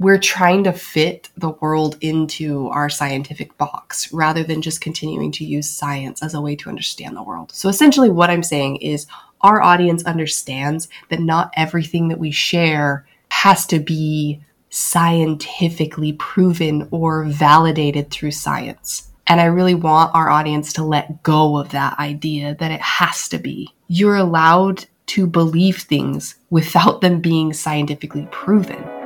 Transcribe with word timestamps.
we're 0.00 0.18
trying 0.18 0.64
to 0.64 0.72
fit 0.72 1.28
the 1.36 1.50
world 1.50 1.98
into 2.00 2.68
our 2.68 2.88
scientific 2.88 3.56
box 3.58 4.10
rather 4.14 4.42
than 4.42 4.62
just 4.62 4.80
continuing 4.80 5.30
to 5.30 5.44
use 5.44 5.70
science 5.70 6.22
as 6.22 6.32
a 6.32 6.40
way 6.40 6.56
to 6.56 6.70
understand 6.70 7.14
the 7.14 7.22
world. 7.22 7.52
So 7.52 7.68
essentially, 7.68 8.08
what 8.08 8.30
I'm 8.30 8.42
saying 8.42 8.76
is 8.76 9.06
our 9.42 9.60
audience 9.60 10.02
understands 10.04 10.88
that 11.10 11.20
not 11.20 11.52
everything 11.54 12.08
that 12.08 12.18
we 12.18 12.30
share 12.30 13.06
has 13.28 13.66
to 13.66 13.78
be 13.78 14.42
scientifically 14.70 16.14
proven 16.14 16.88
or 16.90 17.24
validated 17.24 18.10
through 18.10 18.30
science. 18.30 19.10
And 19.26 19.38
I 19.38 19.44
really 19.44 19.74
want 19.74 20.14
our 20.14 20.30
audience 20.30 20.72
to 20.74 20.82
let 20.82 21.22
go 21.22 21.58
of 21.58 21.70
that 21.70 21.98
idea 21.98 22.54
that 22.54 22.70
it 22.70 22.80
has 22.80 23.28
to 23.28 23.38
be. 23.38 23.68
You're 23.88 24.16
allowed 24.16 24.86
to 25.08 25.26
believe 25.26 25.78
things 25.78 26.36
without 26.48 27.02
them 27.02 27.20
being 27.20 27.52
scientifically 27.52 28.26
proven. 28.30 28.99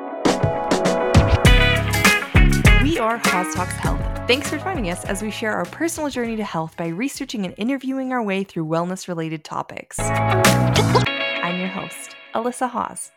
Are 3.04 3.18
Haas 3.18 3.54
Talks 3.54 3.74
Health. 3.74 4.00
Thanks 4.26 4.48
for 4.48 4.56
joining 4.56 4.88
us 4.88 5.04
as 5.04 5.20
we 5.20 5.30
share 5.30 5.52
our 5.52 5.66
personal 5.66 6.08
journey 6.08 6.36
to 6.36 6.44
health 6.44 6.74
by 6.78 6.86
researching 6.86 7.44
and 7.44 7.54
interviewing 7.58 8.14
our 8.14 8.22
way 8.22 8.44
through 8.44 8.64
wellness 8.64 9.08
related 9.08 9.44
topics. 9.44 9.98
I'm 10.00 11.60
your 11.60 11.68
host, 11.68 12.16
Alyssa 12.34 12.70
Haas. 12.70 13.12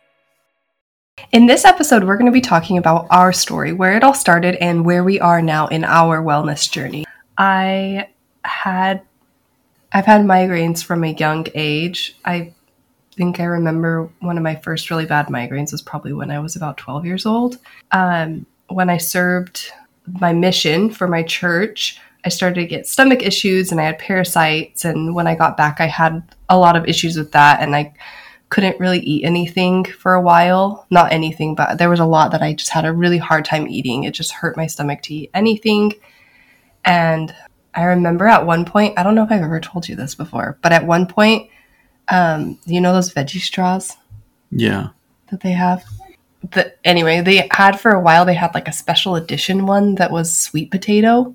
In 1.32 1.46
this 1.46 1.64
episode, 1.64 2.04
we're 2.04 2.18
going 2.18 2.26
to 2.26 2.34
be 2.34 2.42
talking 2.42 2.78
about 2.78 3.08
our 3.12 3.32
story, 3.32 3.72
where 3.72 3.96
it 3.96 4.04
all 4.04 4.14
started, 4.14 4.56
and 4.56 4.86
where 4.86 5.06
we 5.06 5.22
are 5.22 5.42
now 5.42 5.68
in 5.68 5.86
our 5.86 6.22
wellness 6.22 6.70
journey. 6.70 7.06
I 7.38 8.10
had 8.44 9.04
I've 9.94 10.06
had 10.06 10.24
migraines 10.24 10.84
from 10.84 11.06
a 11.06 11.14
young 11.14 11.48
age. 11.56 12.18
I 12.26 12.54
think 13.14 13.40
I 13.40 13.46
remember 13.46 14.10
one 14.20 14.36
of 14.36 14.44
my 14.44 14.56
first 14.56 14.90
really 14.90 15.06
bad 15.06 15.28
migraines 15.28 15.72
was 15.72 15.82
probably 15.82 16.12
when 16.12 16.30
I 16.30 16.40
was 16.40 16.58
about 16.58 16.76
12 16.76 17.06
years 17.06 17.26
old. 17.26 17.58
Um, 17.94 18.46
when 18.70 18.90
I 18.90 18.98
served 18.98 19.72
my 20.20 20.34
mission 20.34 20.90
for 20.90 21.08
my 21.08 21.24
church, 21.24 22.00
I 22.26 22.30
started 22.30 22.62
to 22.62 22.68
get 22.68 22.88
stomach 22.88 23.22
issues 23.22 23.72
and 23.72 23.80
I 23.80 23.86
had 23.86 24.00
parasites. 24.00 24.86
And 24.86 25.16
when 25.16 25.28
I 25.28 25.36
got 25.36 25.58
back, 25.58 25.80
I 25.80 25.88
had 25.88 26.24
a 26.50 26.58
lot 26.58 26.76
of 26.76 26.86
issues 26.86 27.18
with 27.18 27.32
that. 27.32 27.62
And 27.62 27.76
I 27.76 27.94
couldn't 28.50 28.80
really 28.80 29.00
eat 29.00 29.26
anything 29.26 29.86
for 29.86 30.14
a 30.14 30.22
while. 30.22 30.86
Not 30.90 31.12
anything, 31.12 31.56
but 31.56 31.78
there 31.78 31.90
was 31.90 32.00
a 32.00 32.06
lot 32.06 32.32
that 32.32 32.42
I 32.42 32.54
just 32.54 32.72
had 32.72 32.86
a 32.86 32.94
really 32.94 33.18
hard 33.18 33.46
time 33.46 33.68
eating. 33.68 34.04
It 34.04 34.14
just 34.14 34.32
hurt 34.32 34.58
my 34.58 34.68
stomach 34.68 35.02
to 35.04 35.14
eat 35.14 35.32
anything. 35.34 35.94
And 36.84 37.34
I 37.74 37.84
remember 37.84 38.28
at 38.28 38.46
one 38.46 38.66
point, 38.66 38.98
I 38.98 39.04
don't 39.04 39.16
know 39.16 39.24
if 39.24 39.32
I've 39.32 39.44
ever 39.44 39.60
told 39.60 39.88
you 39.88 39.96
this 39.96 40.16
before, 40.16 40.58
but 40.62 40.72
at 40.72 40.88
one 40.88 41.06
point, 41.06 41.50
um, 42.08 42.58
you 42.66 42.82
know 42.82 42.94
those 42.94 43.14
veggie 43.14 43.42
straws? 43.42 43.96
Yeah. 44.50 44.90
That 45.30 45.42
they 45.42 45.52
have? 45.52 45.84
The, 46.52 46.74
anyway, 46.84 47.22
they 47.22 47.48
had 47.52 47.80
for 47.80 47.92
a 47.92 48.02
while, 48.02 48.26
they 48.26 48.34
had 48.34 48.54
like 48.54 48.68
a 48.68 48.74
special 48.74 49.16
edition 49.16 49.66
one 49.66 49.96
that 49.96 50.12
was 50.12 50.36
sweet 50.36 50.72
potato. 50.72 51.34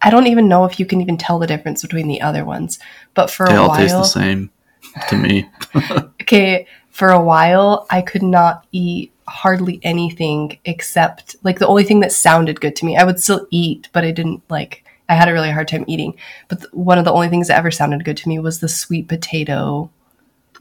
I 0.00 0.10
don't 0.10 0.26
even 0.26 0.48
know 0.48 0.64
if 0.64 0.80
you 0.80 0.86
can 0.86 1.00
even 1.00 1.16
tell 1.16 1.38
the 1.38 1.46
difference 1.46 1.82
between 1.82 2.08
the 2.08 2.20
other 2.20 2.44
ones, 2.44 2.78
but 3.14 3.30
for 3.30 3.46
they 3.46 3.54
a 3.54 3.60
all 3.60 3.68
while, 3.68 3.78
taste 3.78 3.94
the 3.94 4.04
same 4.04 4.50
to 5.08 5.16
me. 5.16 5.48
okay, 6.22 6.66
for 6.90 7.10
a 7.10 7.22
while, 7.22 7.86
I 7.90 8.02
could 8.02 8.22
not 8.22 8.66
eat 8.72 9.12
hardly 9.28 9.80
anything 9.82 10.58
except 10.64 11.36
like 11.42 11.58
the 11.58 11.66
only 11.66 11.84
thing 11.84 12.00
that 12.00 12.12
sounded 12.12 12.60
good 12.60 12.76
to 12.76 12.84
me. 12.84 12.96
I 12.96 13.04
would 13.04 13.20
still 13.20 13.46
eat, 13.50 13.88
but 13.92 14.04
I 14.04 14.10
didn't 14.10 14.42
like. 14.50 14.84
I 15.08 15.14
had 15.14 15.28
a 15.28 15.32
really 15.32 15.50
hard 15.50 15.68
time 15.68 15.84
eating. 15.86 16.14
But 16.48 16.60
th- 16.60 16.72
one 16.72 16.98
of 16.98 17.04
the 17.04 17.12
only 17.12 17.28
things 17.28 17.48
that 17.48 17.58
ever 17.58 17.70
sounded 17.70 18.04
good 18.04 18.16
to 18.18 18.28
me 18.28 18.38
was 18.38 18.60
the 18.60 18.68
sweet 18.68 19.08
potato 19.08 19.90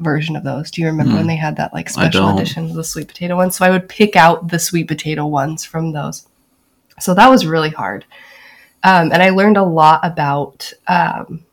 version 0.02 0.36
of 0.36 0.44
those. 0.44 0.72
Do 0.72 0.82
you 0.82 0.88
remember 0.88 1.14
mm. 1.14 1.16
when 1.16 1.24
hmm. 1.24 1.30
they 1.30 1.36
had 1.36 1.56
that 1.58 1.74
like 1.74 1.90
special 1.90 2.30
edition 2.30 2.66
of 2.66 2.74
the 2.74 2.84
sweet 2.84 3.08
potato 3.08 3.36
ones? 3.36 3.56
So 3.56 3.66
I 3.66 3.70
would 3.70 3.88
pick 3.88 4.16
out 4.16 4.50
the 4.50 4.60
sweet 4.60 4.88
potato 4.88 5.26
ones 5.26 5.64
from 5.64 5.92
those. 5.92 6.28
So 7.00 7.14
that 7.14 7.30
was 7.30 7.46
really 7.46 7.70
hard. 7.70 8.06
Um, 8.84 9.12
and 9.12 9.22
I 9.22 9.30
learned 9.30 9.58
a 9.58 9.64
lot 9.64 10.00
about 10.04 10.72
um, 10.88 11.46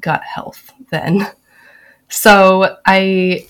gut 0.00 0.22
health 0.22 0.72
then. 0.90 1.26
So 2.08 2.76
I 2.86 3.48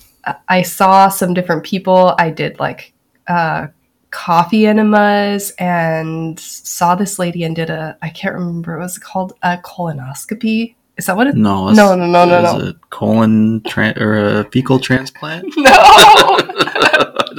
I 0.49 0.62
saw 0.62 1.11
some 1.11 1.34
different 1.34 1.62
people. 1.62 2.15
I 2.19 2.31
did 2.31 2.59
like 2.59 2.95
uh, 3.28 3.66
coffee 4.11 4.66
enemas 4.66 5.53
and 5.59 6.41
saw 6.41 6.95
this 6.95 7.19
lady 7.19 7.45
and 7.45 7.55
did 7.55 7.71
a 7.71 7.99
I 8.00 8.09
can't 8.09 8.34
remember 8.34 8.77
it 8.77 8.81
was 8.81 8.97
called 8.97 9.34
a 9.43 9.59
colonoscopy 9.59 10.75
is 10.97 11.07
that 11.07 11.17
what 11.17 11.27
it? 11.27 11.34
No, 11.34 11.71
no, 11.73 11.95
no, 11.95 12.07
no, 12.07 12.25
no, 12.25 12.41
no. 12.41 12.69
A 12.69 12.75
colon 12.91 13.62
tra- 13.67 13.95
or 13.99 14.17
a 14.17 14.45
fecal 14.51 14.79
transplant? 14.79 15.45
No, 15.57 15.71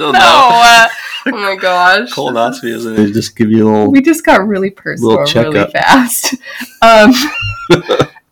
don't 0.00 0.12
no. 0.12 0.18
know. 0.18 0.50
Uh, 0.62 0.88
oh 1.26 1.30
my 1.32 1.56
gosh, 1.56 2.12
colonoscopy 2.12 2.72
isn't 2.72 3.00
it? 3.00 3.12
Just 3.12 3.34
give 3.36 3.50
you 3.50 3.68
a 3.68 3.70
little. 3.70 3.90
We 3.90 4.00
just 4.00 4.24
got 4.24 4.46
really 4.46 4.70
personal 4.70 5.18
really 5.18 5.70
fast. 5.72 6.34
Um, 6.82 7.12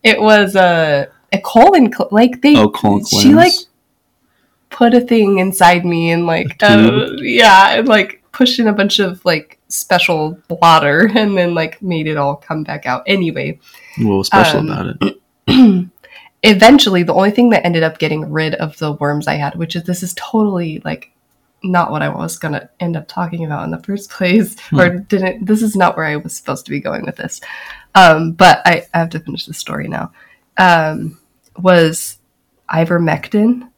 it 0.05 0.21
was 0.21 0.55
a 0.55 1.09
a 1.33 1.41
colon 1.41 1.93
cl- 1.93 2.09
like 2.13 2.41
they. 2.43 2.57
Oh, 2.57 2.69
colon 2.69 3.05
She 3.05 3.35
like 3.35 3.53
put 4.71 4.95
a 4.95 5.01
thing 5.01 5.39
inside 5.39 5.85
me 5.85 6.13
and 6.13 6.27
like 6.27 6.63
uh, 6.63 7.09
yeah, 7.17 7.79
and 7.79 7.89
like 7.89 8.23
pushed 8.31 8.61
in 8.61 8.69
a 8.69 8.73
bunch 8.73 9.01
of 9.01 9.25
like 9.25 9.56
special 9.69 10.38
blotter 10.49 11.10
and 11.15 11.37
then 11.37 11.54
like 11.54 11.81
made 11.82 12.06
it 12.06 12.16
all 12.16 12.37
come 12.37 12.62
back 12.62 12.87
out. 12.87 13.03
Anyway, 13.06 13.59
what 13.99 14.16
was 14.16 14.27
special 14.28 14.60
um, 14.60 14.71
about 14.71 14.97
it? 15.00 15.91
eventually, 16.43 17.03
the 17.03 17.15
only 17.15 17.31
thing 17.31 17.50
that 17.50 17.65
ended 17.65 17.82
up 17.82 17.99
getting 17.99 18.31
rid 18.31 18.54
of 18.56 18.78
the 18.78 18.93
worms 18.93 19.27
I 19.27 19.34
had, 19.34 19.56
which 19.56 19.77
is 19.77 19.84
this 19.84 20.03
is 20.03 20.15
totally 20.15 20.81
like 20.84 21.12
not 21.62 21.91
what 21.91 22.03
I 22.03 22.09
was 22.09 22.38
gonna 22.38 22.71
end 22.81 22.97
up 22.97 23.09
talking 23.09 23.44
about 23.44 23.65
in 23.65 23.71
the 23.71 23.82
first 23.82 24.10
place, 24.16 24.59
hmm. 24.71 24.81
or 24.81 24.99
didn't. 24.99 25.47
This 25.47 25.62
is 25.62 25.77
not 25.77 25.97
where 25.97 26.06
I 26.06 26.16
was 26.16 26.34
supposed 26.34 26.65
to 26.66 26.71
be 26.71 26.81
going 26.81 27.04
with 27.04 27.16
this. 27.16 27.41
Um, 27.94 28.33
but 28.33 28.60
I, 28.66 28.87
I, 28.93 28.98
have 28.98 29.10
to 29.10 29.21
finish 29.21 29.47
the 29.47 29.54
story 29.54 29.88
now. 29.88 30.12
Um, 30.59 31.19
was 31.56 32.19
ivermectin, 32.69 33.71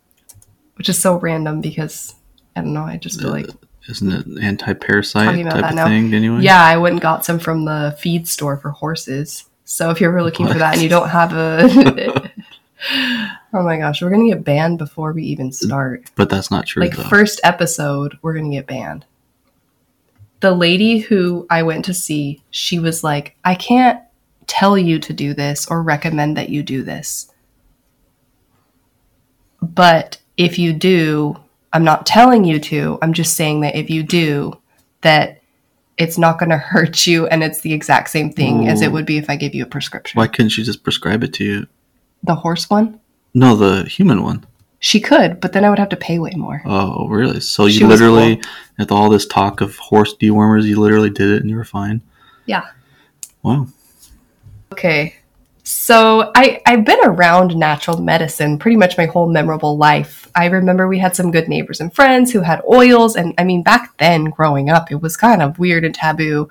which 0.75 0.89
is 0.89 0.99
so 0.99 1.17
random 1.17 1.61
because 1.61 2.17
I 2.57 2.63
don't 2.63 2.73
know. 2.73 2.83
I 2.83 2.97
just 2.97 3.21
feel 3.21 3.31
uh, 3.31 3.35
like 3.35 3.51
isn't 3.89 4.13
it 4.13 4.43
anti-parasite 4.43 5.45
type 5.51 5.71
of 5.71 5.75
now. 5.75 5.87
thing 5.87 6.13
anyway? 6.15 6.41
Yeah, 6.43 6.63
I 6.63 6.77
went 6.77 6.93
and 6.95 7.01
got 7.01 7.25
some 7.25 7.39
from 7.39 7.65
the 7.65 7.97
feed 7.99 8.29
store 8.29 8.57
for 8.57 8.71
horses. 8.71 9.49
So 9.65 9.91
if 9.91 10.01
you're 10.01 10.11
ever 10.11 10.23
looking 10.23 10.47
what? 10.47 10.53
for 10.53 10.59
that 10.59 10.75
and 10.75 10.83
you 10.83 10.89
don't 10.89 11.09
have 11.09 11.33
a 11.33 12.31
Oh 13.53 13.63
my 13.63 13.79
gosh, 13.79 14.03
we're 14.03 14.11
gonna 14.11 14.29
get 14.29 14.45
banned 14.45 14.79
before 14.79 15.13
we 15.13 15.25
even 15.25 15.53
start. 15.53 16.11
But 16.15 16.31
that's 16.31 16.51
not 16.51 16.67
true. 16.67 16.83
Like 16.83 16.97
though. 16.97 17.03
first 17.05 17.41
episode, 17.43 18.19
we're 18.23 18.35
gonna 18.35 18.51
get 18.51 18.67
banned. 18.67 19.05
The 20.41 20.53
lady 20.53 20.99
who 20.99 21.47
I 21.51 21.63
went 21.63 21.85
to 21.87 21.95
see, 21.95 22.43
she 22.51 22.79
was 22.79 23.03
like, 23.03 23.37
I 23.45 23.55
can't 23.55 24.01
tell 24.47 24.79
you 24.79 24.99
to 25.01 25.13
do 25.13 25.35
this 25.35 25.67
or 25.67 25.83
recommend 25.83 26.37
that 26.37 26.51
you 26.51 26.63
do 26.63 26.83
this. 26.83 27.33
But 29.61 30.19
if 30.37 30.59
you 30.59 30.73
do, 30.73 31.37
I'm 31.79 31.85
not 31.85 32.07
telling 32.07 32.43
you 32.43 32.59
to. 32.59 32.99
I'm 33.03 33.13
just 33.13 33.37
saying 33.37 33.61
that 33.61 33.77
if 33.77 33.89
you 33.89 34.03
do, 34.03 34.61
that 35.03 35.41
it's 35.97 36.19
not 36.19 36.37
going 36.41 36.51
to 36.51 36.59
hurt 36.59 37.07
you 37.07 37.29
and 37.29 37.45
it's 37.45 37.61
the 37.61 37.73
exact 37.73 38.11
same 38.11 38.33
thing 38.33 38.65
Ooh. 38.65 38.69
as 38.69 38.83
it 38.83 38.91
would 38.91 39.07
be 39.07 39.17
if 39.17 39.31
I 39.31 39.37
gave 39.37 39.55
you 39.55 39.63
a 39.63 39.67
prescription. 39.67 40.19
Why 40.19 40.27
couldn't 40.27 40.49
she 40.49 40.65
just 40.65 40.83
prescribe 40.83 41.23
it 41.23 41.33
to 41.35 41.45
you? 41.45 41.67
The 42.25 42.35
horse 42.35 42.69
one? 42.69 42.99
No, 43.33 43.55
the 43.55 43.85
human 43.85 44.25
one. 44.25 44.45
She 44.81 44.99
could, 44.99 45.41
but 45.41 45.53
then 45.53 45.65
I 45.65 45.71
would 45.71 45.79
have 45.79 45.91
to 45.91 45.97
pay 45.97 46.19
way 46.19 46.33
more. 46.35 46.63
Oh, 46.65 47.07
really? 47.07 47.39
So 47.39 47.67
you 47.67 47.79
she 47.79 47.85
literally, 47.85 48.39
cool. 48.39 48.53
with 48.81 48.91
all 48.91 49.09
this 49.09 49.27
talk 49.27 49.61
of 49.61 49.77
horse 49.77 50.17
dewormers, 50.17 50.65
you 50.65 50.81
literally 50.81 51.11
did 51.11 51.31
it 51.31 51.43
and 51.43 51.49
you 51.49 51.55
were 51.55 51.65
fine? 51.65 52.01
Yeah. 52.47 52.67
Wow. 53.45 53.69
Okay. 54.73 55.15
So 55.71 56.33
I, 56.35 56.63
I've 56.65 56.87
been 56.87 57.05
around 57.05 57.55
natural 57.55 58.01
medicine 58.01 58.59
pretty 58.59 58.79
much 58.79 58.97
my 58.97 59.05
whole 59.05 59.29
memorable 59.29 59.77
life. 59.77 60.27
I 60.35 60.47
remember 60.47 60.89
we 60.89 60.99
had 60.99 61.15
some 61.15 61.31
good 61.31 61.47
neighbors 61.47 61.79
and 61.79 61.95
friends 61.95 62.33
who 62.33 62.41
had 62.41 62.63
oils. 62.73 63.17
And 63.17 63.35
I 63.37 63.45
mean, 63.45 63.63
back 63.63 63.95
then 63.99 64.25
growing 64.25 64.71
up, 64.71 64.91
it 64.91 65.03
was 65.03 65.15
kind 65.15 65.43
of 65.43 65.59
weird 65.59 65.85
and 65.85 65.95
taboo. 65.95 66.49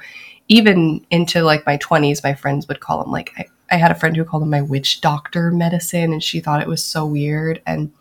Even 0.50 1.04
into 1.10 1.42
like 1.42 1.66
my 1.66 1.80
20s, 1.80 2.24
my 2.24 2.36
friends 2.36 2.68
would 2.68 2.80
call 2.80 3.02
them 3.02 3.12
like, 3.12 3.34
I, 3.40 3.48
I 3.72 3.78
had 3.78 3.90
a 3.90 3.96
friend 3.96 4.16
who 4.16 4.24
called 4.24 4.44
them 4.44 4.52
my 4.52 4.62
witch 4.62 5.02
doctor 5.02 5.50
medicine, 5.50 6.14
and 6.14 6.24
she 6.24 6.40
thought 6.40 6.62
it 6.62 6.68
was 6.68 6.86
so 6.86 7.04
weird. 7.04 7.60
And 7.66 7.92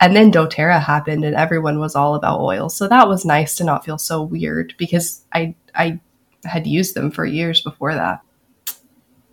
and 0.00 0.14
then 0.14 0.30
doTERRA 0.30 0.82
happened, 0.82 1.24
and 1.24 1.34
everyone 1.34 1.78
was 1.78 1.96
all 1.96 2.14
about 2.14 2.40
oils. 2.40 2.76
So 2.76 2.88
that 2.88 3.08
was 3.08 3.24
nice 3.24 3.56
to 3.56 3.64
not 3.64 3.86
feel 3.86 3.96
so 3.96 4.22
weird 4.22 4.74
because 4.76 5.24
I 5.32 5.54
I 5.74 5.98
had 6.44 6.66
used 6.66 6.94
them 6.94 7.10
for 7.10 7.24
years 7.24 7.62
before 7.62 7.94
that 7.94 8.20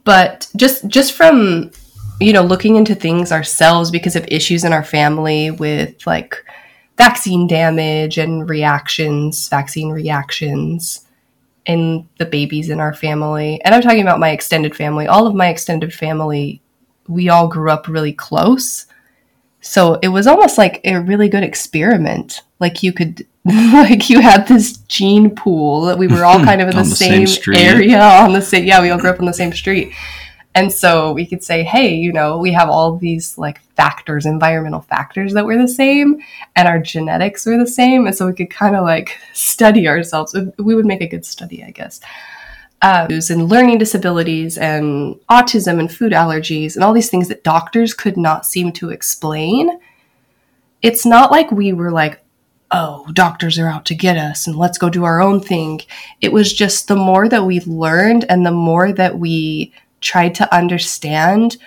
but 0.05 0.47
just 0.55 0.87
just 0.87 1.11
from 1.11 1.69
you 2.21 2.31
know 2.31 2.43
looking 2.43 2.77
into 2.77 2.95
things 2.95 3.31
ourselves 3.31 3.91
because 3.91 4.15
of 4.15 4.25
issues 4.29 4.63
in 4.63 4.71
our 4.71 4.83
family 4.83 5.51
with 5.51 6.07
like 6.07 6.45
vaccine 6.97 7.45
damage 7.45 8.17
and 8.17 8.49
reactions 8.49 9.49
vaccine 9.49 9.89
reactions 9.89 11.01
in 11.65 12.07
the 12.19 12.25
babies 12.25 12.69
in 12.69 12.79
our 12.79 12.93
family. 12.93 13.59
And 13.65 13.75
i'm 13.75 13.81
talking 13.81 14.01
about 14.01 14.19
my 14.19 14.29
extended 14.29 14.75
family. 14.75 15.07
All 15.07 15.27
of 15.27 15.35
my 15.35 15.49
extended 15.49 15.93
family 15.93 16.61
we 17.07 17.29
all 17.29 17.47
grew 17.47 17.69
up 17.69 17.87
really 17.87 18.13
close. 18.13 18.85
So 19.61 19.95
it 20.01 20.09
was 20.09 20.27
almost 20.27 20.57
like 20.57 20.81
a 20.85 21.01
really 21.01 21.29
good 21.29 21.43
experiment. 21.43 22.41
Like 22.59 22.83
you 22.83 22.93
could 22.93 23.27
like 23.73 24.09
you 24.09 24.21
had 24.21 24.47
this 24.47 24.77
gene 24.87 25.35
pool 25.35 25.81
that 25.81 25.99
we 25.99 26.07
were 26.07 26.25
all 26.25 26.43
kind 26.43 26.61
of 26.61 26.67
in 26.69 26.75
the, 26.75 26.81
the 26.81 26.95
same, 26.95 27.27
same 27.27 27.53
area 27.53 28.01
on 28.01 28.33
the 28.33 28.41
same 28.41 28.65
yeah 28.65 28.81
we 28.81 28.89
all 28.89 28.97
grew 28.97 29.11
up 29.11 29.19
on 29.19 29.25
the 29.25 29.33
same 29.33 29.53
street. 29.53 29.93
And 30.55 30.71
so 30.71 31.11
we 31.11 31.27
could 31.27 31.43
say 31.43 31.63
hey 31.63 31.93
you 31.93 32.11
know 32.11 32.39
we 32.39 32.51
have 32.53 32.69
all 32.69 32.97
these 32.97 33.37
like 33.37 33.61
factors 33.75 34.25
environmental 34.25 34.81
factors 34.81 35.33
that 35.33 35.45
were 35.45 35.57
the 35.57 35.67
same 35.67 36.19
and 36.55 36.67
our 36.67 36.79
genetics 36.79 37.45
were 37.45 37.57
the 37.57 37.67
same. 37.67 38.07
And 38.07 38.15
so 38.15 38.25
we 38.25 38.33
could 38.33 38.49
kind 38.49 38.75
of 38.75 38.83
like 38.83 39.15
study 39.33 39.87
ourselves. 39.87 40.35
We 40.57 40.73
would 40.73 40.87
make 40.87 41.01
a 41.01 41.07
good 41.07 41.25
study 41.25 41.63
i 41.63 41.69
guess. 41.69 42.01
Uh, 42.81 43.07
and 43.29 43.47
learning 43.47 43.77
disabilities 43.77 44.57
and 44.57 45.15
autism 45.29 45.79
and 45.79 45.91
food 45.91 46.11
allergies 46.11 46.75
and 46.75 46.83
all 46.83 46.93
these 46.93 47.09
things 47.09 47.27
that 47.27 47.43
doctors 47.43 47.93
could 47.93 48.17
not 48.17 48.45
seem 48.45 48.71
to 48.71 48.89
explain. 48.89 49.79
It's 50.81 51.05
not 51.05 51.31
like 51.31 51.51
we 51.51 51.73
were 51.73 51.91
like 51.91 52.24
oh, 52.71 53.07
doctors 53.13 53.59
are 53.59 53.67
out 53.67 53.85
to 53.85 53.95
get 53.95 54.17
us 54.17 54.47
and 54.47 54.55
let's 54.55 54.77
go 54.77 54.89
do 54.89 55.03
our 55.03 55.21
own 55.21 55.39
thing. 55.39 55.81
It 56.21 56.33
was 56.33 56.53
just 56.53 56.87
the 56.87 56.95
more 56.95 57.29
that 57.29 57.45
we 57.45 57.61
learned 57.61 58.25
and 58.29 58.45
the 58.45 58.51
more 58.51 58.91
that 58.91 59.17
we 59.17 59.73
tried 60.01 60.35
to 60.35 60.55
understand 60.55 61.57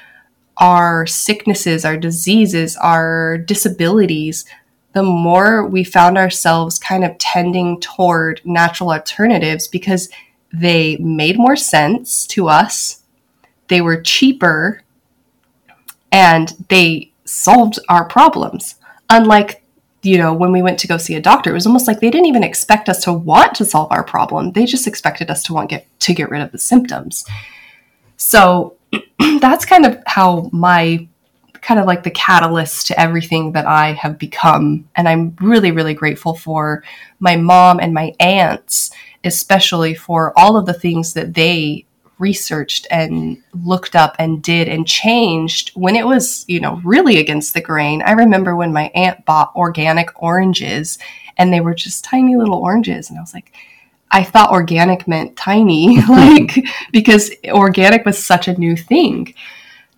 our 0.58 1.06
sicknesses, 1.06 1.84
our 1.84 1.96
diseases, 1.96 2.76
our 2.76 3.38
disabilities, 3.38 4.44
the 4.92 5.02
more 5.02 5.66
we 5.66 5.84
found 5.84 6.18
ourselves 6.18 6.78
kind 6.78 7.04
of 7.04 7.16
tending 7.18 7.80
toward 7.80 8.40
natural 8.44 8.90
alternatives 8.90 9.68
because 9.68 10.08
they 10.52 10.96
made 10.96 11.38
more 11.38 11.56
sense 11.56 12.26
to 12.26 12.48
us, 12.48 13.02
they 13.68 13.80
were 13.80 14.00
cheaper, 14.00 14.82
and 16.10 16.54
they 16.68 17.12
solved 17.24 17.78
our 17.88 18.04
problems. 18.04 18.76
Unlike 19.10 19.62
you 20.08 20.16
know, 20.16 20.32
when 20.32 20.52
we 20.52 20.62
went 20.62 20.78
to 20.80 20.88
go 20.88 20.96
see 20.96 21.14
a 21.16 21.20
doctor, 21.20 21.50
it 21.50 21.54
was 21.54 21.66
almost 21.66 21.86
like 21.86 22.00
they 22.00 22.10
didn't 22.10 22.26
even 22.26 22.42
expect 22.42 22.88
us 22.88 23.04
to 23.04 23.12
want 23.12 23.54
to 23.56 23.64
solve 23.64 23.92
our 23.92 24.02
problem. 24.02 24.52
They 24.52 24.64
just 24.64 24.86
expected 24.86 25.30
us 25.30 25.42
to 25.44 25.52
want 25.52 25.68
get 25.68 25.86
to 26.00 26.14
get 26.14 26.30
rid 26.30 26.40
of 26.40 26.50
the 26.50 26.58
symptoms. 26.58 27.26
So 28.16 28.76
that's 29.40 29.66
kind 29.66 29.84
of 29.84 30.02
how 30.06 30.48
my 30.52 31.06
kind 31.60 31.78
of 31.78 31.86
like 31.86 32.04
the 32.04 32.10
catalyst 32.10 32.86
to 32.86 32.98
everything 32.98 33.52
that 33.52 33.66
I 33.66 33.92
have 33.92 34.18
become. 34.18 34.88
And 34.96 35.08
I'm 35.08 35.36
really, 35.40 35.72
really 35.72 35.92
grateful 35.92 36.34
for 36.34 36.82
my 37.20 37.36
mom 37.36 37.80
and 37.80 37.92
my 37.92 38.14
aunts, 38.18 38.90
especially 39.24 39.94
for 39.94 40.32
all 40.38 40.56
of 40.56 40.64
the 40.64 40.72
things 40.72 41.12
that 41.14 41.34
they 41.34 41.84
researched 42.18 42.86
and 42.90 43.42
looked 43.64 43.94
up 43.94 44.16
and 44.18 44.42
did 44.42 44.68
and 44.68 44.86
changed 44.86 45.70
when 45.74 45.96
it 45.96 46.06
was, 46.06 46.44
you 46.48 46.60
know, 46.60 46.80
really 46.84 47.18
against 47.18 47.54
the 47.54 47.60
grain. 47.60 48.02
I 48.02 48.12
remember 48.12 48.56
when 48.56 48.72
my 48.72 48.90
aunt 48.94 49.24
bought 49.24 49.52
organic 49.54 50.10
oranges 50.22 50.98
and 51.36 51.52
they 51.52 51.60
were 51.60 51.74
just 51.74 52.04
tiny 52.04 52.36
little 52.36 52.58
oranges. 52.58 53.08
And 53.08 53.18
I 53.18 53.22
was 53.22 53.34
like, 53.34 53.52
I 54.10 54.24
thought 54.24 54.50
organic 54.50 55.06
meant 55.06 55.36
tiny, 55.36 56.00
like, 56.08 56.58
because 56.92 57.30
organic 57.46 58.04
was 58.04 58.22
such 58.22 58.48
a 58.48 58.58
new 58.58 58.76
thing. 58.76 59.34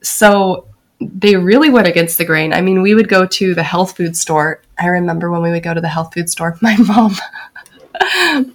So 0.02 0.67
they 1.00 1.37
really 1.37 1.70
went 1.70 1.87
against 1.87 2.19
the 2.19 2.25
grain. 2.25 2.52
I 2.52 2.61
mean, 2.61 2.82
we 2.82 2.94
would 2.94 3.08
go 3.08 3.25
to 3.25 3.55
the 3.55 3.62
health 3.62 3.96
food 3.96 4.17
store. 4.17 4.62
I 4.78 4.87
remember 4.87 5.31
when 5.31 5.43
we 5.43 5.50
would 5.50 5.62
go 5.62 5.72
to 5.72 5.81
the 5.81 5.88
health 5.88 6.12
food 6.12 6.28
store, 6.28 6.58
my 6.62 6.76
mom 6.76 7.14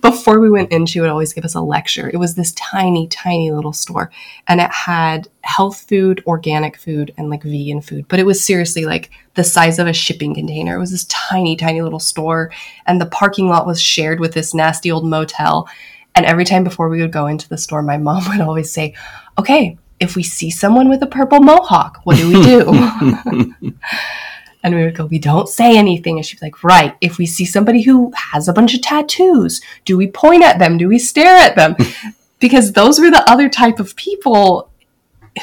before 0.02 0.40
we 0.40 0.50
went 0.50 0.72
in, 0.72 0.86
she 0.86 1.00
would 1.00 1.10
always 1.10 1.34
give 1.34 1.46
us 1.46 1.56
a 1.56 1.62
lecture. 1.62 2.10
It 2.10 2.18
was 2.18 2.36
this 2.36 2.52
tiny, 2.54 3.08
tiny 3.08 3.52
little 3.52 3.74
store, 3.74 4.12
and 4.48 4.60
it 4.60 4.72
had 4.72 5.28
health 5.42 5.86
food, 5.88 6.24
organic 6.26 6.78
food, 6.78 7.14
and 7.18 7.30
like 7.30 7.44
vegan 7.44 7.82
food. 7.82 8.08
But 8.08 8.20
it 8.20 8.26
was 8.26 8.44
seriously 8.44 8.86
like 8.86 9.12
the 9.36 9.44
size 9.44 9.78
of 9.80 9.88
a 9.88 9.94
shipping 9.94 10.34
container. 10.34 10.76
It 10.76 10.80
was 10.80 10.92
this 10.92 11.06
tiny, 11.06 11.56
tiny 11.56 11.82
little 11.82 12.00
store, 12.00 12.52
and 12.86 13.00
the 13.00 13.06
parking 13.06 13.48
lot 13.48 13.68
was 13.68 13.82
shared 13.82 14.20
with 14.20 14.34
this 14.34 14.54
nasty 14.54 14.92
old 14.92 15.06
motel. 15.06 15.70
And 16.16 16.26
every 16.26 16.46
time 16.46 16.64
before 16.64 16.90
we 16.90 17.02
would 17.02 17.12
go 17.12 17.28
into 17.28 17.50
the 17.50 17.58
store, 17.58 17.82
my 17.82 17.98
mom 17.98 18.24
would 18.30 18.42
always 18.42 18.72
say, 18.72 18.96
Okay, 19.38 19.78
if 20.00 20.16
we 20.16 20.24
see 20.24 20.50
someone 20.50 20.90
with 20.90 21.02
a 21.04 21.08
purple 21.08 21.40
mohawk, 21.40 22.02
what 22.04 22.18
do 22.18 22.28
we 22.28 22.44
do? 22.44 23.74
And 24.66 24.74
we 24.74 24.84
would 24.84 24.96
go, 24.96 25.06
we 25.06 25.20
don't 25.20 25.48
say 25.48 25.78
anything. 25.78 26.18
And 26.18 26.26
she'd 26.26 26.40
be 26.40 26.48
like, 26.48 26.64
right, 26.64 26.96
if 27.00 27.20
we 27.20 27.28
see 27.28 27.46
somebody 27.46 27.84
who 27.84 28.12
has 28.16 28.48
a 28.48 28.54
bunch 28.54 28.74
of 28.74 28.82
tattoos, 28.82 29.62
do 29.86 29.96
we 29.96 30.08
point 30.08 30.42
at 30.42 30.58
them? 30.58 30.80
Do 30.80 30.88
we 30.88 30.98
stare 30.98 31.38
at 31.38 31.56
them? 31.56 31.76
because 32.40 32.74
those 32.74 33.00
were 33.00 33.12
the 33.12 33.30
other 33.30 33.48
type 33.48 33.80
of 33.80 33.96
people 33.96 34.72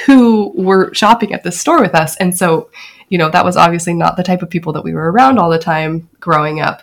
who 0.07 0.53
were 0.57 0.93
shopping 0.93 1.33
at 1.33 1.45
the 1.45 1.53
store 1.53 1.81
with 1.81 1.95
us. 1.95 2.17
And 2.17 2.37
so, 2.37 2.71
you 3.11 3.17
know, 3.17 3.31
that 3.31 3.45
was 3.45 3.57
obviously 3.57 3.95
not 3.95 4.17
the 4.17 4.25
type 4.25 4.43
of 4.43 4.51
people 4.51 4.73
that 4.73 4.83
we 4.83 4.93
were 4.93 5.13
around 5.13 5.39
all 5.39 5.51
the 5.51 5.59
time 5.59 6.09
growing 6.19 6.61
up. 6.61 6.83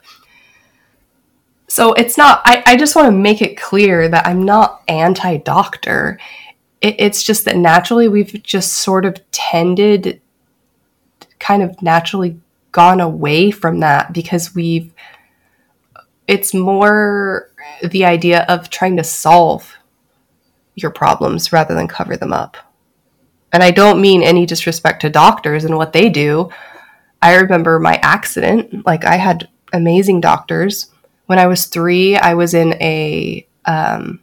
So 1.67 1.91
it's 1.93 2.17
not, 2.17 2.41
I, 2.45 2.63
I 2.65 2.77
just 2.77 2.95
want 2.95 3.07
to 3.07 3.11
make 3.11 3.41
it 3.41 3.57
clear 3.57 4.07
that 4.07 4.25
I'm 4.25 4.45
not 4.45 4.81
anti 4.87 5.35
doctor. 5.37 6.17
It, 6.79 6.95
it's 6.99 7.21
just 7.21 7.43
that 7.43 7.57
naturally 7.57 8.07
we've 8.07 8.41
just 8.43 8.77
sort 8.77 9.03
of 9.03 9.19
tended 9.31 10.21
kind 11.39 11.63
of 11.63 11.81
naturally 11.81 12.39
gone 12.71 12.99
away 12.99 13.51
from 13.51 13.79
that 13.79 14.13
because 14.13 14.53
we've 14.53 14.93
it's 16.27 16.53
more 16.53 17.49
the 17.83 18.05
idea 18.05 18.45
of 18.47 18.69
trying 18.69 18.97
to 18.97 19.03
solve 19.03 19.75
your 20.75 20.91
problems 20.91 21.51
rather 21.51 21.73
than 21.73 21.87
cover 21.87 22.15
them 22.15 22.31
up. 22.31 22.55
And 23.51 23.63
I 23.63 23.71
don't 23.71 23.99
mean 23.99 24.21
any 24.21 24.45
disrespect 24.45 25.01
to 25.01 25.09
doctors 25.09 25.65
and 25.65 25.75
what 25.75 25.91
they 25.91 26.07
do. 26.07 26.49
I 27.21 27.35
remember 27.35 27.79
my 27.79 27.95
accident. 27.95 28.85
Like, 28.85 29.05
I 29.05 29.15
had 29.15 29.49
amazing 29.73 30.21
doctors. 30.21 30.91
When 31.25 31.39
I 31.39 31.47
was 31.47 31.65
three, 31.65 32.15
I 32.15 32.35
was 32.35 32.53
in 32.53 32.73
a, 32.75 33.47
um, 33.65 34.19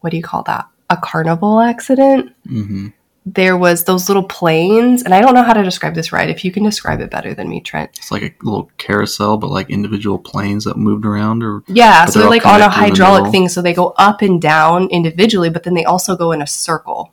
what 0.00 0.10
do 0.10 0.16
you 0.16 0.22
call 0.22 0.42
that? 0.44 0.66
A 0.90 0.96
carnival 0.96 1.60
accident. 1.60 2.34
hmm 2.44 2.88
there 3.26 3.56
was 3.56 3.84
those 3.84 4.08
little 4.08 4.22
planes, 4.22 5.02
and 5.02 5.14
I 5.14 5.20
don't 5.20 5.34
know 5.34 5.42
how 5.42 5.52
to 5.52 5.62
describe 5.62 5.94
this 5.94 6.10
right. 6.10 6.30
If 6.30 6.44
you 6.44 6.50
can 6.50 6.64
describe 6.64 7.00
it 7.00 7.10
better 7.10 7.34
than 7.34 7.48
me, 7.48 7.60
Trent. 7.60 7.90
It's 7.98 8.10
like 8.10 8.22
a 8.22 8.34
little 8.42 8.70
carousel, 8.78 9.36
but 9.36 9.50
like 9.50 9.68
individual 9.68 10.18
planes 10.18 10.64
that 10.64 10.76
moved 10.76 11.04
around, 11.04 11.42
or 11.42 11.62
Yeah, 11.66 12.06
so 12.06 12.20
they're 12.20 12.30
like 12.30 12.46
on 12.46 12.62
a 12.62 12.64
connected 12.64 12.76
in 12.76 12.80
the 12.80 13.04
hydraulic 13.04 13.30
thing, 13.30 13.48
so 13.48 13.60
they 13.60 13.74
go 13.74 13.94
up 13.98 14.22
and 14.22 14.40
down 14.40 14.88
individually, 14.88 15.50
but 15.50 15.64
then 15.64 15.74
they 15.74 15.84
also 15.84 16.16
go 16.16 16.32
in 16.32 16.40
a 16.40 16.46
circle. 16.46 17.12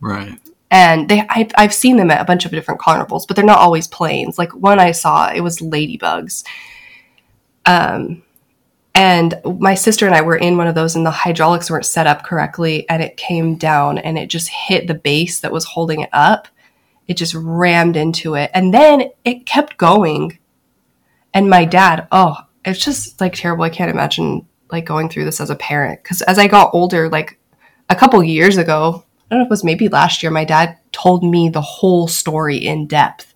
right. 0.00 0.38
And 0.70 1.08
they, 1.08 1.24
I've, 1.28 1.52
I've 1.56 1.74
seen 1.74 1.98
them 1.98 2.10
at 2.10 2.20
a 2.20 2.24
bunch 2.24 2.44
of 2.46 2.50
different 2.50 2.80
carnivals, 2.80 3.26
but 3.26 3.36
they're 3.36 3.44
not 3.44 3.58
always 3.58 3.86
planes. 3.86 4.38
Like 4.38 4.52
one 4.56 4.80
I 4.80 4.90
saw, 4.90 5.30
it 5.30 5.40
was 5.40 5.58
ladybugs. 5.58 6.44
Um, 7.64 8.24
and 8.94 9.40
my 9.44 9.74
sister 9.74 10.06
and 10.06 10.14
I 10.14 10.22
were 10.22 10.36
in 10.36 10.56
one 10.56 10.66
of 10.66 10.74
those, 10.74 10.94
and 10.94 11.04
the 11.04 11.10
hydraulics 11.10 11.70
weren't 11.70 11.86
set 11.86 12.06
up 12.06 12.22
correctly, 12.22 12.88
and 12.88 13.02
it 13.02 13.16
came 13.16 13.56
down 13.56 13.98
and 13.98 14.16
it 14.16 14.28
just 14.28 14.48
hit 14.48 14.86
the 14.86 14.94
base 14.94 15.40
that 15.40 15.52
was 15.52 15.64
holding 15.64 16.00
it 16.00 16.10
up. 16.12 16.48
It 17.08 17.16
just 17.16 17.34
rammed 17.34 17.96
into 17.96 18.34
it, 18.34 18.50
and 18.54 18.72
then 18.72 19.10
it 19.24 19.46
kept 19.46 19.76
going. 19.76 20.38
And 21.34 21.50
my 21.50 21.64
dad, 21.64 22.06
oh, 22.12 22.36
it's 22.64 22.84
just 22.84 23.20
like 23.20 23.34
terrible. 23.34 23.64
I 23.64 23.70
can't 23.70 23.90
imagine 23.90 24.46
like 24.70 24.86
going 24.86 25.08
through 25.08 25.24
this 25.24 25.40
as 25.40 25.50
a 25.50 25.56
parent 25.56 26.02
because 26.02 26.22
as 26.22 26.38
I 26.38 26.46
got 26.46 26.72
older, 26.72 27.08
like 27.08 27.38
a 27.90 27.96
couple 27.96 28.22
years 28.22 28.56
ago, 28.56 29.04
I 29.30 29.34
don't 29.34 29.40
know 29.40 29.44
if 29.44 29.48
it 29.48 29.50
was 29.50 29.64
maybe 29.64 29.88
last 29.88 30.22
year, 30.22 30.30
my 30.30 30.44
dad 30.44 30.78
told 30.92 31.24
me 31.24 31.48
the 31.48 31.60
whole 31.60 32.08
story 32.08 32.56
in 32.56 32.86
depth 32.86 33.33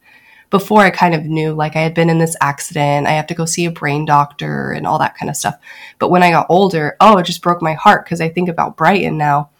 before 0.50 0.81
I 0.81 0.90
kind 0.90 1.14
of 1.14 1.25
knew 1.25 1.52
like 1.52 1.76
I 1.76 1.81
had 1.81 1.95
been 1.95 2.11
in 2.11 2.19
this 2.19 2.37
accident, 2.40 3.07
I 3.07 3.12
have 3.12 3.26
to 3.28 3.35
go 3.35 3.45
see 3.45 3.67
a 3.67 3.71
brain 3.71 4.05
doctor 4.05 4.73
and 4.73 4.87
all 4.87 4.99
that 4.99 5.17
kind 5.17 5.28
of 5.28 5.37
stuff. 5.37 5.57
But 5.99 6.11
when 6.11 6.23
I 6.23 6.31
got 6.31 6.47
older, 6.49 6.97
oh, 7.00 7.19
it 7.19 7.26
just 7.26 7.43
broke 7.43 7.61
my 7.61 7.75
heart 7.75 8.05
because 8.05 8.21
I 8.21 8.28
think 8.28 8.49
about 8.49 8.76
Brighton 8.76 9.19
now 9.19 9.50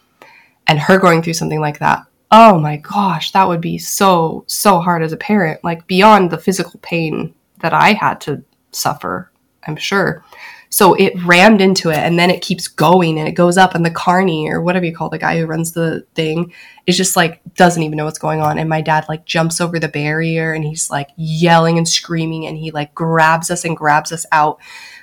and 0.67 0.79
her 0.79 0.99
going 0.99 1.23
through 1.23 1.35
something 1.35 1.61
like 1.61 1.79
that. 1.81 2.05
Oh 2.31 2.59
my 2.59 2.77
gosh, 2.77 3.33
that 3.33 3.49
would 3.49 3.61
be 3.61 3.79
so, 3.79 4.45
so 4.47 4.81
hard 4.81 5.03
as 5.03 5.13
a 5.13 5.17
parent, 5.17 5.65
like 5.65 5.87
beyond 5.87 6.31
the 6.31 6.39
physical 6.39 6.79
pain 6.81 7.35
that 7.61 7.73
I 7.73 7.95
had 7.95 8.21
to 8.23 8.43
suffer, 8.71 9.33
I'm 9.67 9.77
sure. 9.77 10.25
So 10.71 10.93
it 10.95 11.15
rammed 11.25 11.61
into 11.63 11.89
it 11.91 11.97
and 11.97 12.19
then 12.19 12.31
it 12.31 12.43
keeps 12.43 12.69
going 12.69 13.19
and 13.19 13.27
it 13.27 13.33
goes 13.33 13.57
up 13.57 13.75
and 13.75 13.87
the 13.87 13.91
carney 13.91 14.51
or 14.51 14.61
whatever 14.61 14.85
you 14.85 14.95
call 14.95 15.09
the 15.09 15.19
guy 15.19 15.39
who 15.39 15.47
runs 15.47 15.73
the 15.73 16.03
thing 16.15 16.53
is 16.87 16.97
just 16.97 17.17
like 17.17 17.41
doesn't 17.55 17.83
even 17.83 17.97
know 17.97 18.05
what's 18.05 18.19
going 18.19 18.41
on 18.41 18.59
and 18.59 18.69
my 18.69 18.83
dad 18.83 19.07
like 19.09 19.25
jumps 19.25 19.61
over 19.63 19.79
the 19.79 19.89
barrier 19.89 20.53
and 20.53 20.65
he's 20.65 20.91
like 20.91 21.09
yelling 21.17 21.79
and 21.79 21.89
screaming 21.89 22.47
and 22.47 22.59
he 22.59 22.71
like 22.71 22.95
grabs 22.95 23.51
us 23.51 23.65
and 23.65 23.77
grabs 23.79 24.13
us 24.13 24.27
out. 24.31 24.59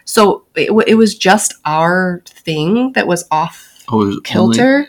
So 0.06 0.46
it, 0.56 0.68
w- 0.68 0.86
it 0.88 0.96
was 0.96 1.18
just 1.18 1.56
our 1.66 2.22
thing 2.28 2.94
that 2.94 3.08
was 3.08 3.26
off 3.32 3.84
Oh, 3.90 3.98
was 4.06 4.20
kilter. 4.24 4.88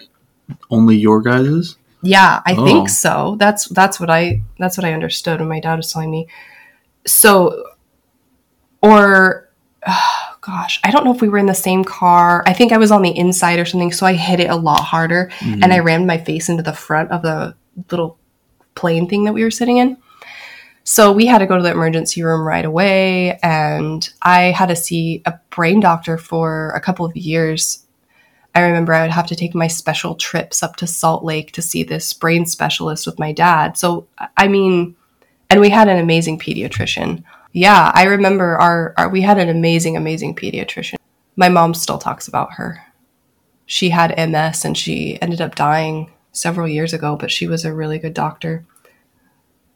only 0.70 0.96
your 0.96 1.22
guys's. 1.22 1.76
Yeah, 2.02 2.42
I 2.44 2.54
Oh. 2.54 2.64
think 2.64 2.88
so. 2.90 3.36
That's 3.38 3.66
that's 3.68 3.98
what 3.98 4.10
I 4.10 4.42
that's 4.58 4.76
what 4.76 4.84
I 4.84 4.92
understood 4.92 5.40
when 5.40 5.48
my 5.48 5.60
dad 5.60 5.76
was 5.76 5.90
telling 5.90 6.10
me. 6.10 6.28
So, 7.06 7.64
or 8.82 9.48
oh, 9.86 10.25
gosh, 10.46 10.80
I 10.84 10.92
don't 10.92 11.04
know 11.04 11.12
if 11.12 11.20
we 11.20 11.28
were 11.28 11.38
in 11.38 11.46
the 11.46 11.54
same 11.54 11.82
car. 11.82 12.44
I 12.46 12.52
think 12.52 12.70
I 12.70 12.78
was 12.78 12.92
on 12.92 13.02
the 13.02 13.16
inside 13.16 13.58
or 13.58 13.64
something, 13.64 13.92
so 13.92 14.06
I 14.06 14.12
hit 14.12 14.38
it 14.38 14.48
a 14.48 14.56
lot 14.56 14.80
harder, 14.80 15.30
mm-hmm. 15.40 15.62
and 15.62 15.72
I 15.72 15.80
rammed 15.80 16.06
my 16.06 16.18
face 16.18 16.48
into 16.48 16.62
the 16.62 16.72
front 16.72 17.10
of 17.10 17.22
the 17.22 17.56
little 17.90 18.16
plane 18.76 19.08
thing 19.08 19.24
that 19.24 19.32
we 19.32 19.42
were 19.42 19.50
sitting 19.50 19.78
in. 19.78 19.96
So 20.84 21.10
we 21.10 21.26
had 21.26 21.38
to 21.38 21.46
go 21.46 21.56
to 21.56 21.62
the 21.64 21.72
emergency 21.72 22.22
room 22.22 22.46
right 22.46 22.64
away, 22.64 23.40
and 23.42 24.08
I 24.22 24.52
had 24.52 24.68
to 24.68 24.76
see 24.76 25.22
a 25.26 25.34
brain 25.50 25.80
doctor 25.80 26.16
for 26.16 26.70
a 26.70 26.80
couple 26.80 27.04
of 27.04 27.16
years. 27.16 27.84
I 28.54 28.60
remember 28.60 28.94
I 28.94 29.02
would 29.02 29.10
have 29.10 29.26
to 29.26 29.36
take 29.36 29.54
my 29.54 29.66
special 29.66 30.14
trips 30.14 30.62
up 30.62 30.76
to 30.76 30.86
Salt 30.86 31.24
Lake 31.24 31.50
to 31.52 31.62
see 31.62 31.82
this 31.82 32.12
brain 32.12 32.46
specialist 32.46 33.04
with 33.04 33.18
my 33.18 33.32
dad. 33.32 33.76
So, 33.76 34.06
I 34.36 34.46
mean, 34.46 34.94
and 35.50 35.60
we 35.60 35.70
had 35.70 35.88
an 35.88 35.98
amazing 35.98 36.38
pediatrician. 36.38 37.24
Yeah, 37.56 37.90
I 37.94 38.04
remember 38.04 38.56
our, 38.56 38.92
our 38.96 39.08
we 39.08 39.22
had 39.22 39.38
an 39.38 39.48
amazing, 39.48 39.96
amazing 39.96 40.34
pediatrician. 40.34 40.96
My 41.36 41.48
mom 41.48 41.74
still 41.74 41.98
talks 41.98 42.28
about 42.28 42.54
her. 42.54 42.82
She 43.64 43.90
had 43.90 44.14
MS 44.16 44.64
and 44.64 44.76
she 44.76 45.20
ended 45.20 45.40
up 45.40 45.54
dying 45.54 46.12
several 46.32 46.68
years 46.68 46.92
ago, 46.92 47.16
but 47.16 47.30
she 47.30 47.46
was 47.46 47.64
a 47.64 47.74
really 47.74 47.98
good 47.98 48.14
doctor 48.14 48.64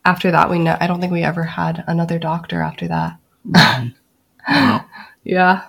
after 0.05 0.31
that, 0.31 0.51
we 0.51 0.59
know, 0.59 0.77
I 0.81 0.87
don't 0.87 1.01
think 1.01 1.13
we 1.13 1.23
ever 1.23 1.43
had 1.43 1.85
another 1.87 2.19
doctor 2.19 2.63
after 2.63 2.89
that. 2.89 3.17
wow. 4.49 4.85
Yeah. 5.23 5.67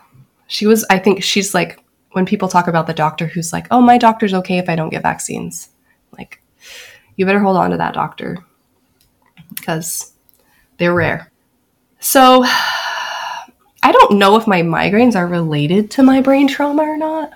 She 0.47 0.65
was, 0.65 0.85
I 0.89 0.97
think 0.97 1.23
she's 1.23 1.53
like, 1.53 1.83
when 2.13 2.25
people 2.25 2.47
talk 2.47 2.67
about 2.67 2.87
the 2.87 2.93
doctor 2.93 3.27
who's 3.27 3.51
like, 3.51 3.67
oh, 3.69 3.81
my 3.81 3.97
doctor's 3.97 4.33
okay 4.33 4.59
if 4.59 4.69
I 4.69 4.77
don't 4.77 4.89
get 4.89 5.03
vaccines, 5.03 5.69
like, 6.17 6.41
you 7.17 7.25
better 7.25 7.41
hold 7.41 7.57
on 7.57 7.71
to 7.71 7.77
that 7.77 7.93
doctor 7.93 8.37
because 9.53 10.13
they're 10.77 10.93
rare. 10.93 11.30
So, 12.01 12.43
I 13.83 13.91
don't 13.91 14.19
know 14.19 14.35
if 14.35 14.45
my 14.45 14.61
migraines 14.61 15.15
are 15.15 15.25
related 15.25 15.89
to 15.91 16.03
my 16.03 16.21
brain 16.21 16.47
trauma 16.47 16.83
or 16.83 16.97
not, 16.97 17.31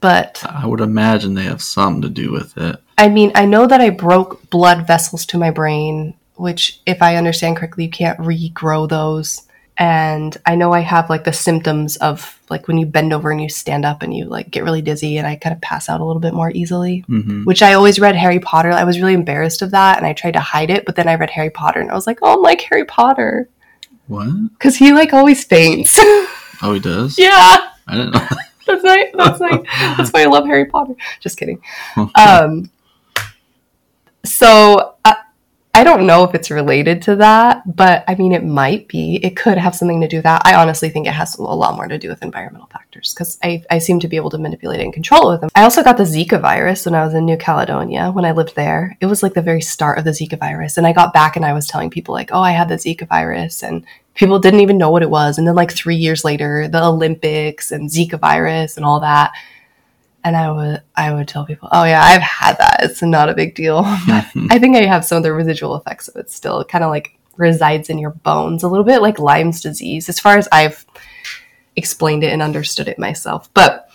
but 0.00 0.42
I 0.48 0.66
would 0.66 0.80
imagine 0.80 1.34
they 1.34 1.42
have 1.42 1.60
something 1.60 2.00
to 2.02 2.08
do 2.08 2.32
with 2.32 2.56
it. 2.56 2.76
I 2.96 3.08
mean, 3.08 3.32
I 3.34 3.44
know 3.44 3.66
that 3.66 3.80
I 3.80 3.90
broke 3.90 4.48
blood 4.48 4.86
vessels 4.86 5.26
to 5.26 5.38
my 5.38 5.50
brain 5.50 6.14
which, 6.42 6.80
if 6.86 7.02
I 7.02 7.16
understand 7.16 7.56
correctly, 7.56 7.84
you 7.84 7.90
can't 7.90 8.18
regrow 8.18 8.88
those. 8.88 9.42
And 9.78 10.36
I 10.44 10.56
know 10.56 10.72
I 10.72 10.80
have 10.80 11.08
like 11.08 11.24
the 11.24 11.32
symptoms 11.32 11.96
of 11.96 12.38
like 12.50 12.68
when 12.68 12.78
you 12.78 12.86
bend 12.86 13.12
over 13.12 13.30
and 13.30 13.40
you 13.40 13.48
stand 13.48 13.84
up 13.84 14.02
and 14.02 14.14
you 14.14 14.26
like 14.26 14.50
get 14.50 14.64
really 14.64 14.82
dizzy 14.82 15.18
and 15.18 15.26
I 15.26 15.36
kind 15.36 15.54
of 15.54 15.62
pass 15.62 15.88
out 15.88 16.00
a 16.00 16.04
little 16.04 16.20
bit 16.20 16.34
more 16.34 16.50
easily, 16.50 17.04
mm-hmm. 17.08 17.44
which 17.44 17.62
I 17.62 17.72
always 17.72 17.98
read 17.98 18.16
Harry 18.16 18.38
Potter. 18.38 18.70
I 18.70 18.84
was 18.84 19.00
really 19.00 19.14
embarrassed 19.14 19.62
of 19.62 19.70
that 19.70 19.98
and 19.98 20.06
I 20.06 20.12
tried 20.12 20.32
to 20.32 20.40
hide 20.40 20.70
it, 20.70 20.84
but 20.84 20.96
then 20.96 21.08
I 21.08 21.14
read 21.14 21.30
Harry 21.30 21.50
Potter 21.50 21.80
and 21.80 21.90
I 21.90 21.94
was 21.94 22.06
like, 22.06 22.18
oh, 22.22 22.34
I'm 22.34 22.42
like 22.42 22.60
Harry 22.62 22.84
Potter. 22.84 23.48
What? 24.06 24.28
Because 24.52 24.76
he 24.76 24.92
like 24.92 25.12
always 25.12 25.44
faints. 25.44 25.98
oh, 26.62 26.72
he 26.74 26.80
does? 26.80 27.18
Yeah. 27.18 27.70
I 27.88 27.96
didn't 27.96 28.12
know. 28.12 28.26
that's 28.66 28.82
why. 28.84 29.10
That's 29.14 29.40
why. 29.40 29.62
That's 29.96 30.10
why 30.10 30.22
I 30.22 30.26
love 30.26 30.46
Harry 30.46 30.66
Potter. 30.66 30.94
Just 31.20 31.38
kidding. 31.38 31.60
um. 32.14 32.70
So 34.24 34.94
uh, 35.04 35.14
I 35.74 35.84
don't 35.84 36.06
know 36.06 36.22
if 36.24 36.34
it's 36.34 36.50
related 36.50 37.00
to 37.02 37.16
that, 37.16 37.62
but 37.64 38.04
I 38.06 38.14
mean, 38.14 38.32
it 38.32 38.44
might 38.44 38.88
be. 38.88 39.18
It 39.22 39.36
could 39.36 39.56
have 39.56 39.74
something 39.74 40.02
to 40.02 40.08
do 40.08 40.18
with 40.18 40.24
that. 40.24 40.42
I 40.44 40.54
honestly 40.54 40.90
think 40.90 41.06
it 41.06 41.14
has 41.14 41.38
a 41.38 41.42
lot 41.42 41.76
more 41.76 41.88
to 41.88 41.96
do 41.96 42.10
with 42.10 42.22
environmental 42.22 42.66
factors 42.66 43.14
because 43.14 43.38
I, 43.42 43.64
I 43.70 43.78
seem 43.78 43.98
to 44.00 44.08
be 44.08 44.16
able 44.16 44.28
to 44.30 44.38
manipulate 44.38 44.80
and 44.80 44.92
control 44.92 45.30
it 45.30 45.32
with 45.32 45.40
them. 45.40 45.50
I 45.54 45.62
also 45.62 45.82
got 45.82 45.96
the 45.96 46.02
Zika 46.02 46.38
virus 46.38 46.84
when 46.84 46.94
I 46.94 47.02
was 47.02 47.14
in 47.14 47.24
New 47.24 47.38
Caledonia 47.38 48.10
when 48.10 48.26
I 48.26 48.32
lived 48.32 48.54
there. 48.54 48.98
It 49.00 49.06
was 49.06 49.22
like 49.22 49.32
the 49.32 49.40
very 49.40 49.62
start 49.62 49.96
of 49.98 50.04
the 50.04 50.10
Zika 50.10 50.38
virus. 50.38 50.76
And 50.76 50.86
I 50.86 50.92
got 50.92 51.14
back 51.14 51.36
and 51.36 51.44
I 51.44 51.54
was 51.54 51.66
telling 51.66 51.88
people, 51.88 52.12
like, 52.12 52.32
oh, 52.32 52.42
I 52.42 52.50
had 52.50 52.68
the 52.68 52.74
Zika 52.74 53.08
virus. 53.08 53.62
And 53.62 53.86
people 54.14 54.38
didn't 54.38 54.60
even 54.60 54.76
know 54.76 54.90
what 54.90 55.02
it 55.02 55.08
was. 55.08 55.38
And 55.38 55.48
then, 55.48 55.54
like, 55.54 55.72
three 55.72 55.96
years 55.96 56.22
later, 56.22 56.68
the 56.68 56.84
Olympics 56.84 57.72
and 57.72 57.88
Zika 57.88 58.20
virus 58.20 58.76
and 58.76 58.84
all 58.84 59.00
that 59.00 59.32
and 60.24 60.36
I 60.36 60.50
would 60.50 60.82
I 60.94 61.12
would 61.12 61.28
tell 61.28 61.44
people, 61.44 61.68
"Oh 61.72 61.84
yeah, 61.84 62.02
I've 62.02 62.22
had 62.22 62.58
that. 62.58 62.80
It's 62.82 63.02
not 63.02 63.28
a 63.28 63.34
big 63.34 63.54
deal." 63.54 63.82
I 63.86 64.58
think 64.58 64.76
I 64.76 64.84
have 64.84 65.04
some 65.04 65.18
of 65.18 65.22
the 65.22 65.32
residual 65.32 65.76
effects 65.76 66.08
of 66.08 66.16
it 66.16 66.30
still. 66.30 66.60
It 66.60 66.68
kind 66.68 66.84
of 66.84 66.90
like 66.90 67.18
resides 67.36 67.90
in 67.90 67.98
your 67.98 68.10
bones 68.10 68.62
a 68.62 68.68
little 68.68 68.84
bit 68.84 69.02
like 69.02 69.18
Lyme's 69.18 69.60
disease 69.60 70.08
as 70.08 70.20
far 70.20 70.36
as 70.36 70.48
I've 70.52 70.86
explained 71.76 72.24
it 72.24 72.32
and 72.32 72.42
understood 72.42 72.88
it 72.88 72.98
myself. 72.98 73.52
But 73.54 73.88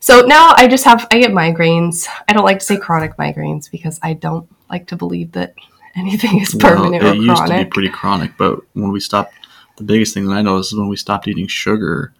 so 0.00 0.22
now 0.22 0.54
I 0.56 0.68
just 0.68 0.84
have 0.84 1.06
I 1.12 1.18
get 1.18 1.32
migraines. 1.32 2.06
I 2.28 2.32
don't 2.32 2.44
like 2.44 2.60
to 2.60 2.64
say 2.64 2.76
chronic 2.76 3.16
migraines 3.16 3.70
because 3.70 3.98
I 4.02 4.14
don't 4.14 4.48
like 4.70 4.86
to 4.88 4.96
believe 4.96 5.32
that 5.32 5.54
anything 5.96 6.40
is 6.40 6.54
permanent 6.54 7.02
well, 7.02 7.14
it 7.14 7.18
used 7.18 7.46
to 7.46 7.58
be 7.58 7.64
pretty 7.64 7.88
chronic, 7.88 8.36
but 8.36 8.60
when 8.74 8.92
we 8.92 9.00
stopped 9.00 9.34
the 9.76 9.84
biggest 9.84 10.12
thing 10.12 10.26
that 10.26 10.34
I 10.34 10.42
noticed 10.42 10.72
is 10.72 10.78
when 10.78 10.88
we 10.88 10.96
stopped 10.96 11.28
eating 11.28 11.46
sugar 11.46 12.12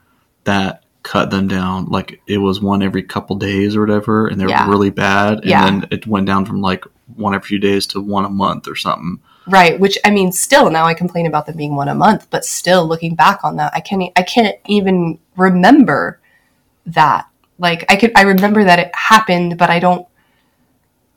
that 0.45 0.85
cut 1.09 1.31
them 1.31 1.49
down. 1.49 1.87
Like 1.87 2.21
it 2.27 2.37
was 2.37 2.61
one 2.61 2.83
every 2.83 3.03
couple 3.03 3.37
days 3.37 3.75
or 3.75 3.81
whatever, 3.81 4.29
and 4.29 4.39
they 4.39 4.45
were 4.45 4.51
yeah. 4.51 4.69
really 4.69 4.91
bad. 4.91 5.39
And 5.39 5.47
yeah. 5.47 5.65
then 5.65 5.89
it 5.91 6.07
went 6.07 6.27
down 6.27 6.45
from 6.45 6.61
like 6.61 6.85
one 7.17 7.35
every 7.35 7.47
few 7.47 7.59
days 7.59 7.87
to 7.89 8.01
one 8.01 8.27
a 8.27 8.29
month 8.29 8.69
or 8.69 8.77
something. 8.77 9.19
Right, 9.47 9.81
which 9.81 9.97
I 10.05 10.11
mean, 10.11 10.33
still 10.33 10.71
now 10.71 10.85
I 10.85 10.93
complain 10.93 11.25
about 11.25 11.47
them 11.47 11.57
being 11.57 11.75
one 11.75 11.89
a 11.89 11.95
month, 11.95 12.29
but 12.29 12.45
still 12.45 12.87
looking 12.87 13.15
back 13.15 13.43
on 13.43 13.57
that, 13.57 13.73
I 13.75 13.81
can't 13.81 14.13
I 14.17 14.23
can't 14.23 14.57
even 14.67 15.19
remember 15.37 16.21
that. 16.85 17.27
Like 17.59 17.91
I 17.91 17.97
could 17.97 18.13
I 18.15 18.23
remember 18.23 18.63
that 18.65 18.79
it 18.79 18.95
happened, 18.95 19.57
but 19.57 19.71
I 19.71 19.79
don't. 19.79 20.07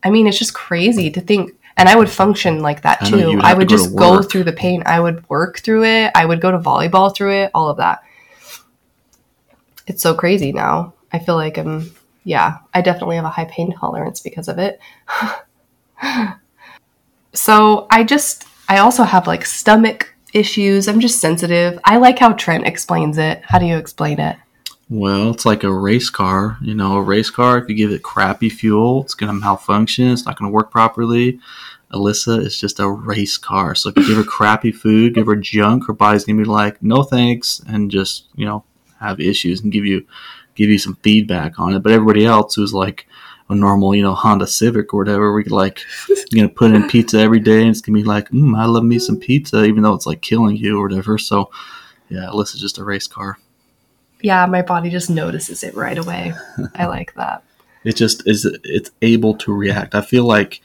I 0.03 0.09
mean, 0.09 0.25
it's 0.25 0.39
just 0.39 0.53
crazy 0.53 1.11
to 1.11 1.19
think. 1.19 1.51
And 1.75 1.89
I 1.89 1.95
would 1.95 2.09
function 2.09 2.61
like 2.61 2.83
that 2.83 3.05
too. 3.05 3.39
I, 3.41 3.51
I 3.51 3.53
would 3.53 3.67
just 3.67 3.95
go 3.95 4.21
through 4.21 4.43
the 4.45 4.53
pain. 4.53 4.83
I 4.85 4.99
would 4.99 5.27
work 5.29 5.59
through 5.59 5.83
it. 5.83 6.11
I 6.15 6.25
would 6.25 6.39
go 6.39 6.51
to 6.51 6.59
volleyball 6.59 7.13
through 7.13 7.33
it. 7.43 7.51
All 7.53 7.69
of 7.69 7.77
that 7.77 8.03
it's 9.87 10.01
so 10.01 10.13
crazy 10.13 10.51
now. 10.51 10.93
I 11.11 11.19
feel 11.19 11.35
like 11.35 11.57
I'm, 11.57 11.91
yeah, 12.23 12.59
I 12.73 12.81
definitely 12.81 13.17
have 13.17 13.25
a 13.25 13.29
high 13.29 13.45
pain 13.45 13.71
tolerance 13.71 14.21
because 14.21 14.47
of 14.47 14.59
it. 14.59 14.79
so 17.33 17.87
I 17.89 18.03
just, 18.03 18.45
I 18.69 18.77
also 18.79 19.03
have 19.03 19.27
like 19.27 19.45
stomach 19.45 20.13
issues. 20.33 20.87
I'm 20.87 20.99
just 20.99 21.19
sensitive. 21.19 21.79
I 21.83 21.97
like 21.97 22.19
how 22.19 22.33
Trent 22.33 22.65
explains 22.65 23.17
it. 23.17 23.41
How 23.43 23.59
do 23.59 23.65
you 23.65 23.77
explain 23.77 24.19
it? 24.19 24.37
Well, 24.89 25.31
it's 25.31 25.45
like 25.45 25.63
a 25.63 25.73
race 25.73 26.09
car. 26.09 26.57
You 26.61 26.75
know, 26.75 26.97
a 26.97 27.01
race 27.01 27.29
car, 27.29 27.57
if 27.57 27.69
you 27.69 27.75
give 27.75 27.91
it 27.91 28.03
crappy 28.03 28.49
fuel, 28.49 29.03
it's 29.03 29.13
going 29.13 29.33
to 29.33 29.39
malfunction. 29.39 30.09
It's 30.09 30.25
not 30.25 30.37
going 30.37 30.51
to 30.51 30.53
work 30.53 30.69
properly. 30.69 31.39
Alyssa 31.93 32.39
is 32.39 32.57
just 32.57 32.79
a 32.79 32.89
race 32.89 33.37
car. 33.37 33.75
So 33.75 33.89
if 33.89 33.97
you 33.97 34.07
give 34.07 34.17
her 34.17 34.23
crappy 34.23 34.71
food, 34.71 35.15
give 35.15 35.27
her 35.27 35.35
junk, 35.35 35.87
her 35.87 35.93
body's 35.93 36.25
going 36.25 36.37
to 36.37 36.43
be 36.43 36.49
like, 36.49 36.81
no 36.81 37.03
thanks, 37.03 37.61
and 37.67 37.91
just, 37.91 38.27
you 38.35 38.45
know, 38.45 38.63
have 39.01 39.19
issues 39.19 39.61
and 39.61 39.71
give 39.71 39.85
you 39.85 40.05
give 40.55 40.69
you 40.69 40.77
some 40.77 40.95
feedback 41.03 41.59
on 41.59 41.73
it. 41.73 41.79
But 41.79 41.91
everybody 41.91 42.25
else 42.25 42.55
who's 42.55 42.73
like 42.73 43.07
a 43.49 43.55
normal, 43.55 43.95
you 43.95 44.03
know, 44.03 44.13
Honda 44.13 44.47
Civic 44.47 44.93
or 44.93 44.97
whatever, 44.97 45.33
we 45.33 45.43
could 45.43 45.51
like 45.51 45.81
you 46.31 46.41
know 46.41 46.49
put 46.49 46.71
in 46.71 46.87
pizza 46.87 47.19
every 47.19 47.39
day 47.39 47.61
and 47.61 47.69
it's 47.69 47.81
gonna 47.81 47.97
be 47.97 48.03
like, 48.03 48.29
mm, 48.29 48.57
I 48.57 48.65
love 48.65 48.83
me 48.83 48.99
some 48.99 49.19
pizza, 49.19 49.63
even 49.63 49.83
though 49.83 49.93
it's 49.93 50.05
like 50.05 50.21
killing 50.21 50.55
you 50.55 50.79
or 50.79 50.83
whatever. 50.83 51.17
So 51.17 51.51
yeah, 52.09 52.29
Alyssa's 52.31 52.61
just 52.61 52.77
a 52.77 52.83
race 52.83 53.07
car. 53.07 53.37
Yeah, 54.21 54.45
my 54.45 54.61
body 54.61 54.89
just 54.89 55.09
notices 55.09 55.63
it 55.63 55.75
right 55.75 55.97
away. 55.97 56.33
I 56.75 56.85
like 56.87 57.13
that. 57.15 57.43
It 57.83 57.95
just 57.95 58.27
is 58.27 58.45
it's 58.63 58.91
able 59.01 59.35
to 59.37 59.53
react. 59.53 59.95
I 59.95 60.01
feel 60.01 60.25
like 60.25 60.61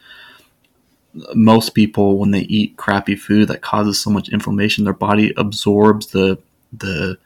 most 1.35 1.71
people 1.71 2.19
when 2.19 2.31
they 2.31 2.41
eat 2.41 2.77
crappy 2.77 3.17
food 3.17 3.49
that 3.49 3.63
causes 3.63 4.01
so 4.01 4.11
much 4.11 4.29
inflammation, 4.29 4.85
their 4.85 4.93
body 4.93 5.33
absorbs 5.37 6.09
the 6.09 6.39
the 6.73 7.17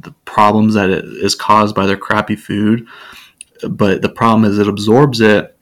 the 0.00 0.12
problems 0.24 0.74
that 0.74 0.90
it 0.90 1.04
is 1.04 1.34
caused 1.34 1.74
by 1.74 1.86
their 1.86 1.96
crappy 1.96 2.36
food. 2.36 2.86
But 3.68 4.02
the 4.02 4.08
problem 4.08 4.50
is 4.50 4.58
it 4.58 4.68
absorbs 4.68 5.20
it, 5.20 5.56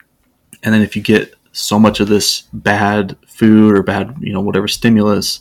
and 0.63 0.73
then 0.73 0.81
if 0.81 0.95
you 0.95 1.01
get 1.01 1.33
so 1.51 1.79
much 1.79 1.99
of 1.99 2.07
this 2.07 2.41
bad 2.51 3.15
food 3.27 3.73
or 3.73 3.83
bad, 3.83 4.15
you 4.19 4.33
know, 4.33 4.41
whatever 4.41 4.67
stimulus, 4.67 5.39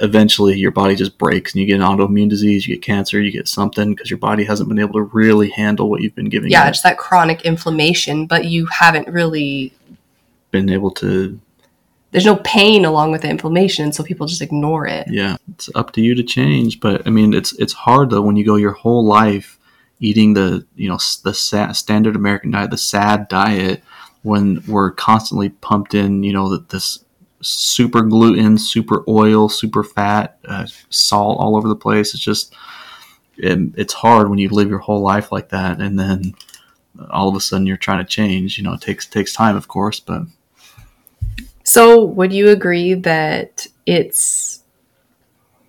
eventually 0.00 0.58
your 0.58 0.70
body 0.70 0.94
just 0.94 1.18
breaks 1.18 1.52
and 1.52 1.60
you 1.60 1.66
get 1.66 1.76
an 1.76 1.82
autoimmune 1.82 2.28
disease, 2.28 2.66
you 2.66 2.74
get 2.74 2.82
cancer, 2.82 3.20
you 3.20 3.30
get 3.30 3.48
something 3.48 3.94
because 3.94 4.10
your 4.10 4.18
body 4.18 4.44
hasn't 4.44 4.68
been 4.68 4.78
able 4.78 4.94
to 4.94 5.02
really 5.02 5.50
handle 5.50 5.90
what 5.90 6.00
you've 6.00 6.14
been 6.14 6.28
giving. 6.28 6.50
Yeah, 6.50 6.66
it. 6.66 6.70
it's 6.70 6.82
that 6.82 6.98
chronic 6.98 7.42
inflammation, 7.42 8.26
but 8.26 8.46
you 8.46 8.66
haven't 8.66 9.08
really 9.08 9.72
been 10.50 10.70
able 10.70 10.90
to 10.92 11.38
there's 12.10 12.24
no 12.24 12.36
pain 12.36 12.84
along 12.84 13.12
with 13.12 13.22
the 13.22 13.28
inflammation, 13.28 13.92
so 13.92 14.02
people 14.02 14.26
just 14.26 14.40
ignore 14.40 14.86
it. 14.86 15.06
Yeah, 15.10 15.36
it's 15.52 15.68
up 15.74 15.92
to 15.92 16.00
you 16.00 16.14
to 16.14 16.22
change, 16.22 16.80
but 16.80 17.06
I 17.06 17.10
mean, 17.10 17.34
it's 17.34 17.52
it's 17.54 17.72
hard 17.72 18.10
though 18.10 18.22
when 18.22 18.36
you 18.36 18.44
go 18.44 18.56
your 18.56 18.72
whole 18.72 19.04
life 19.04 19.58
eating 20.00 20.34
the 20.34 20.66
you 20.74 20.88
know 20.88 20.98
the 21.24 21.34
standard 21.34 22.16
American 22.16 22.50
diet, 22.52 22.70
the 22.70 22.78
SAD 22.78 23.28
diet, 23.28 23.82
when 24.22 24.62
we're 24.66 24.92
constantly 24.92 25.50
pumped 25.50 25.94
in 25.94 26.22
you 26.22 26.32
know 26.32 26.56
this 26.56 27.04
super 27.40 28.02
gluten, 28.02 28.58
super 28.58 29.04
oil, 29.06 29.48
super 29.48 29.84
fat, 29.84 30.38
uh, 30.46 30.66
salt 30.90 31.38
all 31.40 31.56
over 31.56 31.68
the 31.68 31.76
place. 31.76 32.14
It's 32.14 32.22
just 32.22 32.54
it, 33.36 33.58
it's 33.76 33.92
hard 33.92 34.30
when 34.30 34.38
you 34.38 34.48
live 34.48 34.70
your 34.70 34.78
whole 34.78 35.00
life 35.00 35.30
like 35.30 35.50
that, 35.50 35.80
and 35.80 35.98
then 35.98 36.34
all 37.10 37.28
of 37.28 37.36
a 37.36 37.40
sudden 37.40 37.66
you're 37.66 37.76
trying 37.76 38.04
to 38.04 38.10
change. 38.10 38.56
You 38.56 38.64
know, 38.64 38.72
it 38.72 38.80
takes 38.80 39.06
takes 39.06 39.32
time, 39.32 39.56
of 39.56 39.68
course, 39.68 40.00
but 40.00 40.22
so, 41.68 42.02
would 42.02 42.32
you 42.32 42.48
agree 42.48 42.94
that 42.94 43.66
it's 43.84 44.64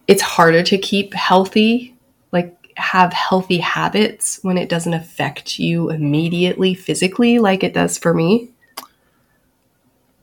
it's 0.08 0.22
harder 0.22 0.64
to 0.64 0.78
keep 0.78 1.14
healthy, 1.14 1.94
like 2.32 2.56
have 2.78 3.12
healthy 3.12 3.58
habits 3.58 4.40
when 4.42 4.58
it 4.58 4.70
doesn't 4.70 4.94
affect 4.94 5.60
you 5.60 5.90
immediately 5.90 6.74
physically 6.74 7.38
like 7.38 7.66
it 7.66 7.74
does 7.74 7.98
for 7.98 8.14
me? 8.14 8.48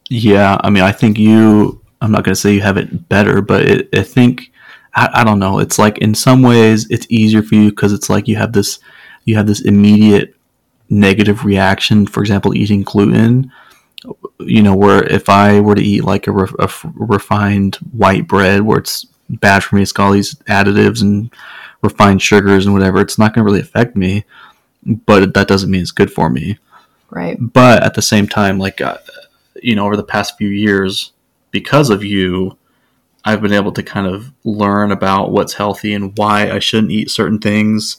Yeah, 0.09 0.57
I 0.65 0.71
mean, 0.71 0.83
I 0.83 0.93
think 0.93 1.19
you 1.19 1.83
I'm 2.01 2.11
not 2.11 2.25
going 2.25 2.35
to 2.35 2.41
say 2.41 2.55
you 2.55 2.63
have 2.63 2.79
it 2.79 3.11
better, 3.11 3.43
but 3.43 3.67
it, 3.67 3.89
I 3.95 4.03
think 4.03 4.51
I, 4.95 5.11
I 5.13 5.25
don't 5.25 5.39
know. 5.39 5.59
It's 5.59 5.79
like 5.79 5.99
in 5.99 6.15
some 6.15 6.41
ways 6.41 6.89
it's 6.89 7.07
easier 7.11 7.43
for 7.43 7.55
you 7.55 7.69
because 7.69 7.93
it's 7.93 8.09
like 8.09 8.29
you 8.29 8.37
have 8.37 8.55
this 8.55 8.79
you 9.27 9.37
have 9.37 9.47
this 9.47 9.61
immediate 9.61 10.35
negative 10.89 11.45
reaction. 11.45 12.07
For 12.07 12.23
example, 12.23 12.55
eating 12.55 12.83
gluten. 12.83 13.53
You 14.39 14.63
know, 14.63 14.77
where 14.77 15.03
if 15.05 15.29
I 15.29 15.61
were 15.61 15.75
to 15.75 15.83
eat 15.83 16.05
like 16.05 16.27
a, 16.27 16.33
re- 16.33 16.49
a 16.59 16.71
refined 16.95 17.77
white 17.93 18.29
bread, 18.29 18.63
where 18.63 18.79
it's 18.79 19.07
bad 19.29 19.65
for 19.65 19.77
me, 19.77 19.83
it's 19.83 19.93
got 19.93 20.07
all 20.07 20.13
these 20.13 20.35
additives 20.49 21.03
and 21.03 21.33
refined 21.83 22.23
sugars 22.23 22.67
and 22.67 22.75
whatever, 22.75 23.01
it's 23.01 23.19
not 23.19 23.35
going 23.35 23.45
to 23.45 23.51
really 23.51 23.61
affect 23.61 23.97
me. 23.97 24.25
But 24.85 25.35
that 25.35 25.49
doesn't 25.49 25.71
mean 25.71 25.83
it's 25.83 25.91
good 25.91 26.13
for 26.13 26.31
me. 26.31 26.59
Right. 27.11 27.37
But 27.41 27.83
at 27.83 27.95
the 27.95 28.03
same 28.03 28.29
time, 28.29 28.59
like 28.59 28.81
uh, 28.81 28.99
you 29.63 29.75
know, 29.75 29.87
over 29.87 29.97
the 29.97 30.05
past 30.05 30.37
few 30.39 30.49
years, 30.49 31.13
because 31.51 31.91
of 31.91 32.05
you, 32.05 32.57
I've 33.25 33.43
been 33.43 33.53
able 33.53 33.73
to 33.73 33.83
kind 33.83 34.07
of 34.07 34.33
learn 34.45 34.93
about 34.93 35.33
what's 35.33 35.55
healthy 35.55 35.95
and 35.95 36.17
why 36.17 36.51
I 36.51 36.61
shouldn't 36.61 36.93
eat 36.93 37.11
certain 37.11 37.39
things. 37.39 37.97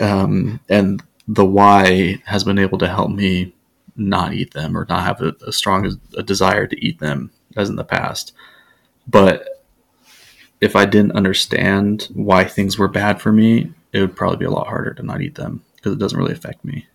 Um, 0.00 0.60
and 0.68 1.02
the 1.28 1.44
why 1.44 2.22
has 2.24 2.44
been 2.44 2.58
able 2.58 2.78
to 2.78 2.88
help 2.88 3.10
me 3.10 3.54
not 3.96 4.32
eat 4.32 4.52
them 4.54 4.76
or 4.76 4.86
not 4.88 5.04
have 5.04 5.20
a, 5.20 5.34
a 5.46 5.52
strong 5.52 5.98
a 6.16 6.22
desire 6.22 6.66
to 6.66 6.84
eat 6.84 6.98
them 6.98 7.30
as 7.56 7.68
in 7.68 7.76
the 7.76 7.84
past. 7.84 8.32
But 9.06 9.64
if 10.60 10.76
I 10.76 10.84
didn't 10.86 11.12
understand 11.12 12.08
why 12.14 12.44
things 12.44 12.78
were 12.78 12.88
bad 12.88 13.20
for 13.20 13.32
me, 13.32 13.72
it 13.92 14.00
would 14.00 14.16
probably 14.16 14.38
be 14.38 14.44
a 14.44 14.50
lot 14.50 14.68
harder 14.68 14.94
to 14.94 15.02
not 15.02 15.20
eat 15.20 15.34
them 15.34 15.64
because 15.76 15.92
it 15.92 15.98
doesn't 15.98 16.18
really 16.18 16.32
affect 16.32 16.64
me. 16.64 16.86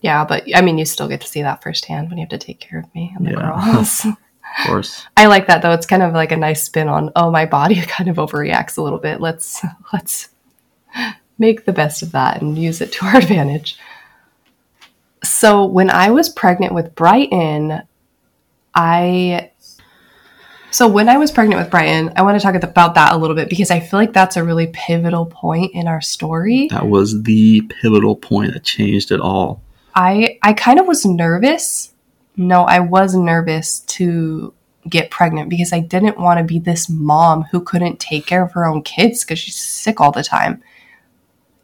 Yeah, 0.00 0.24
but 0.24 0.44
I 0.54 0.60
mean, 0.60 0.76
you 0.78 0.84
still 0.84 1.08
get 1.08 1.20
to 1.22 1.26
see 1.26 1.42
that 1.42 1.62
firsthand 1.62 2.08
when 2.10 2.18
you 2.18 2.22
have 2.22 2.30
to 2.30 2.38
take 2.38 2.60
care 2.60 2.78
of 2.78 2.94
me 2.94 3.12
and 3.16 3.26
the 3.26 3.30
Yeah. 3.32 3.72
girls. 3.74 4.06
Of 4.60 4.66
course. 4.68 5.06
I 5.16 5.26
like 5.26 5.48
that 5.48 5.60
though. 5.60 5.72
It's 5.72 5.84
kind 5.86 6.02
of 6.02 6.14
like 6.14 6.32
a 6.32 6.36
nice 6.36 6.62
spin 6.62 6.88
on, 6.88 7.10
oh, 7.14 7.30
my 7.30 7.44
body 7.44 7.74
kind 7.86 8.08
of 8.08 8.16
overreacts 8.16 8.78
a 8.78 8.82
little 8.82 8.98
bit. 9.00 9.20
Let's 9.20 9.62
let's 9.92 10.28
make 11.38 11.66
the 11.66 11.72
best 11.72 12.02
of 12.02 12.12
that 12.12 12.40
and 12.40 12.56
use 12.56 12.80
it 12.80 12.92
to 12.92 13.04
our 13.06 13.16
advantage. 13.18 13.76
So 15.24 15.64
when 15.64 15.90
I 15.90 16.10
was 16.10 16.28
pregnant 16.28 16.74
with 16.74 16.94
Brighton, 16.94 17.82
I 18.74 19.50
so 20.70 20.86
when 20.86 21.08
I 21.08 21.16
was 21.16 21.30
pregnant 21.30 21.58
with 21.58 21.70
Brighton, 21.70 22.12
I 22.16 22.22
want 22.22 22.38
to 22.38 22.42
talk 22.42 22.54
about 22.62 22.96
that 22.96 23.14
a 23.14 23.16
little 23.16 23.34
bit 23.34 23.48
because 23.48 23.70
I 23.70 23.80
feel 23.80 23.98
like 23.98 24.12
that's 24.12 24.36
a 24.36 24.44
really 24.44 24.66
pivotal 24.74 25.24
point 25.24 25.74
in 25.74 25.88
our 25.88 26.02
story. 26.02 26.68
That 26.70 26.86
was 26.86 27.22
the 27.22 27.62
pivotal 27.62 28.14
point 28.14 28.52
that 28.52 28.62
changed 28.62 29.10
it 29.10 29.20
all. 29.20 29.62
I 29.94 30.38
I 30.42 30.52
kind 30.52 30.78
of 30.78 30.86
was 30.86 31.06
nervous. 31.06 31.94
No, 32.36 32.64
I 32.64 32.80
was 32.80 33.14
nervous 33.14 33.80
to 33.80 34.52
get 34.86 35.10
pregnant 35.10 35.48
because 35.48 35.72
I 35.72 35.80
didn't 35.80 36.18
want 36.18 36.38
to 36.38 36.44
be 36.44 36.58
this 36.58 36.88
mom 36.88 37.44
who 37.44 37.60
couldn't 37.60 37.98
take 37.98 38.26
care 38.26 38.44
of 38.44 38.52
her 38.52 38.66
own 38.66 38.82
kids 38.82 39.24
because 39.24 39.38
she's 39.38 39.56
sick 39.56 40.00
all 40.00 40.12
the 40.12 40.22
time. 40.22 40.62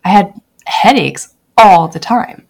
I 0.05 0.09
had 0.09 0.41
headaches 0.65 1.35
all 1.57 1.89
the 1.89 2.01
time. 2.01 2.47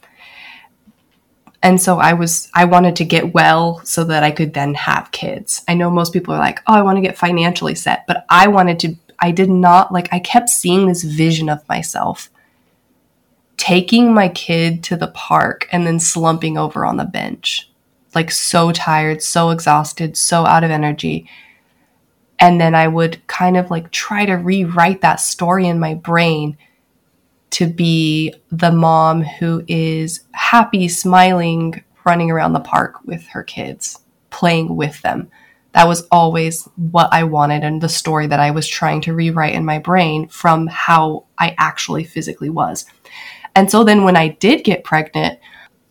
And 1.63 1.81
so 1.81 1.99
I 1.99 2.13
was 2.13 2.49
I 2.55 2.65
wanted 2.65 2.97
to 2.97 3.05
get 3.05 3.35
well 3.35 3.81
so 3.85 4.05
that 4.05 4.25
I 4.25 4.33
could 4.33 4.55
then 4.55 4.75
have 4.75 5.13
kids. 5.13 5.63
I 5.69 5.75
know 5.75 5.91
most 5.91 6.13
people 6.13 6.35
are 6.35 6.39
like, 6.39 6.61
"Oh, 6.67 6.75
I 6.75 6.83
want 6.83 6.97
to 6.97 7.03
get 7.03 7.17
financially 7.17 7.77
set," 7.77 8.07
but 8.07 8.27
I 8.29 8.49
wanted 8.49 8.81
to 8.81 8.97
I 9.21 9.31
did 9.31 9.49
not 9.49 9.93
like 9.93 10.09
I 10.13 10.19
kept 10.19 10.49
seeing 10.49 10.87
this 10.87 11.05
vision 11.05 11.49
of 11.49 11.67
myself 11.69 12.29
taking 13.63 14.13
my 14.13 14.29
kid 14.29 14.83
to 14.83 14.97
the 14.97 15.07
park 15.07 15.69
and 15.71 15.87
then 15.87 16.01
slumping 16.01 16.59
over 16.59 16.85
on 16.85 16.97
the 16.97 17.05
bench. 17.05 17.71
Like 18.13 18.33
so 18.33 18.73
tired, 18.73 19.23
so 19.23 19.51
exhausted, 19.51 20.17
so 20.17 20.45
out 20.45 20.65
of 20.65 20.73
energy. 20.73 21.29
And 22.41 22.61
then 22.61 22.75
I 22.75 22.89
would 22.89 23.25
kind 23.29 23.57
of 23.57 23.71
like 23.71 23.93
try 23.93 24.27
to 24.27 24.33
rewrite 24.33 25.01
that 25.03 25.21
story 25.21 25.69
in 25.69 25.79
my 25.79 25.95
brain 25.95 26.59
to 27.53 27.67
be 27.67 28.35
the 28.51 28.73
mom 28.73 29.23
who 29.23 29.63
is 29.69 30.21
happy, 30.33 30.89
smiling, 30.89 31.83
running 32.05 32.31
around 32.31 32.55
the 32.55 32.61
park 32.61 32.97
with 33.05 33.27
her 33.29 33.43
kids, 33.43 34.01
playing 34.31 34.75
with 34.75 35.01
them. 35.03 35.31
That 35.73 35.89
was 35.89 36.07
always 36.11 36.65
what 36.77 37.09
I 37.13 37.25
wanted 37.25 37.63
and 37.63 37.81
the 37.81 37.89
story 37.89 38.27
that 38.27 38.41
I 38.41 38.51
was 38.51 38.67
trying 38.67 39.01
to 39.03 39.15
rewrite 39.15 39.55
in 39.55 39.65
my 39.65 39.79
brain 39.79 40.29
from 40.29 40.67
how 40.67 41.25
I 41.39 41.55
actually 41.59 42.05
physically 42.05 42.51
was. 42.51 42.85
And 43.55 43.71
so 43.71 43.85
then 43.85 44.05
when 44.05 44.17
I 44.17 44.29
did 44.29 44.65
get 44.65 44.85
pregnant, 44.85 45.39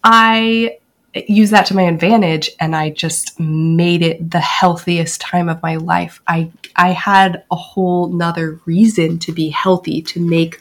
I 0.03 0.77
used 1.13 1.51
that 1.51 1.65
to 1.67 1.75
my 1.75 1.83
advantage 1.83 2.49
and 2.59 2.75
I 2.75 2.89
just 2.89 3.39
made 3.39 4.01
it 4.01 4.31
the 4.31 4.39
healthiest 4.39 5.21
time 5.21 5.49
of 5.49 5.61
my 5.61 5.75
life. 5.75 6.21
I 6.27 6.51
I 6.75 6.91
had 6.91 7.43
a 7.51 7.55
whole 7.55 8.07
nother 8.07 8.59
reason 8.65 9.19
to 9.19 9.31
be 9.31 9.49
healthy, 9.49 10.01
to 10.03 10.19
make 10.19 10.59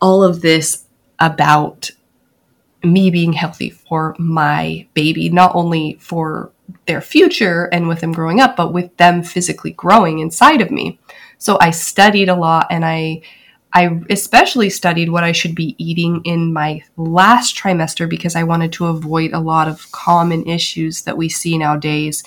all 0.00 0.22
of 0.22 0.40
this 0.40 0.84
about 1.18 1.90
me 2.84 3.10
being 3.10 3.32
healthy 3.32 3.70
for 3.70 4.14
my 4.18 4.86
baby, 4.94 5.28
not 5.28 5.54
only 5.54 5.96
for 6.00 6.52
their 6.86 7.00
future 7.00 7.64
and 7.72 7.88
with 7.88 8.00
them 8.00 8.12
growing 8.12 8.40
up, 8.40 8.56
but 8.56 8.72
with 8.72 8.96
them 8.96 9.22
physically 9.22 9.72
growing 9.72 10.18
inside 10.18 10.60
of 10.60 10.70
me. 10.70 10.98
So 11.38 11.58
I 11.60 11.70
studied 11.70 12.28
a 12.28 12.34
lot 12.34 12.66
and 12.70 12.84
I 12.84 13.22
I 13.72 14.00
especially 14.08 14.70
studied 14.70 15.10
what 15.10 15.24
I 15.24 15.32
should 15.32 15.54
be 15.54 15.74
eating 15.76 16.22
in 16.24 16.52
my 16.52 16.82
last 16.96 17.58
trimester 17.58 18.08
because 18.08 18.34
I 18.34 18.42
wanted 18.42 18.72
to 18.74 18.86
avoid 18.86 19.32
a 19.32 19.40
lot 19.40 19.68
of 19.68 19.92
common 19.92 20.46
issues 20.46 21.02
that 21.02 21.18
we 21.18 21.28
see 21.28 21.58
nowadays 21.58 22.24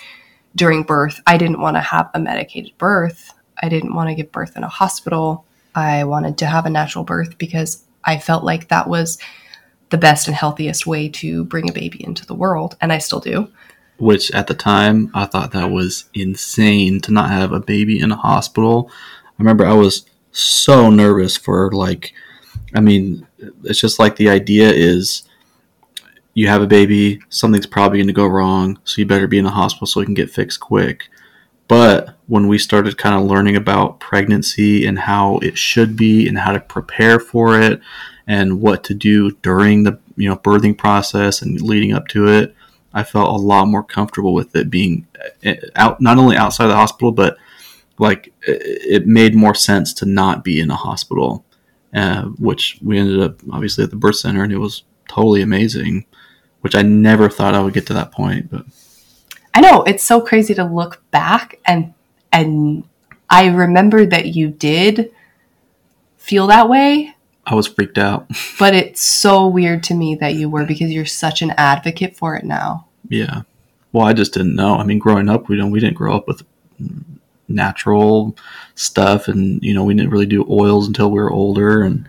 during 0.56 0.84
birth. 0.84 1.20
I 1.26 1.38
didn't 1.38 1.62
want 1.62 1.76
to 1.76 1.82
have 1.82 2.12
a 2.14 2.20
medicated 2.20 2.78
birth. 2.78 3.34
I 3.64 3.68
didn't 3.68 3.96
want 3.96 4.10
to 4.10 4.16
give 4.16 4.32
birth 4.32 4.58
in 4.58 4.64
a 4.64 4.68
hospital. 4.68 5.46
I 5.80 6.04
wanted 6.04 6.38
to 6.40 6.46
have 6.46 6.66
a 6.66 6.70
natural 6.70 7.04
birth 7.04 7.38
because 7.38 7.84
I 8.04 8.18
felt 8.18 8.44
like 8.44 8.68
that 8.68 8.88
was 8.88 9.18
the 9.90 9.98
best 9.98 10.28
and 10.28 10.36
healthiest 10.36 10.86
way 10.86 11.10
to 11.10 11.46
bring 11.46 11.70
a 11.70 11.74
baby 11.74 12.04
into 12.04 12.26
the 12.26 12.36
world, 12.36 12.78
and 12.82 12.94
I 12.94 13.00
still 13.00 13.20
do. 13.20 13.52
Which 13.98 14.32
at 14.32 14.48
the 14.48 14.54
time 14.54 15.12
I 15.14 15.26
thought 15.26 15.52
that 15.52 15.72
was 15.72 16.06
insane 16.14 17.02
to 17.02 17.12
not 17.12 17.30
have 17.30 17.52
a 17.52 17.60
baby 17.60 18.00
in 18.00 18.12
a 18.12 18.16
hospital. 18.16 18.92
I 19.26 19.34
remember 19.40 19.66
I 19.66 19.74
was 19.74 20.06
so 20.32 20.90
nervous 20.90 21.36
for 21.36 21.72
like 21.72 22.14
I 22.76 22.82
mean, 22.82 23.26
it's 23.64 23.80
just 23.80 24.00
like 24.00 24.16
the 24.16 24.30
idea 24.30 24.70
is 24.70 25.24
you 26.34 26.48
have 26.48 26.62
a 26.62 26.68
baby, 26.68 27.20
something's 27.30 27.66
probably 27.66 27.98
going 27.98 28.08
to 28.08 28.14
go 28.14 28.28
wrong, 28.28 28.80
so 28.84 29.00
you 29.00 29.06
better 29.06 29.28
be 29.28 29.40
in 29.40 29.46
the 29.46 29.52
hospital 29.52 29.88
so 29.88 30.02
it 30.02 30.06
can 30.06 30.14
get 30.14 30.30
fixed 30.30 30.60
quick. 30.60 31.10
But 31.68 32.16
when 32.30 32.48
we 32.48 32.60
started 32.60 32.98
kind 32.98 33.16
of 33.16 33.30
learning 33.30 33.56
about 33.56 34.00
pregnancy 34.00 34.86
and 34.86 35.00
how 35.00 35.40
it 35.40 35.58
should 35.58 35.98
be 35.98 36.28
and 36.28 36.38
how 36.38 36.54
to 36.54 36.60
prepare 36.60 37.20
for 37.20 37.60
it 37.60 37.82
and 38.28 38.62
what 38.62 38.84
to 38.84 38.94
do 38.94 39.32
during 39.42 39.84
the 39.84 40.00
you 40.16 40.30
know 40.30 40.38
birthing 40.38 40.78
process 40.78 41.42
and 41.42 41.60
leading 41.60 41.92
up 41.92 42.08
to 42.08 42.28
it, 42.28 42.56
I 42.94 43.04
felt 43.04 43.30
a 43.30 43.44
lot 43.44 43.66
more 43.66 43.84
comfortable 43.84 44.34
with 44.34 44.56
it 44.56 44.70
being 44.70 45.08
eh, 45.44 45.56
out 45.76 46.00
not 46.00 46.20
only 46.20 46.38
outside 46.38 46.68
the 46.68 46.76
hospital 46.76 47.12
but 47.12 47.38
like 47.98 48.32
it 48.42 49.08
made 49.08 49.36
more 49.36 49.56
sense 49.56 49.92
to 49.96 50.06
not 50.06 50.44
be 50.44 50.60
in 50.60 50.72
a 50.72 50.76
hospital, 50.76 51.44
uh, 51.94 52.24
which 52.24 52.80
we 52.82 52.98
ended 52.98 53.20
up 53.20 53.42
obviously 53.52 53.84
at 53.84 53.90
the 53.90 53.98
birth 53.98 54.16
center, 54.16 54.44
and 54.44 54.54
it 54.54 54.58
was 54.58 54.84
totally 55.10 55.42
amazing. 55.42 56.06
Which 56.62 56.76
I 56.76 56.82
never 56.82 57.30
thought 57.30 57.56
I 57.56 57.62
would 57.62 57.74
get 57.74 57.88
to 57.88 57.94
that 57.94 58.12
point, 58.12 58.52
but 58.52 58.66
I 59.54 59.62
know 59.62 59.84
it's 59.84 60.04
so 60.04 60.20
crazy 60.20 60.54
to 60.56 60.64
look 60.64 61.02
back 61.10 61.60
and 61.66 61.94
and 62.32 62.84
I 63.30 63.48
remember 63.48 64.06
that 64.06 64.28
you 64.28 64.50
did 64.50 65.12
feel 66.18 66.48
that 66.48 66.70
way, 66.70 67.16
I 67.50 67.56
was 67.56 67.68
freaked 67.68 67.98
out. 67.98 68.28
but 68.60 68.74
it's 68.74 69.02
so 69.02 69.48
weird 69.48 69.84
to 69.84 69.96
me 69.96 70.16
that 70.16 70.36
you 70.36 70.50
were 70.50 70.66
because 70.66 70.92
you're 70.92 71.06
such 71.06 71.42
an 71.42 71.52
advocate 71.58 72.16
for 72.16 72.36
it 72.36 72.46
now. 72.46 72.88
yeah. 73.10 73.42
Well, 73.92 74.06
I 74.06 74.14
just 74.14 74.34
didn't 74.34 74.56
know. 74.56 74.76
I 74.76 74.84
mean, 74.84 75.00
growing 75.00 75.30
up, 75.30 75.50
we 75.50 75.58
don't 75.58 75.72
we 75.72 75.80
didn't 75.80 75.98
grow 75.98 76.16
up 76.16 76.28
with 76.28 76.44
natural 77.48 78.38
stuff, 78.76 79.28
and 79.28 79.60
you 79.64 79.74
know, 79.74 79.84
we 79.84 79.96
didn't 79.96 80.12
really 80.12 80.28
do 80.28 80.46
oils 80.48 80.88
until 80.88 81.10
we 81.10 81.20
were 81.20 81.32
older, 81.32 81.82
and 81.82 82.08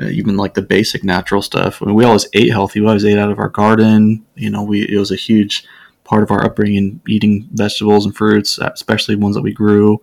uh, 0.00 0.06
even 0.06 0.38
like 0.38 0.54
the 0.54 0.62
basic 0.62 1.04
natural 1.04 1.42
stuff. 1.42 1.82
I 1.82 1.86
mean, 1.86 1.94
we 1.94 2.06
always 2.06 2.26
ate 2.32 2.50
healthy. 2.50 2.80
We 2.80 2.86
always 2.86 3.04
ate 3.04 3.18
out 3.18 3.30
of 3.30 3.38
our 3.38 3.50
garden. 3.50 4.24
You 4.34 4.48
know, 4.48 4.62
we 4.62 4.88
it 4.88 4.98
was 4.98 5.10
a 5.10 5.16
huge 5.16 5.66
part 6.10 6.24
of 6.24 6.32
our 6.32 6.44
upbringing, 6.44 7.00
eating 7.06 7.48
vegetables 7.52 8.04
and 8.04 8.16
fruits, 8.16 8.58
especially 8.58 9.14
ones 9.14 9.36
that 9.36 9.42
we 9.42 9.52
grew. 9.52 10.02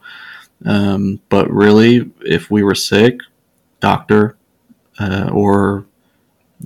Um, 0.66 1.20
but 1.28 1.52
really, 1.52 2.10
if 2.22 2.50
we 2.50 2.64
were 2.64 2.76
sick, 2.76 3.20
doctor, 3.82 4.38
uh, 5.00 5.30
or 5.34 5.86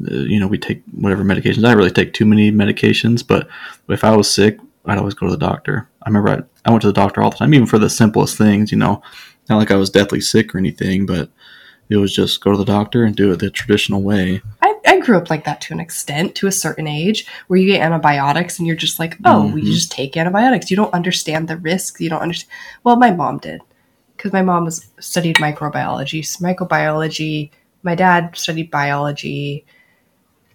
uh, 0.10 0.14
you 0.14 0.40
know, 0.40 0.48
we 0.48 0.60
take 0.60 0.84
whatever 0.92 1.24
medications. 1.24 1.68
I 1.68 1.74
really 1.74 1.90
take 1.90 2.14
too 2.14 2.26
many 2.26 2.52
medications, 2.52 3.28
but 3.28 3.50
if 3.90 4.04
I 4.04 4.16
was 4.16 4.32
sick, 4.32 4.60
I'd 4.86 5.00
always 5.00 5.16
go 5.16 5.26
to 5.26 5.32
the 5.32 5.38
doctor. 5.38 5.90
I 6.04 6.10
remember 6.10 6.30
I, 6.30 6.68
I 6.68 6.72
went 6.72 6.82
to 6.84 6.88
the 6.88 6.94
doctor 6.94 7.22
all 7.22 7.32
the 7.32 7.38
time, 7.38 7.54
even 7.56 7.68
for 7.68 7.80
the 7.80 7.90
simplest 7.90 8.38
things. 8.38 8.72
You 8.72 8.78
know, 8.78 9.02
not 9.50 9.58
like 9.58 9.72
I 9.72 9.76
was 9.76 9.90
deathly 9.90 10.22
sick 10.22 10.54
or 10.54 10.60
anything, 10.60 11.08
but 11.08 11.30
it 11.92 11.98
was 11.98 12.16
just 12.16 12.42
go 12.42 12.52
to 12.52 12.58
the 12.58 12.64
doctor 12.64 13.04
and 13.04 13.16
do 13.16 13.32
it 13.34 13.40
the 13.40 13.50
traditional 13.50 14.02
way. 14.02 14.42
I, 14.62 14.76
I 14.88 15.00
grew 15.00 15.18
up 15.18 15.30
like 15.30 15.44
that 15.44 15.60
to 15.62 15.74
an 15.74 15.82
extent, 15.82 16.36
to 16.36 16.48
a 16.48 16.52
certain 16.52 16.88
age, 16.88 17.28
where 17.48 17.60
you 17.60 17.68
get 17.68 17.82
antibiotics 17.82 18.58
and 18.58 18.66
you're 18.66 18.78
just 18.78 18.98
like, 18.98 19.18
oh, 19.26 19.48
mm-hmm. 19.48 19.58
you 19.58 19.74
just 19.74 19.92
take 19.92 20.16
antibiotics. 20.16 20.72
You 20.72 20.78
don't 20.78 20.94
understand 20.94 21.50
the 21.50 21.58
risks. 21.58 22.00
You 22.00 22.10
don't 22.10 22.22
understand. 22.22 22.50
Well, 22.86 22.96
my 22.96 23.12
mom 23.12 23.40
did 23.40 23.62
because 24.16 24.32
my 24.32 24.42
mom 24.42 24.64
was 24.64 24.88
studied 25.00 25.36
microbiology, 25.36 26.22
microbiology. 26.42 27.52
My 27.84 27.96
dad 27.96 28.38
studied 28.38 28.72
biology 28.72 29.66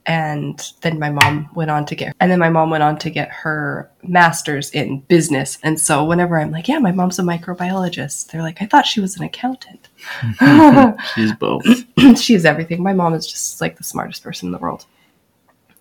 and 0.06 0.72
then 0.82 0.98
my 0.98 1.10
mom 1.10 1.48
went 1.54 1.70
on 1.70 1.84
to 1.84 1.94
get 1.94 2.14
and 2.20 2.30
then 2.30 2.38
my 2.38 2.48
mom 2.48 2.70
went 2.70 2.82
on 2.82 2.96
to 2.98 3.10
get 3.10 3.28
her 3.30 3.90
master's 4.02 4.70
in 4.70 5.00
business. 5.00 5.58
And 5.62 5.78
so 5.78 6.04
whenever 6.04 6.38
i'm 6.40 6.50
like 6.50 6.68
yeah 6.68 6.78
my 6.78 6.92
mom's 6.92 7.18
a 7.18 7.22
microbiologist 7.22 8.30
they're 8.30 8.42
like 8.42 8.62
i 8.62 8.66
thought 8.66 8.86
she 8.86 9.00
was 9.00 9.16
an 9.16 9.24
accountant. 9.24 9.88
She's 11.14 11.32
both. 11.38 11.66
She's 12.18 12.44
everything. 12.44 12.82
My 12.82 12.92
mom 12.92 13.14
is 13.14 13.26
just 13.26 13.60
like 13.60 13.76
the 13.76 13.84
smartest 13.84 14.22
person 14.22 14.48
in 14.48 14.52
the 14.52 14.58
world 14.58 14.86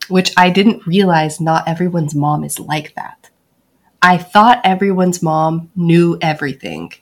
which 0.08 0.32
i 0.38 0.50
didn't 0.50 0.86
realize 0.86 1.42
not 1.42 1.68
everyone's 1.68 2.16
mom 2.16 2.44
is 2.44 2.60
like 2.60 2.94
that. 2.96 3.30
I 4.02 4.18
thought 4.18 4.62
everyone's 4.64 5.24
mom 5.24 5.72
knew 5.76 6.18
everything. 6.22 6.94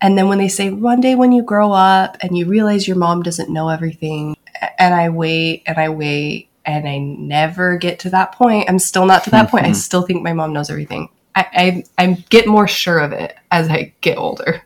And 0.00 0.16
then 0.16 0.28
when 0.28 0.38
they 0.38 0.48
say 0.48 0.70
one 0.70 1.00
day 1.00 1.14
when 1.14 1.32
you 1.32 1.42
grow 1.42 1.72
up 1.72 2.16
and 2.20 2.38
you 2.38 2.46
realize 2.46 2.86
your 2.86 2.96
mom 2.96 3.22
doesn't 3.22 3.50
know 3.50 3.68
everything 3.68 4.36
and 4.78 4.94
I 4.94 5.08
wait 5.08 5.62
and 5.66 5.78
I 5.78 5.88
wait 5.88 6.48
and 6.64 6.88
I 6.88 6.98
never 6.98 7.76
get 7.76 8.00
to 8.00 8.10
that 8.10 8.32
point. 8.32 8.68
I'm 8.68 8.78
still 8.78 9.06
not 9.06 9.24
to 9.24 9.30
that 9.30 9.46
mm-hmm. 9.46 9.50
point. 9.50 9.64
I 9.64 9.70
mm-hmm. 9.70 9.74
still 9.74 10.02
think 10.02 10.22
my 10.22 10.32
mom 10.32 10.52
knows 10.52 10.70
everything. 10.70 11.08
I, 11.34 11.84
I, 11.98 12.04
I 12.04 12.06
get 12.28 12.46
more 12.46 12.68
sure 12.68 12.98
of 12.98 13.12
it 13.12 13.36
as 13.50 13.68
I 13.68 13.94
get 14.00 14.18
older. 14.18 14.62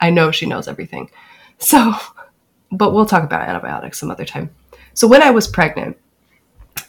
I 0.00 0.10
know 0.10 0.30
she 0.30 0.46
knows 0.46 0.68
everything. 0.68 1.10
So, 1.58 1.94
but 2.70 2.92
we'll 2.92 3.06
talk 3.06 3.24
about 3.24 3.48
antibiotics 3.48 3.98
some 3.98 4.10
other 4.10 4.24
time. 4.24 4.50
So 4.94 5.06
when 5.06 5.22
I 5.22 5.30
was 5.30 5.46
pregnant, 5.46 5.96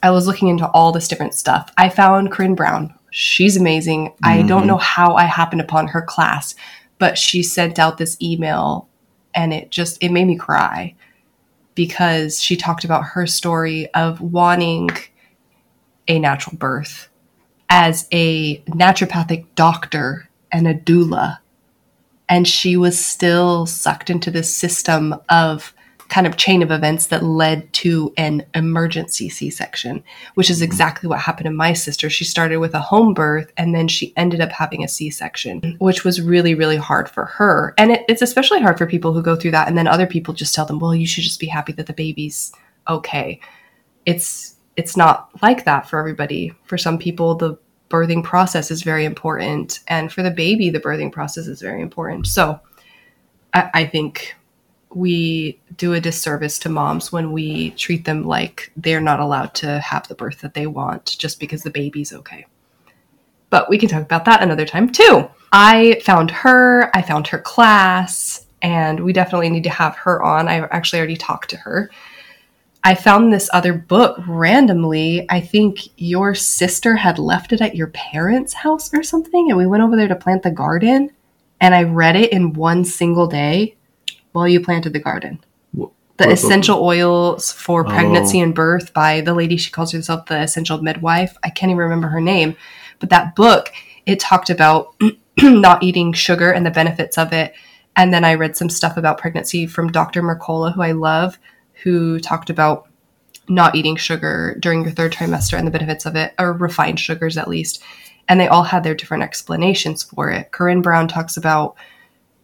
I 0.01 0.11
was 0.11 0.27
looking 0.27 0.49
into 0.49 0.67
all 0.67 0.91
this 0.91 1.07
different 1.07 1.33
stuff. 1.33 1.71
I 1.77 1.89
found 1.89 2.31
Corinne 2.31 2.55
Brown. 2.55 2.93
She's 3.11 3.55
amazing. 3.55 4.07
Mm-hmm. 4.07 4.25
I 4.25 4.41
don't 4.41 4.67
know 4.67 4.77
how 4.77 5.15
I 5.15 5.23
happened 5.23 5.61
upon 5.61 5.87
her 5.89 6.01
class, 6.01 6.55
but 6.99 7.17
she 7.17 7.43
sent 7.43 7.79
out 7.79 7.97
this 7.97 8.17
email 8.21 8.87
and 9.35 9.53
it 9.53 9.71
just 9.71 9.97
it 10.01 10.09
made 10.09 10.25
me 10.25 10.37
cry 10.37 10.95
because 11.75 12.41
she 12.41 12.55
talked 12.55 12.83
about 12.83 13.03
her 13.03 13.27
story 13.27 13.91
of 13.93 14.21
wanting 14.21 14.89
a 16.07 16.19
natural 16.19 16.55
birth 16.57 17.09
as 17.69 18.07
a 18.11 18.57
naturopathic 18.63 19.45
doctor 19.55 20.29
and 20.51 20.67
a 20.67 20.73
doula. 20.73 21.39
And 22.29 22.47
she 22.47 22.77
was 22.77 23.03
still 23.03 23.65
sucked 23.65 24.09
into 24.09 24.31
this 24.31 24.53
system 24.53 25.15
of 25.29 25.73
kind 26.13 26.27
of 26.27 26.37
chain 26.37 26.61
of 26.61 26.69
events 26.69 27.07
that 27.07 27.23
led 27.23 27.73
to 27.73 28.13
an 28.17 28.45
emergency 28.53 29.29
C 29.29 29.49
section, 29.49 30.03
which 30.35 30.51
is 30.51 30.57
mm-hmm. 30.57 30.65
exactly 30.65 31.09
what 31.09 31.19
happened 31.19 31.45
to 31.45 31.51
my 31.51 31.73
sister. 31.73 32.07
She 32.07 32.23
started 32.23 32.57
with 32.57 32.75
a 32.75 32.79
home 32.79 33.15
birth 33.15 33.51
and 33.57 33.73
then 33.73 33.87
she 33.87 34.13
ended 34.15 34.39
up 34.39 34.51
having 34.51 34.83
a 34.83 34.87
C 34.87 35.09
section, 35.09 35.75
which 35.79 36.03
was 36.03 36.21
really, 36.21 36.53
really 36.53 36.77
hard 36.77 37.09
for 37.09 37.25
her. 37.25 37.73
And 37.79 37.93
it, 37.93 38.05
it's 38.07 38.21
especially 38.21 38.61
hard 38.61 38.77
for 38.77 38.85
people 38.85 39.11
who 39.11 39.23
go 39.23 39.35
through 39.35 39.51
that. 39.51 39.67
And 39.67 39.75
then 39.75 39.87
other 39.87 40.05
people 40.05 40.35
just 40.35 40.53
tell 40.53 40.67
them, 40.67 40.77
well, 40.77 40.93
you 40.93 41.07
should 41.07 41.23
just 41.23 41.39
be 41.39 41.47
happy 41.47 41.73
that 41.73 41.87
the 41.87 41.93
baby's 41.93 42.53
okay. 42.87 43.39
It's, 44.05 44.55
it's 44.77 44.95
not 44.95 45.31
like 45.41 45.65
that 45.65 45.89
for 45.89 45.97
everybody. 45.97 46.53
For 46.65 46.77
some 46.77 46.99
people, 46.99 47.33
the 47.33 47.57
birthing 47.89 48.23
process 48.23 48.69
is 48.69 48.83
very 48.83 49.05
important. 49.05 49.79
And 49.87 50.11
for 50.11 50.21
the 50.21 50.29
baby, 50.29 50.69
the 50.69 50.79
birthing 50.79 51.11
process 51.11 51.47
is 51.47 51.59
very 51.59 51.81
important. 51.81 52.27
So 52.27 52.59
I, 53.55 53.71
I 53.73 53.85
think 53.87 54.35
we 54.95 55.59
do 55.77 55.93
a 55.93 55.99
disservice 55.99 56.59
to 56.59 56.69
moms 56.69 57.11
when 57.11 57.31
we 57.31 57.71
treat 57.71 58.05
them 58.05 58.23
like 58.23 58.71
they're 58.77 59.01
not 59.01 59.19
allowed 59.19 59.53
to 59.55 59.79
have 59.79 60.07
the 60.07 60.15
birth 60.15 60.41
that 60.41 60.53
they 60.53 60.67
want 60.67 61.17
just 61.17 61.39
because 61.39 61.63
the 61.63 61.69
baby's 61.69 62.13
okay. 62.13 62.45
But 63.49 63.69
we 63.69 63.77
can 63.77 63.89
talk 63.89 64.01
about 64.01 64.25
that 64.25 64.41
another 64.41 64.65
time 64.65 64.89
too. 64.89 65.29
I 65.51 66.01
found 66.03 66.31
her, 66.31 66.95
I 66.95 67.01
found 67.01 67.27
her 67.27 67.39
class, 67.39 68.47
and 68.61 68.99
we 68.99 69.13
definitely 69.13 69.49
need 69.49 69.63
to 69.65 69.69
have 69.69 69.95
her 69.97 70.23
on. 70.23 70.47
I 70.47 70.59
actually 70.67 70.99
already 70.99 71.17
talked 71.17 71.49
to 71.51 71.57
her. 71.57 71.91
I 72.83 72.95
found 72.95 73.31
this 73.31 73.49
other 73.53 73.73
book 73.73 74.19
randomly. 74.27 75.25
I 75.29 75.39
think 75.39 75.79
your 75.97 76.35
sister 76.35 76.95
had 76.95 77.19
left 77.19 77.53
it 77.53 77.61
at 77.61 77.75
your 77.75 77.87
parents' 77.87 78.53
house 78.53 78.93
or 78.93 79.03
something, 79.03 79.49
and 79.49 79.57
we 79.57 79.67
went 79.67 79.83
over 79.83 79.95
there 79.95 80.07
to 80.07 80.15
plant 80.15 80.43
the 80.43 80.51
garden. 80.51 81.11
And 81.61 81.73
I 81.73 81.83
read 81.83 82.15
it 82.15 82.33
in 82.33 82.53
one 82.53 82.83
single 82.83 83.27
day 83.27 83.75
while 84.33 84.47
you 84.47 84.59
planted 84.59 84.93
the 84.93 84.99
garden. 84.99 85.43
The 86.17 86.29
essential 86.29 86.83
oils 86.83 87.51
for 87.51 87.83
pregnancy 87.83 88.39
oh. 88.39 88.43
and 88.43 88.53
birth 88.53 88.93
by 88.93 89.21
the 89.21 89.33
lady 89.33 89.57
she 89.57 89.71
calls 89.71 89.91
herself 89.91 90.27
the 90.27 90.41
essential 90.41 90.79
midwife. 90.79 91.35
I 91.43 91.49
can't 91.49 91.71
even 91.71 91.79
remember 91.79 92.09
her 92.09 92.21
name, 92.21 92.55
but 92.99 93.09
that 93.09 93.35
book 93.35 93.71
it 94.05 94.19
talked 94.19 94.49
about 94.49 94.95
not 95.41 95.81
eating 95.81 96.13
sugar 96.13 96.51
and 96.51 96.65
the 96.65 96.71
benefits 96.71 97.17
of 97.17 97.33
it. 97.33 97.53
And 97.95 98.13
then 98.13 98.25
I 98.25 98.35
read 98.35 98.57
some 98.57 98.69
stuff 98.69 98.97
about 98.97 99.17
pregnancy 99.17 99.65
from 99.67 99.91
Dr. 99.91 100.21
Mercola, 100.21 100.73
who 100.73 100.81
I 100.81 100.91
love, 100.91 101.37
who 101.83 102.19
talked 102.19 102.49
about 102.49 102.87
not 103.47 103.75
eating 103.75 103.95
sugar 103.95 104.55
during 104.59 104.83
your 104.83 104.91
third 104.91 105.13
trimester 105.13 105.57
and 105.57 105.67
the 105.67 105.71
benefits 105.71 106.05
of 106.05 106.15
it, 106.15 106.33
or 106.39 106.53
refined 106.53 106.99
sugars 106.99 107.37
at 107.37 107.47
least. 107.47 107.83
And 108.27 108.39
they 108.39 108.47
all 108.47 108.63
had 108.63 108.83
their 108.83 108.95
different 108.95 109.23
explanations 109.23 110.03
for 110.03 110.29
it. 110.29 110.51
Corinne 110.51 110.81
Brown 110.81 111.07
talks 111.07 111.37
about 111.37 111.75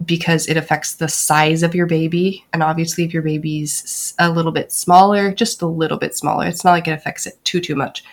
because 0.05 0.47
it 0.47 0.57
affects 0.57 0.95
the 0.95 1.09
size 1.09 1.63
of 1.63 1.75
your 1.75 1.85
baby. 1.85 2.45
And 2.53 2.63
obviously, 2.63 3.03
if 3.03 3.13
your 3.13 3.23
baby's 3.23 4.13
a 4.19 4.29
little 4.29 4.51
bit 4.51 4.71
smaller, 4.71 5.33
just 5.33 5.61
a 5.61 5.67
little 5.67 5.97
bit 5.97 6.15
smaller, 6.15 6.47
it's 6.47 6.63
not 6.63 6.71
like 6.71 6.87
it 6.87 6.91
affects 6.91 7.27
it 7.27 7.43
too, 7.43 7.59
too 7.59 7.75
much, 7.75 8.03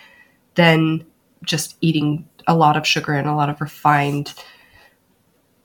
then 0.55 1.05
just 1.43 1.77
eating 1.81 2.27
a 2.47 2.55
lot 2.55 2.77
of 2.77 2.85
sugar 2.85 3.13
and 3.13 3.27
a 3.27 3.35
lot 3.35 3.49
of 3.49 3.61
refined 3.61 4.33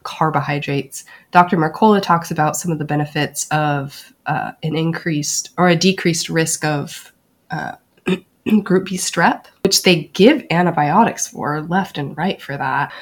carbohydrates. 0.04 1.04
Dr. 1.30 1.56
Mercola 1.56 2.02
talks 2.02 2.30
about 2.30 2.56
some 2.56 2.70
of 2.70 2.78
the 2.78 2.84
benefits 2.84 3.48
of 3.50 4.12
uh, 4.26 4.52
an 4.62 4.76
increased 4.76 5.50
or 5.58 5.68
a 5.68 5.76
decreased 5.76 6.28
risk 6.28 6.64
of 6.64 7.12
uh, 7.50 7.76
group 8.62 8.86
B 8.86 8.96
strep, 8.96 9.46
which 9.64 9.82
they 9.82 10.04
give 10.12 10.44
antibiotics 10.50 11.28
for 11.28 11.62
left 11.62 11.98
and 11.98 12.16
right 12.16 12.40
for 12.40 12.56
that 12.56 12.92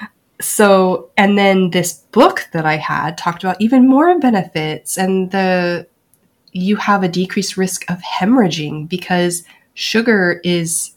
so 0.40 1.10
and 1.16 1.36
then 1.36 1.70
this 1.70 1.92
book 2.12 2.48
that 2.52 2.66
i 2.66 2.76
had 2.76 3.16
talked 3.18 3.44
about 3.44 3.60
even 3.60 3.88
more 3.88 4.18
benefits 4.18 4.96
and 4.96 5.30
the 5.30 5.86
you 6.52 6.76
have 6.76 7.02
a 7.02 7.08
decreased 7.08 7.56
risk 7.56 7.88
of 7.90 7.98
hemorrhaging 8.00 8.88
because 8.88 9.44
sugar 9.74 10.40
is 10.42 10.92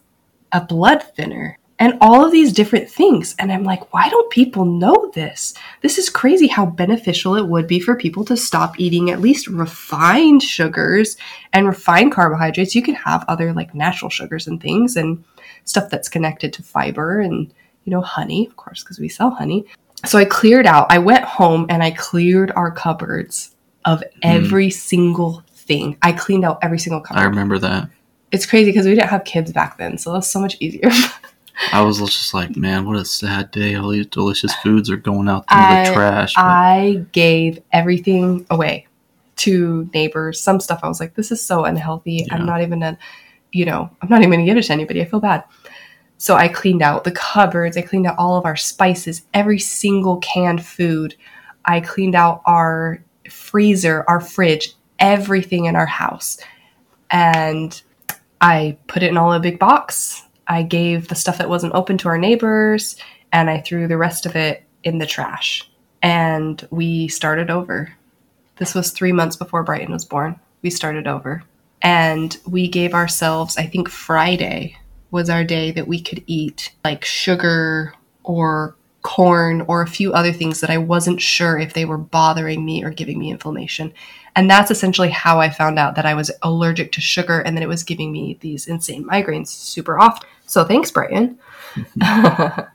a 0.51 0.61
blood 0.61 1.03
thinner 1.15 1.57
and 1.79 1.97
all 1.99 2.23
of 2.23 2.31
these 2.31 2.53
different 2.53 2.89
things. 2.89 3.35
And 3.39 3.51
i'm 3.51 3.63
like 3.63 3.93
why 3.93 4.09
don't 4.09 4.31
people 4.31 4.65
know 4.65 5.11
this? 5.13 5.53
This 5.81 5.97
is 5.97 6.09
crazy 6.09 6.47
how 6.47 6.65
beneficial 6.65 7.35
it 7.35 7.47
would 7.47 7.67
be 7.67 7.79
for 7.79 7.95
people 7.95 8.23
to 8.25 8.37
stop 8.37 8.79
eating 8.79 9.09
at 9.09 9.21
least 9.21 9.47
refined 9.47 10.43
sugars 10.43 11.17
and 11.51 11.67
refined 11.67 12.11
carbohydrates. 12.11 12.75
You 12.75 12.81
can 12.81 12.95
have 12.95 13.25
other 13.27 13.53
like 13.53 13.75
natural 13.75 14.09
sugars 14.09 14.47
and 14.47 14.61
things 14.61 14.95
and 14.95 15.23
stuff 15.65 15.89
that's 15.89 16.09
connected 16.09 16.53
to 16.53 16.63
fiber 16.63 17.19
and 17.19 17.53
you 17.85 17.91
know, 17.91 18.01
honey, 18.01 18.47
of 18.47 18.55
course, 18.55 18.83
because 18.83 18.99
we 18.99 19.09
sell 19.09 19.31
honey. 19.31 19.65
So 20.05 20.17
I 20.17 20.25
cleared 20.25 20.65
out, 20.65 20.87
I 20.89 20.97
went 20.97 21.23
home 21.23 21.65
and 21.69 21.81
I 21.81 21.91
cleared 21.91 22.51
our 22.51 22.71
cupboards 22.71 23.55
of 23.85 24.01
hmm. 24.01 24.19
every 24.21 24.67
mm. 24.67 24.73
single 24.73 25.43
thing. 25.53 25.97
I 26.01 26.11
cleaned 26.11 26.45
out 26.45 26.59
every 26.61 26.79
single 26.79 27.01
cupboard. 27.01 27.21
I 27.21 27.25
remember 27.25 27.57
that. 27.59 27.89
It's 28.31 28.45
crazy 28.45 28.71
because 28.71 28.85
we 28.85 28.95
didn't 28.95 29.09
have 29.09 29.23
kids 29.25 29.51
back 29.51 29.77
then, 29.77 29.97
so 29.97 30.11
that's 30.11 30.29
so 30.29 30.39
much 30.39 30.57
easier. 30.59 30.89
I 31.71 31.81
was 31.81 31.99
just 31.99 32.33
like, 32.33 32.55
man, 32.55 32.85
what 32.85 32.97
a 32.97 33.05
sad 33.05 33.51
day. 33.51 33.75
All 33.75 33.89
these 33.89 34.07
delicious 34.07 34.53
foods 34.55 34.89
are 34.89 34.97
going 34.97 35.29
out 35.29 35.45
into 35.51 35.63
I, 35.63 35.85
the 35.85 35.93
trash. 35.93 36.33
But... 36.33 36.41
I 36.41 37.05
gave 37.11 37.61
everything 37.71 38.45
away 38.49 38.87
to 39.37 39.89
neighbors. 39.93 40.39
Some 40.39 40.59
stuff 40.59 40.79
I 40.83 40.87
was 40.87 40.99
like, 40.99 41.15
this 41.15 41.31
is 41.31 41.45
so 41.45 41.65
unhealthy. 41.65 42.25
Yeah. 42.27 42.35
I'm 42.35 42.45
not 42.45 42.61
even 42.61 42.81
a, 42.81 42.97
you 43.51 43.65
know, 43.65 43.89
I'm 44.01 44.09
not 44.09 44.19
even 44.21 44.31
going 44.31 44.39
to 44.39 44.45
give 44.45 44.57
it 44.57 44.63
to 44.63 44.73
anybody. 44.73 45.01
I 45.01 45.05
feel 45.05 45.19
bad. 45.19 45.43
So 46.23 46.37
I 46.37 46.47
cleaned 46.47 46.81
out 46.81 47.03
the 47.03 47.11
cupboards, 47.11 47.75
I 47.75 47.81
cleaned 47.81 48.07
out 48.07 48.17
all 48.17 48.37
of 48.37 48.45
our 48.45 48.55
spices, 48.55 49.23
every 49.33 49.59
single 49.59 50.19
canned 50.19 50.65
food. 50.65 51.17
I 51.65 51.81
cleaned 51.81 52.15
out 52.15 52.41
our 52.45 53.03
freezer, 53.29 54.05
our 54.07 54.21
fridge, 54.21 54.73
everything 54.99 55.65
in 55.65 55.75
our 55.75 55.85
house. 55.85 56.39
And 57.11 57.81
I 58.39 58.77
put 58.87 59.03
it 59.03 59.09
in 59.09 59.17
all 59.17 59.33
a 59.33 59.39
big 59.41 59.59
box. 59.59 60.23
I 60.47 60.63
gave 60.63 61.09
the 61.09 61.15
stuff 61.15 61.39
that 61.39 61.49
wasn't 61.49 61.75
open 61.75 61.97
to 61.97 62.07
our 62.07 62.17
neighbors, 62.17 62.95
and 63.33 63.49
I 63.49 63.59
threw 63.59 63.89
the 63.89 63.97
rest 63.97 64.25
of 64.25 64.37
it 64.37 64.63
in 64.85 64.99
the 64.99 65.05
trash. 65.05 65.69
And 66.01 66.65
we 66.71 67.09
started 67.09 67.49
over. 67.49 67.93
This 68.55 68.73
was 68.73 68.91
three 68.91 69.11
months 69.11 69.35
before 69.35 69.63
Brighton 69.63 69.91
was 69.91 70.05
born. 70.05 70.39
We 70.61 70.69
started 70.69 71.05
over. 71.05 71.43
And 71.81 72.37
we 72.47 72.69
gave 72.69 72.93
ourselves, 72.93 73.57
I 73.57 73.65
think, 73.65 73.89
Friday 73.89 74.77
was 75.13 75.29
our 75.29 75.43
day 75.43 75.71
that 75.71 75.87
we 75.87 76.01
could 76.01 76.23
eat 76.25 76.73
like 76.83 77.05
sugar 77.05 77.93
or 78.23 78.75
corn 79.03 79.61
or 79.67 79.81
a 79.81 79.87
few 79.87 80.11
other 80.11 80.33
things 80.33 80.59
that 80.61 80.71
I 80.71 80.79
wasn't 80.79 81.21
sure 81.21 81.59
if 81.59 81.73
they 81.73 81.85
were 81.85 81.97
bothering 81.97 82.65
me 82.65 82.83
or 82.83 82.89
giving 82.89 83.19
me 83.19 83.29
inflammation. 83.29 83.93
And 84.35 84.49
that's 84.49 84.71
essentially 84.71 85.11
how 85.11 85.39
I 85.39 85.51
found 85.51 85.77
out 85.77 85.95
that 85.95 86.07
I 86.07 86.15
was 86.15 86.31
allergic 86.41 86.91
to 86.93 87.01
sugar 87.01 87.41
and 87.41 87.55
that 87.55 87.63
it 87.63 87.67
was 87.67 87.83
giving 87.83 88.11
me 88.11 88.39
these 88.41 88.65
insane 88.65 89.05
migraines 89.05 89.49
super 89.49 89.99
often. 89.99 90.27
So 90.47 90.63
thanks, 90.63 90.89
Brighton. 90.89 91.37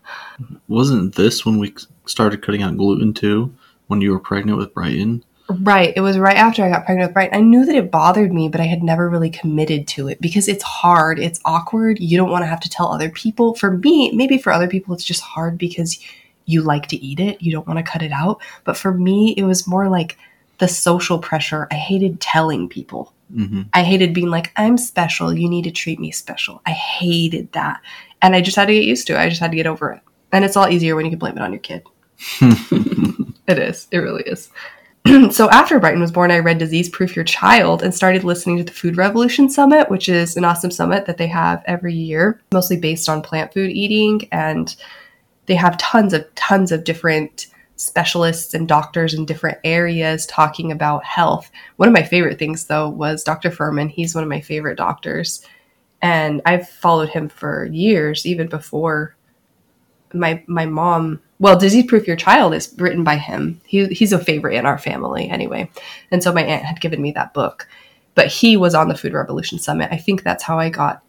Wasn't 0.68 1.16
this 1.16 1.44
when 1.44 1.58
we 1.58 1.74
started 2.06 2.42
cutting 2.42 2.62
out 2.62 2.76
gluten 2.76 3.12
too? 3.14 3.52
When 3.88 4.00
you 4.00 4.12
were 4.12 4.20
pregnant 4.20 4.58
with 4.58 4.74
Brighton? 4.74 5.24
Right. 5.50 5.94
It 5.96 6.00
was 6.00 6.18
right 6.18 6.36
after 6.36 6.62
I 6.62 6.68
got 6.68 6.84
pregnant 6.84 7.08
with 7.08 7.14
Brighton. 7.14 7.38
I 7.38 7.40
knew 7.40 7.64
that 7.64 7.74
it 7.74 7.90
bothered 7.90 8.32
me, 8.34 8.50
but 8.50 8.60
I 8.60 8.64
had 8.66 8.82
never 8.82 9.08
really 9.08 9.30
committed 9.30 9.88
to 9.88 10.08
it 10.08 10.20
because 10.20 10.46
it's 10.46 10.62
hard. 10.62 11.18
It's 11.18 11.40
awkward. 11.44 11.98
You 12.00 12.18
don't 12.18 12.30
want 12.30 12.42
to 12.42 12.46
have 12.48 12.60
to 12.60 12.68
tell 12.68 12.88
other 12.92 13.08
people. 13.08 13.54
For 13.54 13.70
me, 13.78 14.10
maybe 14.12 14.36
for 14.36 14.52
other 14.52 14.68
people, 14.68 14.92
it's 14.94 15.04
just 15.04 15.22
hard 15.22 15.56
because 15.56 15.98
you 16.44 16.60
like 16.60 16.88
to 16.88 16.96
eat 16.96 17.18
it. 17.18 17.40
You 17.40 17.50
don't 17.50 17.66
want 17.66 17.78
to 17.78 17.82
cut 17.90 18.02
it 18.02 18.12
out. 18.12 18.42
But 18.64 18.76
for 18.76 18.92
me, 18.92 19.34
it 19.38 19.44
was 19.44 19.66
more 19.66 19.88
like 19.88 20.18
the 20.58 20.68
social 20.68 21.18
pressure. 21.18 21.66
I 21.70 21.76
hated 21.76 22.20
telling 22.20 22.68
people. 22.68 23.14
hmm 23.32 23.62
I 23.72 23.84
hated 23.84 24.12
being 24.12 24.28
like, 24.30 24.52
I'm 24.56 24.76
special. 24.76 25.32
You 25.32 25.48
need 25.48 25.64
to 25.64 25.70
treat 25.70 25.98
me 25.98 26.10
special. 26.10 26.60
I 26.66 26.72
hated 26.72 27.52
that. 27.52 27.80
And 28.20 28.34
I 28.34 28.42
just 28.42 28.56
had 28.56 28.66
to 28.66 28.74
get 28.74 28.84
used 28.84 29.06
to 29.06 29.14
it. 29.14 29.18
I 29.18 29.28
just 29.30 29.40
had 29.40 29.50
to 29.52 29.56
get 29.56 29.66
over 29.66 29.92
it. 29.92 30.02
And 30.30 30.44
it's 30.44 30.56
all 30.58 30.68
easier 30.68 30.94
when 30.94 31.06
you 31.06 31.10
can 31.10 31.18
blame 31.18 31.38
it 31.38 31.42
on 31.42 31.52
your 31.52 31.60
kid. 31.60 31.84
It 33.48 33.58
is. 33.58 33.88
It 33.90 33.98
really 33.98 34.24
is. 34.24 34.50
so 35.30 35.48
after 35.50 35.78
Brighton 35.78 36.00
was 36.00 36.12
born, 36.12 36.30
I 36.30 36.38
read 36.38 36.58
Disease 36.58 36.88
Proof 36.88 37.16
Your 37.16 37.24
Child 37.24 37.82
and 37.82 37.94
started 37.94 38.24
listening 38.24 38.58
to 38.58 38.64
the 38.64 38.72
Food 38.72 38.96
Revolution 38.96 39.48
Summit, 39.48 39.90
which 39.90 40.08
is 40.08 40.36
an 40.36 40.44
awesome 40.44 40.70
summit 40.70 41.06
that 41.06 41.16
they 41.16 41.26
have 41.26 41.62
every 41.66 41.94
year, 41.94 42.40
mostly 42.52 42.76
based 42.76 43.08
on 43.08 43.22
plant 43.22 43.52
food 43.52 43.70
eating. 43.70 44.28
And 44.32 44.74
they 45.46 45.54
have 45.54 45.78
tons 45.78 46.12
of 46.12 46.26
tons 46.34 46.72
of 46.72 46.84
different 46.84 47.46
specialists 47.76 48.54
and 48.54 48.68
doctors 48.68 49.14
in 49.14 49.24
different 49.24 49.58
areas 49.64 50.26
talking 50.26 50.72
about 50.72 51.04
health. 51.04 51.50
One 51.76 51.88
of 51.88 51.94
my 51.94 52.02
favorite 52.02 52.38
things 52.38 52.64
though 52.64 52.88
was 52.88 53.24
Dr. 53.24 53.50
Fuhrman. 53.50 53.90
He's 53.90 54.14
one 54.14 54.24
of 54.24 54.30
my 54.30 54.40
favorite 54.40 54.76
doctors. 54.76 55.46
And 56.02 56.42
I've 56.44 56.68
followed 56.68 57.08
him 57.08 57.28
for 57.28 57.66
years, 57.66 58.26
even 58.26 58.48
before 58.48 59.16
my 60.12 60.42
my 60.46 60.66
mom 60.66 61.20
well 61.38 61.58
disease 61.58 61.86
proof 61.86 62.06
your 62.06 62.16
child 62.16 62.54
is 62.54 62.74
written 62.78 63.04
by 63.04 63.16
him. 63.16 63.60
He, 63.64 63.86
he's 63.86 64.12
a 64.12 64.18
favorite 64.18 64.56
in 64.56 64.66
our 64.66 64.78
family 64.78 65.28
anyway. 65.28 65.70
And 66.10 66.22
so 66.22 66.32
my 66.32 66.42
aunt 66.42 66.64
had 66.64 66.80
given 66.80 67.00
me 67.00 67.12
that 67.12 67.34
book. 67.34 67.68
But 68.14 68.26
he 68.26 68.56
was 68.56 68.74
on 68.74 68.88
the 68.88 68.96
food 68.96 69.12
revolution 69.12 69.58
summit. 69.58 69.90
I 69.92 69.96
think 69.96 70.22
that's 70.22 70.42
how 70.42 70.58
i 70.58 70.68
got 70.68 71.02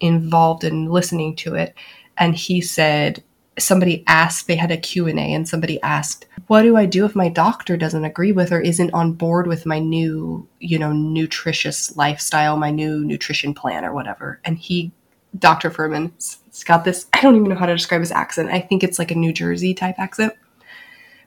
involved 0.00 0.64
in 0.64 0.86
listening 0.86 1.34
to 1.36 1.54
it. 1.54 1.74
And 2.18 2.34
he 2.34 2.60
said 2.60 3.22
somebody 3.58 4.02
asked 4.06 4.46
they 4.46 4.56
had 4.56 4.70
a 4.70 4.78
q&a 4.78 5.12
and 5.12 5.46
somebody 5.46 5.80
asked 5.82 6.26
what 6.46 6.62
do 6.62 6.74
i 6.74 6.86
do 6.86 7.04
if 7.04 7.14
my 7.14 7.28
doctor 7.28 7.76
doesn't 7.76 8.06
agree 8.06 8.32
with 8.32 8.50
or 8.50 8.60
isn't 8.60 8.92
on 8.94 9.12
board 9.12 9.46
with 9.46 9.66
my 9.66 9.78
new 9.78 10.48
you 10.58 10.78
know 10.78 10.90
nutritious 10.90 11.94
lifestyle 11.94 12.56
my 12.56 12.70
new 12.70 13.04
nutrition 13.04 13.52
plan 13.52 13.84
or 13.84 13.92
whatever? 13.92 14.40
And 14.44 14.58
he 14.58 14.90
dr 15.38 15.70
fuhrman 15.70 16.12
he's 16.52 16.64
got 16.64 16.84
this 16.84 17.06
i 17.12 17.20
don't 17.20 17.36
even 17.36 17.48
know 17.48 17.56
how 17.56 17.66
to 17.66 17.74
describe 17.74 18.00
his 18.00 18.12
accent. 18.12 18.50
I 18.50 18.60
think 18.60 18.84
it's 18.84 18.98
like 18.98 19.10
a 19.10 19.16
new 19.16 19.32
jersey 19.32 19.74
type 19.74 19.98
accent. 19.98 20.34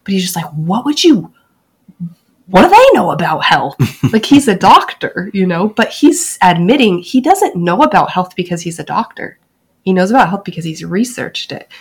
But 0.03 0.13
he's 0.13 0.23
just 0.23 0.35
like 0.35 0.49
what 0.51 0.85
would 0.85 1.03
you 1.03 1.33
what 2.47 2.61
do 2.61 2.69
they 2.69 2.85
know 2.93 3.11
about 3.11 3.43
health? 3.43 3.75
Like 4.13 4.25
he's 4.25 4.47
a 4.47 4.55
doctor 4.55 5.29
you 5.33 5.45
know 5.45 5.67
but 5.67 5.89
he's 5.89 6.38
admitting 6.41 6.99
he 6.99 7.19
doesn't 7.21 7.55
know 7.55 7.81
about 7.81 8.11
health 8.11 8.35
because 8.35 8.61
he's 8.61 8.79
a 8.79 8.83
doctor. 8.83 9.39
He 9.81 9.93
knows 9.93 10.11
about 10.11 10.29
health 10.29 10.43
because 10.43 10.65
he's 10.65 10.83
researched 10.83 11.51
it. 11.51 11.71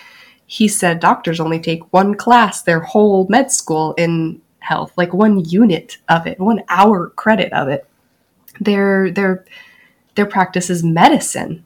He 0.47 0.69
said 0.69 1.01
doctors 1.01 1.41
only 1.41 1.61
take 1.61 1.93
one 1.93 2.15
class 2.15 2.63
their 2.63 2.81
whole 2.81 3.27
med 3.29 3.51
school 3.51 3.95
in 3.95 4.41
health 4.61 4.93
like 4.97 5.13
one 5.13 5.45
unit 5.45 5.99
of 6.09 6.27
it 6.27 6.41
one 6.41 6.63
hour 6.69 7.11
credit 7.11 7.53
of 7.53 7.69
it. 7.69 7.87
Their 8.61 9.11
their 9.11 9.45
their 10.15 10.27
practice 10.27 10.71
is 10.71 10.83
medicine 10.83 11.64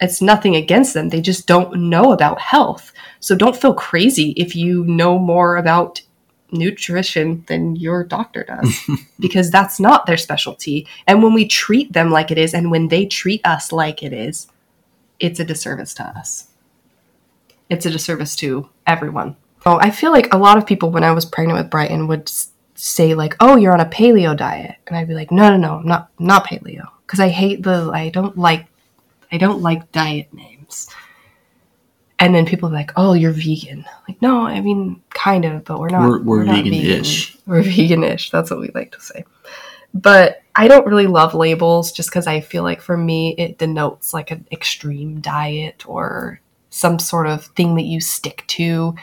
it's 0.00 0.22
nothing 0.22 0.56
against 0.56 0.94
them. 0.94 1.08
They 1.08 1.20
just 1.20 1.46
don't 1.46 1.88
know 1.88 2.12
about 2.12 2.40
health. 2.40 2.92
So 3.20 3.36
don't 3.36 3.56
feel 3.56 3.74
crazy 3.74 4.30
if 4.36 4.56
you 4.56 4.84
know 4.84 5.18
more 5.18 5.56
about 5.56 6.00
nutrition 6.52 7.44
than 7.46 7.76
your 7.76 8.02
doctor 8.02 8.44
does 8.44 8.76
because 9.20 9.50
that's 9.50 9.78
not 9.78 10.06
their 10.06 10.16
specialty. 10.16 10.86
And 11.06 11.22
when 11.22 11.34
we 11.34 11.46
treat 11.46 11.92
them 11.92 12.10
like 12.10 12.30
it 12.30 12.38
is 12.38 12.54
and 12.54 12.70
when 12.70 12.88
they 12.88 13.06
treat 13.06 13.44
us 13.44 13.72
like 13.72 14.02
it 14.02 14.12
is 14.12 14.48
it's 15.20 15.38
a 15.38 15.44
disservice 15.44 15.94
to 15.94 16.02
us. 16.02 16.48
It's 17.68 17.86
a 17.86 17.90
disservice 17.90 18.34
to 18.36 18.68
everyone. 18.86 19.36
Oh, 19.66 19.78
I 19.80 19.90
feel 19.90 20.10
like 20.10 20.32
a 20.32 20.38
lot 20.38 20.56
of 20.56 20.66
people 20.66 20.90
when 20.90 21.04
I 21.04 21.12
was 21.12 21.26
pregnant 21.26 21.58
with 21.58 21.70
Brighton 21.70 22.08
would 22.08 22.30
say 22.74 23.14
like, 23.14 23.36
"Oh, 23.38 23.56
you're 23.56 23.74
on 23.74 23.80
a 23.80 23.84
paleo 23.84 24.34
diet," 24.34 24.76
and 24.86 24.96
I'd 24.96 25.06
be 25.06 25.14
like, 25.14 25.30
"No, 25.30 25.50
no, 25.50 25.56
no, 25.58 25.74
I'm 25.76 25.86
not 25.86 26.08
not 26.18 26.46
paleo," 26.46 26.88
because 27.06 27.20
I 27.20 27.28
hate 27.28 27.62
the 27.62 27.90
I 27.92 28.08
don't 28.08 28.38
like 28.38 28.66
I 29.32 29.38
don't 29.38 29.62
like 29.62 29.92
diet 29.92 30.32
names. 30.32 30.88
And 32.18 32.34
then 32.34 32.44
people 32.44 32.68
are 32.68 32.72
like, 32.72 32.92
"Oh, 32.96 33.14
you're 33.14 33.32
vegan." 33.32 33.84
Like, 34.06 34.20
no, 34.20 34.46
I 34.46 34.60
mean, 34.60 35.02
kind 35.10 35.44
of, 35.46 35.64
but 35.64 35.80
we're 35.80 35.88
not. 35.88 36.06
We're- 36.08 36.22
we're 36.22 36.44
not 36.44 36.56
vegan-ish. 36.56 37.30
vegan. 37.32 37.42
We're 37.46 37.62
vegan-ish. 37.62 38.30
That's 38.30 38.50
what 38.50 38.60
we 38.60 38.70
like 38.74 38.92
to 38.92 39.00
say. 39.00 39.24
But 39.94 40.42
I 40.54 40.68
don't 40.68 40.86
really 40.86 41.06
love 41.06 41.34
labels 41.34 41.92
just 41.92 42.10
because 42.10 42.26
I 42.26 42.40
feel 42.40 42.62
like 42.62 42.80
for 42.82 42.96
me 42.96 43.34
it 43.38 43.56
denotes 43.58 44.12
like 44.12 44.30
an 44.30 44.46
extreme 44.52 45.20
diet 45.20 45.88
or 45.88 46.40
some 46.68 46.98
sort 46.98 47.26
of 47.26 47.46
thing 47.46 47.74
that 47.76 47.84
you 47.84 48.00
stick 48.00 48.44
to. 48.48 48.94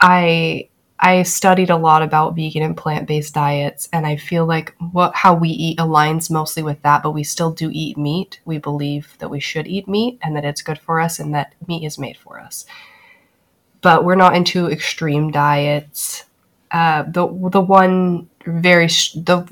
I 0.00 0.68
I 1.00 1.22
studied 1.22 1.70
a 1.70 1.76
lot 1.76 2.02
about 2.02 2.34
vegan 2.34 2.62
and 2.62 2.76
plant-based 2.76 3.32
diets 3.32 3.88
and 3.92 4.04
I 4.04 4.16
feel 4.16 4.46
like 4.46 4.74
what 4.90 5.14
how 5.14 5.34
we 5.34 5.50
eat 5.50 5.78
aligns 5.78 6.30
mostly 6.30 6.62
with 6.62 6.82
that, 6.82 7.02
but 7.02 7.12
we 7.12 7.22
still 7.22 7.52
do 7.52 7.70
eat 7.72 7.96
meat. 7.96 8.40
We 8.44 8.58
believe 8.58 9.14
that 9.18 9.30
we 9.30 9.38
should 9.38 9.68
eat 9.68 9.86
meat 9.86 10.18
and 10.22 10.34
that 10.34 10.44
it's 10.44 10.62
good 10.62 10.78
for 10.78 11.00
us 11.00 11.20
and 11.20 11.34
that 11.34 11.54
meat 11.68 11.84
is 11.84 11.98
made 11.98 12.16
for 12.16 12.40
us. 12.40 12.66
But 13.80 14.04
we're 14.04 14.16
not 14.16 14.34
into 14.34 14.66
extreme 14.68 15.30
diets. 15.30 16.24
Uh, 16.72 17.04
the 17.04 17.26
the 17.50 17.60
one 17.60 18.28
very 18.44 18.88
the 18.88 19.46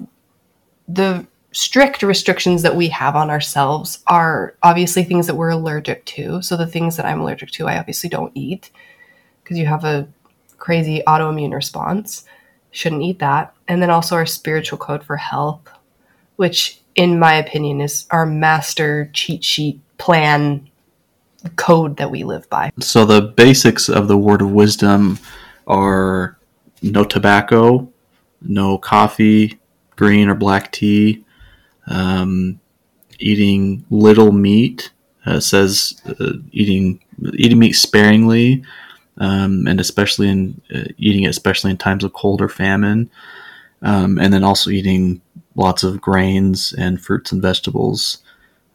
the 0.89 1.27
strict 1.53 2.03
restrictions 2.03 2.63
that 2.63 2.77
we 2.77 2.89
have 2.89 3.17
on 3.17 3.31
ourselves 3.31 4.01
are 4.09 4.55
obviously 4.63 5.05
things 5.05 5.27
that 5.27 5.37
we're 5.37 5.51
allergic 5.51 6.05
to. 6.07 6.43
So 6.43 6.57
the 6.57 6.67
things 6.67 6.97
that 6.97 7.07
I'm 7.07 7.21
allergic 7.21 7.51
to, 7.53 7.67
I 7.69 7.79
obviously 7.79 8.11
don't 8.11 8.33
eat 8.35 8.71
because 9.43 9.59
you 9.59 9.67
have 9.67 9.85
a 9.85 10.09
crazy 10.59 11.03
autoimmune 11.07 11.53
response. 11.53 12.25
Shouldn't 12.71 13.03
eat 13.03 13.19
that. 13.21 13.55
And 13.69 13.81
then 13.83 13.91
also 13.91 14.17
our 14.17 14.27
spiritual 14.27 14.79
code 14.79 15.05
for 15.05 15.17
health, 15.17 15.69
which 16.37 16.81
in 16.95 17.19
my 17.19 17.35
opinion 17.35 17.81
is 17.81 18.07
our 18.11 18.27
master 18.27 19.11
cheat 19.13 19.45
sheet 19.45 19.81
plan 19.99 20.69
code 21.57 21.97
that 21.99 22.11
we 22.11 22.25
live 22.25 22.49
by. 22.51 22.73
So 22.81 23.05
the 23.05 23.23
basics 23.23 23.89
of 23.89 24.09
the 24.09 24.19
word 24.19 24.43
of 24.43 24.51
wisdom 24.51 25.19
are 25.67 26.37
no 26.83 27.05
tobacco, 27.05 27.91
no 28.41 28.79
coffee, 28.79 29.59
green 29.97 30.29
or 30.29 30.35
black 30.35 30.73
tea, 30.73 31.25
um, 31.87 32.61
eating 33.19 33.85
little 33.91 34.33
meat. 34.33 34.93
Uh, 35.25 35.41
says 35.41 36.01
uh, 36.21 36.35
eating 36.53 37.03
eating 37.35 37.59
meat 37.59 37.73
sparingly, 37.73 38.63
um, 39.19 39.67
and 39.67 39.81
especially 39.81 40.29
in 40.29 40.61
uh, 40.75 40.85
eating 40.99 41.25
it 41.25 41.29
especially 41.29 41.71
in 41.71 41.77
times 41.77 42.05
of 42.05 42.13
cold 42.13 42.41
or 42.41 42.49
famine, 42.49 43.11
um, 43.83 44.19
and 44.19 44.33
then 44.33 44.45
also 44.45 44.71
eating 44.71 45.21
lots 45.55 45.83
of 45.83 46.01
grains 46.01 46.73
and 46.77 47.01
fruits 47.01 47.33
and 47.33 47.43
vegetables. 47.43 48.19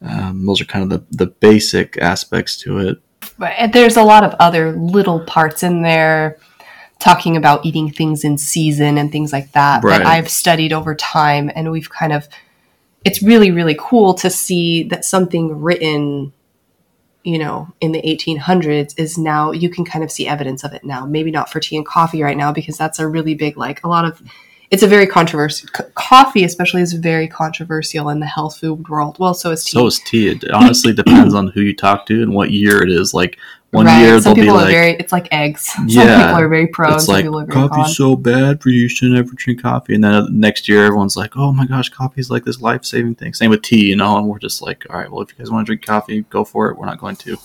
Um, 0.02 0.46
those 0.46 0.60
are 0.62 0.66
kind 0.66 0.84
of 0.84 0.90
the, 0.90 1.18
the 1.18 1.28
basic 1.28 1.98
aspects 1.98 2.58
to 2.58 2.80
it. 2.80 3.02
But 3.38 3.72
there's 3.72 3.98
a 3.98 4.04
lot 4.04 4.24
of 4.24 4.34
other 4.40 4.72
little 4.72 5.20
parts 5.20 5.62
in 5.62 5.84
there 5.84 6.38
talking 7.02 7.36
about 7.36 7.66
eating 7.66 7.92
things 7.92 8.24
in 8.24 8.38
season 8.38 8.98
and 8.98 9.12
things 9.12 9.34
like 9.34 9.52
that 9.54 9.84
Right. 9.84 9.98
that 9.98 10.08
I've 10.08 10.30
studied 10.30 10.72
over 10.72 10.96
time 10.96 11.52
and 11.54 11.72
we've 11.72 11.90
kind 11.90 12.14
of 12.14 12.30
it's 13.04 13.24
really 13.24 13.50
really 13.50 13.76
cool 13.80 14.14
to 14.14 14.30
see 14.30 14.84
that 14.84 15.04
something 15.04 15.62
written 15.62 16.32
you 17.24 17.38
know 17.38 17.72
in 17.82 17.92
the 17.92 18.02
1800s 18.02 18.94
is 18.98 19.18
now 19.18 19.52
you 19.52 19.70
can 19.70 19.86
kind 19.86 20.04
of 20.04 20.12
see 20.12 20.28
evidence 20.28 20.64
of 20.64 20.74
it 20.74 20.84
now 20.84 21.06
maybe 21.06 21.32
not 21.32 21.50
for 21.50 21.60
tea 21.60 21.78
and 21.78 21.86
coffee 21.86 22.24
right 22.24 22.38
now 22.38 22.52
because 22.52 22.78
that's 22.78 23.00
a 23.00 23.08
really 23.08 23.36
big 23.36 23.58
like 23.58 23.84
a 23.84 23.88
lot 23.88 24.06
of 24.06 24.22
it's 24.72 24.84
a 24.84 24.88
very 24.88 25.06
controversial 25.06 25.70
c- 25.76 25.84
coffee 25.96 26.44
especially 26.44 26.82
is 26.82 26.94
very 26.94 27.28
controversial 27.28 28.10
in 28.10 28.20
the 28.20 28.26
health 28.26 28.58
food 28.58 28.88
world 28.90 29.18
well 29.20 29.34
so 29.34 29.52
is 29.52 29.64
tea 29.64 29.78
So 29.78 29.88
is 29.88 30.00
tea. 30.00 30.30
It 30.30 30.50
honestly 30.52 30.94
depends 30.94 31.34
on 31.34 31.48
who 31.48 31.62
you 31.62 31.76
talk 31.76 32.06
to 32.08 32.24
and 32.24 32.34
what 32.34 32.52
year 32.52 32.82
it 32.82 32.90
is. 32.90 33.14
Like 33.14 33.38
one 33.72 33.86
Right. 33.86 34.02
year 34.02 34.20
some 34.20 34.24
they'll 34.24 34.36
be 34.36 34.42
people 34.42 34.56
are 34.58 34.62
like, 34.64 34.72
very 34.72 34.92
it's 34.94 35.12
like 35.12 35.28
eggs 35.32 35.62
some 35.74 35.88
Yeah. 35.88 36.26
people 36.28 36.40
are 36.42 36.48
very 36.50 36.68
pro 36.68 36.96
it's 36.96 37.06
some 37.06 37.16
like 37.16 37.24
people 37.26 37.40
are 37.40 37.46
very 37.46 37.54
con. 37.60 37.70
coffee's 37.70 37.96
so 37.98 38.16
bad 38.16 38.62
for 38.62 38.70
you. 38.70 38.82
You 38.82 38.90
shouldn't 38.90 39.18
ever 39.18 39.32
drink 39.36 39.62
coffee. 39.62 39.96
And 39.96 40.04
then 40.04 40.14
uh, 40.14 40.28
next 40.30 40.68
year 40.70 40.86
everyone's 40.86 41.16
like, 41.18 41.38
oh 41.38 41.52
my 41.54 41.66
gosh, 41.66 41.90
coffee's 41.90 42.30
like 42.30 42.44
this 42.44 42.60
life 42.62 42.84
saving 42.86 43.16
thing. 43.16 43.34
Same 43.34 43.50
with 43.50 43.62
tea, 43.62 43.86
you 43.86 43.96
know. 43.96 44.18
And 44.18 44.28
we're 44.28 44.40
just 44.40 44.62
like, 44.62 44.86
all 44.90 44.98
right, 45.00 45.10
well, 45.12 45.22
if 45.22 45.30
you 45.32 45.38
guys 45.38 45.50
want 45.50 45.66
to 45.66 45.70
drink 45.70 45.86
coffee, 45.86 46.22
go 46.30 46.44
for 46.44 46.70
it. 46.70 46.78
We're 46.78 46.86
not 46.86 47.00
going 47.00 47.16
to. 47.18 47.38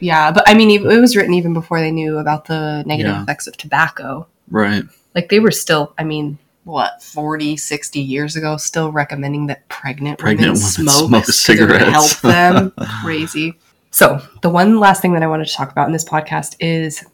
Yeah, 0.00 0.32
but 0.32 0.42
I 0.48 0.54
mean, 0.54 0.70
it 0.70 0.82
was 1.00 1.14
written 1.16 1.34
even 1.34 1.54
before 1.54 1.80
they 1.80 1.90
knew 1.92 2.18
about 2.18 2.46
the 2.46 2.82
negative 2.84 3.12
Yeah. 3.14 3.22
effects 3.22 3.46
of 3.46 3.56
tobacco. 3.56 4.26
Right. 4.50 4.82
Like 5.14 5.28
they 5.28 5.38
were 5.38 5.52
still, 5.52 5.94
I 5.96 6.04
mean, 6.04 6.38
what 6.64 7.00
40 7.02 7.56
60 7.56 8.00
years 8.00 8.34
ago 8.36 8.56
still 8.56 8.90
recommending 8.90 9.46
that 9.46 9.68
pregnant, 9.68 10.18
Pregnant 10.18 10.54
women 10.54 10.62
women 10.62 10.88
smoke, 10.88 11.08
smoke 11.08 11.24
cigarettes. 11.26 11.90
help 11.90 12.20
them 12.22 12.72
crazy 13.02 13.54
so 13.94 14.20
the 14.42 14.50
one 14.50 14.78
last 14.78 15.00
thing 15.00 15.12
that 15.12 15.22
i 15.22 15.26
wanted 15.26 15.46
to 15.46 15.54
talk 15.54 15.70
about 15.70 15.86
in 15.86 15.92
this 15.92 16.04
podcast 16.04 16.56
is 16.60 17.04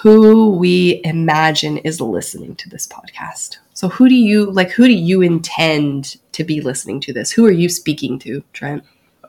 who 0.00 0.50
we 0.50 1.00
imagine 1.04 1.78
is 1.78 2.00
listening 2.00 2.54
to 2.56 2.68
this 2.68 2.86
podcast 2.86 3.58
so 3.74 3.88
who 3.88 4.08
do 4.08 4.14
you 4.14 4.50
like 4.50 4.70
who 4.70 4.86
do 4.86 4.94
you 4.94 5.22
intend 5.22 6.16
to 6.32 6.44
be 6.44 6.60
listening 6.60 7.00
to 7.00 7.12
this 7.12 7.30
who 7.30 7.44
are 7.44 7.52
you 7.52 7.68
speaking 7.68 8.18
to 8.18 8.42
trent 8.52 8.84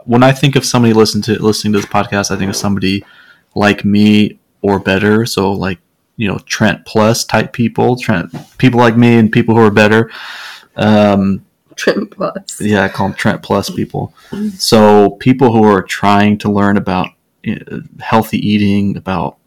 when 0.06 0.24
I 0.24 0.32
think 0.32 0.56
of 0.56 0.66
somebody 0.66 0.94
listening 0.94 1.24
to 1.24 1.42
listening 1.42 1.74
to 1.74 1.80
this 1.80 1.90
podcast, 1.90 2.32
I 2.32 2.38
think 2.38 2.50
of 2.50 2.56
somebody 2.56 3.06
like 3.56 3.86
me 3.86 4.40
or 4.62 4.80
better. 4.80 5.26
So 5.26 5.52
like 5.52 5.80
you 6.18 6.28
know 6.28 6.40
Trent 6.40 6.86
plus 6.86 7.24
type 7.24 7.54
people, 7.54 7.96
Trent 7.96 8.34
people 8.58 8.80
like 8.80 8.98
me 8.98 9.18
and 9.18 9.32
people 9.32 9.56
who 9.56 9.62
are 9.62 9.72
better. 9.72 10.12
Um, 10.76 11.46
trent 11.80 12.12
plus 12.12 12.62
yeah, 12.62 12.84
I 12.84 12.90
call 12.90 13.08
them 13.08 13.16
Trent 13.16 13.42
plus 13.42 13.70
people. 13.70 14.14
So 14.58 15.12
people 15.12 15.52
who 15.52 15.64
are 15.64 15.82
trying 15.82 16.38
to 16.40 16.52
learn 16.52 16.78
about 16.78 17.08
uh, 17.48 17.80
healthy 18.00 18.38
eating, 18.38 18.98
about 18.98 19.38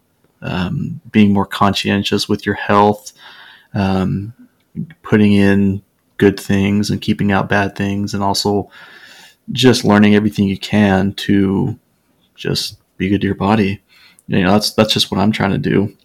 um, 0.40 1.00
being 1.10 1.32
more 1.32 1.46
conscientious 1.46 2.28
with 2.28 2.46
your 2.46 2.54
health, 2.54 3.12
um, 3.74 4.32
putting 5.02 5.32
in 5.32 5.82
good 6.16 6.40
things 6.40 6.90
and 6.90 7.00
keeping 7.00 7.32
out 7.32 7.48
bad 7.48 7.76
things, 7.76 8.14
and 8.14 8.22
also 8.22 8.70
just 9.50 9.84
learning 9.84 10.14
everything 10.14 10.48
you 10.48 10.58
can 10.58 11.12
to 11.14 11.78
just 12.34 12.78
be 12.96 13.08
good 13.08 13.20
to 13.20 13.26
your 13.26 13.36
body. 13.36 13.82
You 14.26 14.42
know, 14.42 14.52
that's 14.52 14.72
that's 14.72 14.94
just 14.94 15.10
what 15.10 15.20
I'm 15.20 15.32
trying 15.32 15.52
to 15.52 15.58
do. 15.58 15.96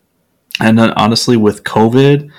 And 0.59 0.77
then 0.77 0.91
honestly, 0.91 1.37
with 1.37 1.63
COVID, 1.63 2.29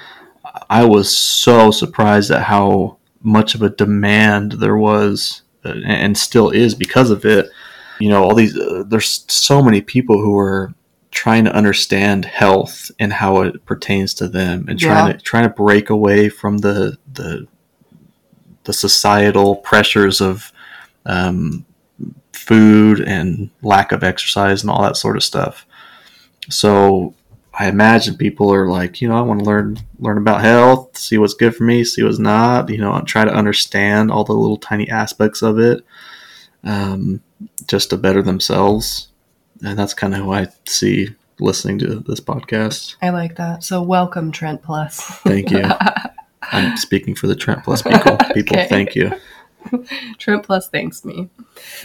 I 0.68 0.84
was 0.84 1.16
so 1.16 1.70
surprised 1.70 2.30
at 2.30 2.42
how 2.42 2.97
much 3.22 3.54
of 3.54 3.62
a 3.62 3.70
demand 3.70 4.52
there 4.52 4.76
was, 4.76 5.42
uh, 5.64 5.74
and 5.84 6.16
still 6.16 6.50
is 6.50 6.74
because 6.74 7.10
of 7.10 7.24
it. 7.24 7.48
You 7.98 8.08
know, 8.10 8.22
all 8.22 8.34
these 8.34 8.56
uh, 8.56 8.84
there's 8.86 9.24
so 9.28 9.62
many 9.62 9.80
people 9.80 10.18
who 10.18 10.36
are 10.38 10.72
trying 11.10 11.44
to 11.44 11.54
understand 11.54 12.24
health 12.26 12.90
and 13.00 13.12
how 13.12 13.40
it 13.40 13.64
pertains 13.64 14.14
to 14.14 14.28
them, 14.28 14.66
and 14.68 14.78
trying 14.78 15.06
Yeah. 15.08 15.12
to 15.14 15.18
trying 15.18 15.44
to 15.44 15.48
break 15.50 15.90
away 15.90 16.28
from 16.28 16.58
the 16.58 16.98
the 17.12 17.46
the 18.64 18.72
societal 18.72 19.56
pressures 19.56 20.20
of 20.20 20.52
um, 21.06 21.64
food 22.32 23.00
and 23.00 23.50
lack 23.62 23.92
of 23.92 24.04
exercise 24.04 24.62
and 24.62 24.70
all 24.70 24.82
that 24.82 24.96
sort 24.96 25.16
of 25.16 25.24
stuff. 25.24 25.66
So 26.50 27.14
I 27.60 27.68
imagine 27.68 28.16
people 28.16 28.52
are 28.52 28.68
like, 28.68 29.00
you 29.00 29.08
know, 29.08 29.16
I 29.16 29.22
want 29.22 29.40
to 29.40 29.46
learn 29.46 29.78
learn 29.98 30.18
about 30.18 30.42
health, 30.42 30.96
see 30.96 31.18
what's 31.18 31.34
good 31.34 31.56
for 31.56 31.64
me, 31.64 31.82
see 31.84 32.02
what's 32.04 32.18
not. 32.18 32.68
You 32.70 32.78
know, 32.78 32.92
and 32.94 33.06
try 33.06 33.24
to 33.24 33.34
understand 33.34 34.10
all 34.10 34.24
the 34.24 34.32
little 34.32 34.56
tiny 34.58 34.88
aspects 34.88 35.42
of 35.42 35.58
it, 35.58 35.84
um, 36.62 37.20
just 37.66 37.90
to 37.90 37.96
better 37.96 38.22
themselves. 38.22 39.08
And 39.64 39.76
that's 39.78 39.94
kind 39.94 40.14
of 40.14 40.20
who 40.20 40.32
I 40.32 40.48
see 40.66 41.08
listening 41.40 41.78
to 41.78 42.00
this 42.00 42.18
podcast. 42.20 42.96
i 43.00 43.10
like 43.10 43.36
that 43.36 43.62
so 43.62 43.80
welcome 43.80 44.32
trent 44.32 44.60
plus 44.62 45.00
Thank 45.20 45.50
you. 45.52 45.62
I'm 46.50 46.76
speaking 46.76 47.14
for 47.14 47.26
the 47.26 47.36
Trent 47.36 47.62
Plus 47.62 47.82
people. 47.82 48.16
People, 48.34 48.56
Okay. 48.56 48.66
thank 48.68 48.94
you. 48.96 49.12
Trent 50.18 50.42
Plus 50.44 50.68
thanks 50.70 51.04
me. 51.04 51.28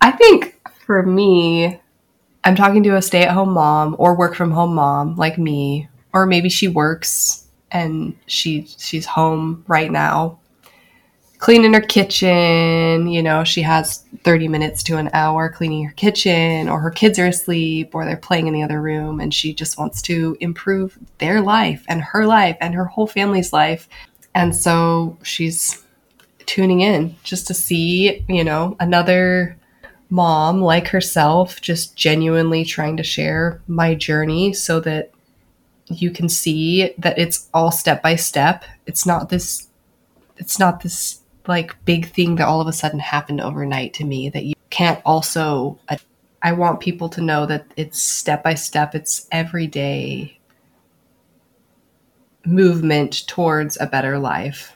I 0.00 0.10
think 0.12 0.60
for 0.84 1.02
me, 1.04 1.80
I'm 2.46 2.56
talking 2.56 2.82
to 2.84 2.96
a 2.96 3.02
stay 3.02 3.24
at 3.24 3.32
home 3.34 3.50
mom 3.50 3.96
or 3.98 4.14
work 4.14 4.34
from 4.34 4.52
home 4.52 4.74
mom 4.74 5.16
like 5.16 5.36
me, 5.36 5.88
or 6.12 6.26
maybe 6.26 6.48
she 6.48 6.68
works 6.68 7.46
and 7.70 8.16
she 8.26 8.66
she's 8.78 9.04
home 9.04 9.64
right 9.66 9.90
now 9.90 10.38
cleaning 11.38 11.74
her 11.74 11.80
kitchen 11.80 13.06
you 13.08 13.22
know 13.22 13.44
she 13.44 13.60
has 13.62 14.04
30 14.24 14.48
minutes 14.48 14.82
to 14.82 14.96
an 14.96 15.10
hour 15.12 15.48
cleaning 15.48 15.84
her 15.84 15.92
kitchen 15.92 16.68
or 16.68 16.80
her 16.80 16.90
kids 16.90 17.18
are 17.18 17.26
asleep 17.26 17.94
or 17.94 18.04
they're 18.04 18.16
playing 18.16 18.46
in 18.46 18.54
the 18.54 18.62
other 18.62 18.80
room 18.80 19.20
and 19.20 19.34
she 19.34 19.52
just 19.52 19.78
wants 19.78 20.00
to 20.02 20.36
improve 20.40 20.98
their 21.18 21.40
life 21.40 21.84
and 21.88 22.00
her 22.00 22.26
life 22.26 22.56
and 22.60 22.74
her 22.74 22.86
whole 22.86 23.06
family's 23.06 23.52
life. 23.52 23.88
And 24.34 24.54
so 24.56 25.18
she's 25.22 25.84
tuning 26.46 26.80
in 26.80 27.16
just 27.22 27.46
to 27.48 27.54
see, 27.54 28.24
you 28.28 28.44
know, 28.44 28.76
another 28.80 29.56
mom 30.08 30.60
like 30.60 30.88
herself 30.88 31.60
just 31.60 31.96
genuinely 31.96 32.64
trying 32.64 32.96
to 32.96 33.02
share 33.02 33.60
my 33.66 33.94
journey 33.94 34.52
so 34.52 34.80
that 34.80 35.10
you 35.88 36.10
can 36.10 36.28
see 36.28 36.92
that 36.98 37.18
it's 37.18 37.48
all 37.54 37.70
step 37.70 38.02
by 38.02 38.16
step. 38.16 38.64
It's 38.86 39.06
not 39.06 39.28
this 39.28 39.68
it's 40.36 40.58
not 40.58 40.80
this 40.80 41.20
like 41.46 41.82
big 41.84 42.10
thing 42.12 42.36
that 42.36 42.46
all 42.46 42.60
of 42.60 42.66
a 42.66 42.72
sudden 42.72 42.98
happened 42.98 43.40
overnight 43.40 43.94
to 43.94 44.04
me 44.04 44.28
that 44.30 44.44
you 44.44 44.54
can't 44.70 45.00
also 45.04 45.78
I 46.42 46.52
want 46.52 46.80
people 46.80 47.08
to 47.10 47.20
know 47.20 47.46
that 47.46 47.66
it's 47.76 48.00
step 48.00 48.44
by 48.44 48.54
step, 48.54 48.94
it's 48.94 49.26
everyday 49.32 50.38
movement 52.44 53.26
towards 53.26 53.76
a 53.80 53.86
better 53.86 54.18
life 54.18 54.75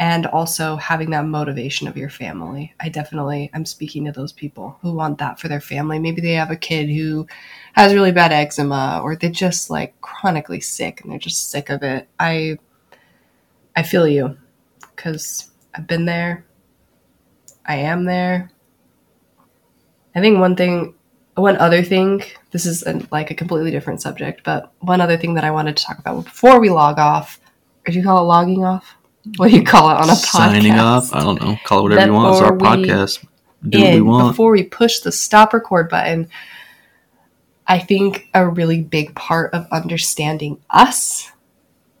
and 0.00 0.24
also 0.24 0.76
having 0.76 1.10
that 1.10 1.26
motivation 1.26 1.86
of 1.86 1.94
your 1.94 2.08
family. 2.08 2.74
I 2.80 2.88
definitely 2.88 3.50
I'm 3.52 3.66
speaking 3.66 4.06
to 4.06 4.12
those 4.12 4.32
people 4.32 4.78
who 4.80 4.94
want 4.94 5.18
that 5.18 5.38
for 5.38 5.48
their 5.48 5.60
family. 5.60 5.98
Maybe 5.98 6.22
they 6.22 6.32
have 6.32 6.50
a 6.50 6.56
kid 6.56 6.88
who 6.88 7.26
has 7.74 7.92
really 7.92 8.10
bad 8.10 8.32
eczema 8.32 9.02
or 9.04 9.14
they're 9.14 9.30
just 9.30 9.68
like 9.68 10.00
chronically 10.00 10.60
sick 10.60 11.02
and 11.02 11.12
they're 11.12 11.18
just 11.18 11.50
sick 11.50 11.68
of 11.68 11.82
it. 11.82 12.08
I 12.18 12.56
I 13.76 13.82
feel 13.82 14.08
you 14.08 14.38
cuz 14.96 15.50
I've 15.74 15.86
been 15.86 16.06
there. 16.06 16.46
I 17.66 17.76
am 17.76 18.04
there. 18.06 18.50
I 20.14 20.20
think 20.20 20.40
one 20.40 20.56
thing 20.56 20.94
one 21.34 21.58
other 21.58 21.82
thing 21.82 22.22
this 22.52 22.64
is 22.64 22.82
a, 22.84 23.00
like 23.10 23.30
a 23.30 23.34
completely 23.34 23.70
different 23.70 24.02
subject 24.02 24.42
but 24.44 24.72
one 24.80 25.00
other 25.00 25.16
thing 25.16 25.32
that 25.34 25.44
i 25.44 25.50
wanted 25.50 25.74
to 25.74 25.82
talk 25.82 25.98
about 25.98 26.24
before 26.24 26.60
we 26.60 26.68
log 26.68 26.98
off 26.98 27.40
or 27.86 27.92
do 27.92 27.98
you 27.98 28.04
call 28.04 28.18
it 28.18 28.26
logging 28.26 28.62
off 28.62 28.96
what 29.36 29.50
do 29.50 29.56
you 29.56 29.64
call 29.64 29.90
it 29.90 29.94
on 29.94 30.08
a 30.08 30.12
podcast? 30.12 30.52
Signing 30.52 30.78
off. 30.78 31.14
I 31.14 31.20
don't 31.20 31.40
know. 31.40 31.56
Call 31.64 31.80
it 31.80 31.82
whatever 31.82 32.06
you 32.06 32.12
want. 32.12 32.32
It's 32.34 32.42
our 32.42 32.56
podcast. 32.56 33.26
Do 33.68 33.78
what 33.78 33.94
we 33.94 34.00
want. 34.00 34.32
before 34.32 34.52
we 34.52 34.62
push 34.62 35.00
the 35.00 35.12
stop 35.12 35.52
record 35.52 35.90
button 35.90 36.30
i 37.66 37.78
think 37.78 38.28
a 38.32 38.48
really 38.48 38.80
big 38.80 39.14
part 39.14 39.52
of 39.52 39.66
understanding 39.70 40.58
us 40.70 41.30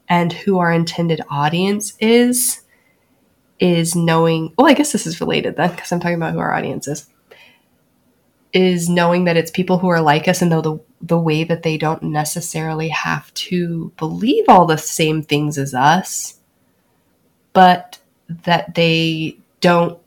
and 0.08 0.32
who 0.32 0.58
our 0.58 0.72
intended 0.72 1.20
audience 1.30 1.92
is 2.00 2.62
is 3.58 3.94
knowing 3.94 4.54
well 4.56 4.66
i 4.66 4.72
guess 4.72 4.90
this 4.90 5.06
is 5.06 5.20
related 5.20 5.56
then 5.56 5.70
because 5.70 5.92
i'm 5.92 6.00
talking 6.00 6.16
about 6.16 6.32
who 6.32 6.38
our 6.38 6.54
audience 6.54 6.88
is 6.88 7.10
is 8.54 8.88
knowing 8.88 9.24
that 9.24 9.36
it's 9.36 9.50
people 9.50 9.78
who 9.78 9.88
are 9.88 10.00
like 10.00 10.26
us 10.28 10.40
and 10.40 10.50
though 10.50 10.62
the 10.62 10.80
the 11.02 11.20
way 11.20 11.44
that 11.44 11.62
they 11.62 11.76
don't 11.76 12.02
necessarily 12.02 12.88
have 12.88 13.32
to 13.34 13.92
believe 13.98 14.44
all 14.48 14.64
the 14.64 14.78
same 14.78 15.22
things 15.22 15.58
as 15.58 15.74
us 15.74 16.39
but 17.52 17.98
that 18.44 18.74
they 18.74 19.36
don't 19.60 19.98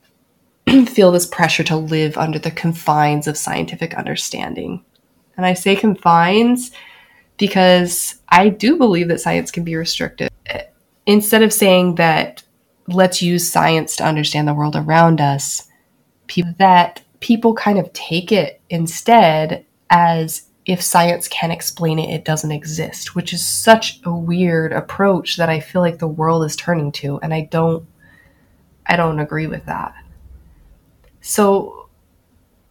feel 0.88 1.12
this 1.12 1.26
pressure 1.26 1.64
to 1.64 1.76
live 1.76 2.18
under 2.18 2.40
the 2.40 2.52
confines 2.52 3.28
of 3.28 3.38
scientific 3.38 3.94
understanding. 3.94 4.84
And 5.36 5.46
I 5.46 5.54
say 5.54 5.76
confines 5.76 6.72
because 7.38 8.16
I 8.30 8.50
do 8.50 8.78
believe 8.78 9.08
that 9.10 9.20
science 9.20 9.52
can 9.52 9.64
be 9.64 9.76
restricted. 9.76 10.30
Instead 11.06 11.44
of 11.44 11.52
saying 11.52 11.96
that 11.96 12.44
let's 12.88 13.22
use 13.22 13.50
science 13.50 13.96
to 13.98 14.06
understand 14.06 14.48
the 14.48 14.54
world 14.54 14.76
around 14.76 15.20
us, 15.20 15.68
pe- 16.28 16.44
that 16.58 17.02
people 17.20 17.54
kind 17.54 17.80
of 17.80 17.92
take 17.94 18.32
it 18.32 18.62
instead 18.70 19.66
as 19.90 20.44
if 20.66 20.82
science 20.82 21.28
can't 21.28 21.52
explain 21.52 22.00
it, 22.00 22.10
it 22.10 22.26
doesn't 22.26 22.52
exist, 22.52 23.16
which 23.16 23.34
is 23.34 23.46
such 23.46 24.00
a 24.06 24.14
weird 24.14 24.72
approach 24.72 25.36
that 25.38 25.50
I 25.50 25.60
feel 25.60 25.82
like 25.82 26.00
the 26.00 26.08
world 26.08 26.46
is 26.46 26.56
turning 26.56 26.92
to. 26.94 27.20
And 27.22 27.34
I 27.34 27.42
don't 27.52 27.86
I 28.86 28.96
don't 28.96 29.20
agree 29.20 29.48
with 29.48 29.66
that. 29.66 29.94
So 31.22 31.90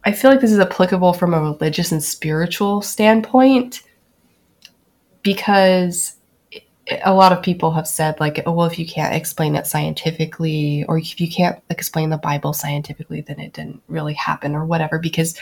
I 0.03 0.11
feel 0.11 0.31
like 0.31 0.41
this 0.41 0.51
is 0.51 0.59
applicable 0.59 1.13
from 1.13 1.33
a 1.33 1.41
religious 1.41 1.91
and 1.91 2.03
spiritual 2.03 2.81
standpoint 2.81 3.81
because 5.21 6.17
a 7.03 7.13
lot 7.13 7.31
of 7.31 7.41
people 7.41 7.71
have 7.71 7.87
said 7.87 8.19
like 8.19 8.43
oh, 8.45 8.51
well 8.51 8.67
if 8.67 8.77
you 8.77 8.85
can't 8.85 9.15
explain 9.15 9.55
it 9.55 9.65
scientifically 9.65 10.83
or 10.89 10.97
if 10.97 11.19
you 11.21 11.31
can't 11.31 11.55
like 11.69 11.77
explain 11.77 12.09
the 12.09 12.17
bible 12.17 12.51
scientifically 12.51 13.21
then 13.21 13.39
it 13.39 13.53
didn't 13.53 13.81
really 13.87 14.13
happen 14.13 14.53
or 14.53 14.65
whatever 14.65 14.99
because 14.99 15.39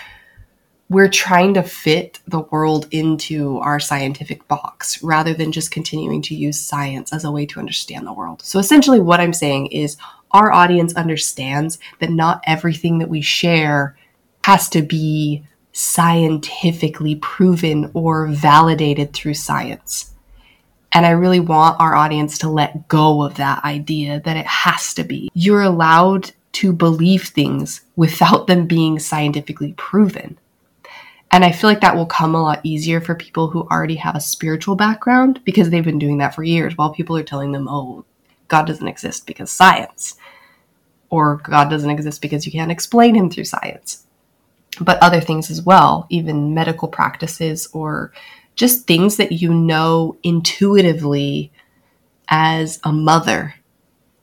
we're 0.92 1.08
trying 1.08 1.54
to 1.54 1.64
fit 1.64 2.20
the 2.28 2.42
world 2.52 2.86
into 2.92 3.58
our 3.60 3.80
scientific 3.80 4.46
box 4.50 5.02
rather 5.02 5.34
than 5.34 5.54
just 5.54 5.72
continuing 5.72 6.22
to 6.22 6.36
use 6.36 6.60
science 6.60 7.14
as 7.14 7.24
a 7.24 7.32
way 7.32 7.46
to 7.46 7.60
understand 7.62 8.06
the 8.06 8.12
world. 8.12 8.42
So 8.42 8.60
essentially 8.60 9.00
what 9.00 9.22
I'm 9.22 9.32
saying 9.32 9.68
is 9.68 9.96
our 10.32 10.52
audience 10.52 10.94
understands 10.96 11.80
that 12.00 12.10
not 12.10 12.44
everything 12.46 13.00
that 13.00 13.08
we 13.08 13.22
share 13.22 13.96
has 14.44 14.68
to 14.72 14.82
be 14.82 15.48
scientifically 15.72 17.16
proven 17.16 17.90
or 17.94 18.28
validated 18.28 19.14
through 19.14 19.36
science. 19.36 20.14
And 20.92 21.06
I 21.06 21.12
really 21.12 21.40
want 21.40 21.80
our 21.80 21.96
audience 21.96 22.38
to 22.40 22.50
let 22.50 22.90
go 22.90 23.24
of 23.24 23.36
that 23.36 23.64
idea 23.64 24.20
that 24.26 24.36
it 24.36 24.46
has 24.46 24.94
to 24.96 25.06
be. 25.06 25.32
You're 25.34 25.62
allowed 25.62 26.32
to 26.52 26.74
believe 26.74 27.24
things 27.28 27.80
without 27.96 28.48
them 28.48 28.68
being 28.68 29.00
scientifically 29.00 29.74
proven. 29.78 30.38
And 31.32 31.46
I 31.46 31.52
feel 31.52 31.70
like 31.70 31.80
that 31.82 31.96
will 31.96 32.06
come 32.06 32.36
a 32.36 32.42
lot 32.42 32.60
easier 32.64 33.00
for 33.00 33.16
people 33.16 33.48
who 33.50 33.62
already 33.64 33.96
have 33.96 34.16
a 34.16 34.22
spiritual 34.22 34.76
background 34.76 35.42
because 35.46 35.70
they've 35.70 35.84
been 35.84 36.00
doing 36.00 36.18
that 36.18 36.36
for 36.36 36.44
years 36.44 36.78
while 36.78 36.94
people 36.94 37.16
are 37.16 37.24
telling 37.24 37.54
them, 37.54 37.68
oh, 37.70 38.04
God 38.50 38.68
doesn't 38.68 38.88
exist 38.88 39.26
because 39.26 39.50
science, 39.50 40.18
or 41.10 41.38
God 41.38 41.70
doesn't 41.70 41.90
exist 41.90 42.22
because 42.22 42.46
you 42.46 42.52
can't 42.52 42.72
explain 42.72 43.16
him 43.16 43.30
through 43.30 43.46
science. 43.46 44.06
But 44.82 45.02
other 45.02 45.22
things 45.22 45.50
as 45.50 45.62
well, 45.62 46.06
even 46.10 46.54
medical 46.54 46.90
practices 46.90 47.70
or 47.72 48.12
just 48.56 48.86
things 48.86 49.16
that 49.18 49.32
you 49.32 49.54
know 49.54 50.18
intuitively 50.24 51.52
as 52.28 52.80
a 52.84 52.92
mother 52.92 53.56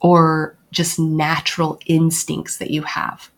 or 0.00 0.58
just 0.70 0.98
natural 0.98 1.78
instincts 1.86 2.58
that 2.58 2.70
you 2.70 2.82
have. 2.82 3.30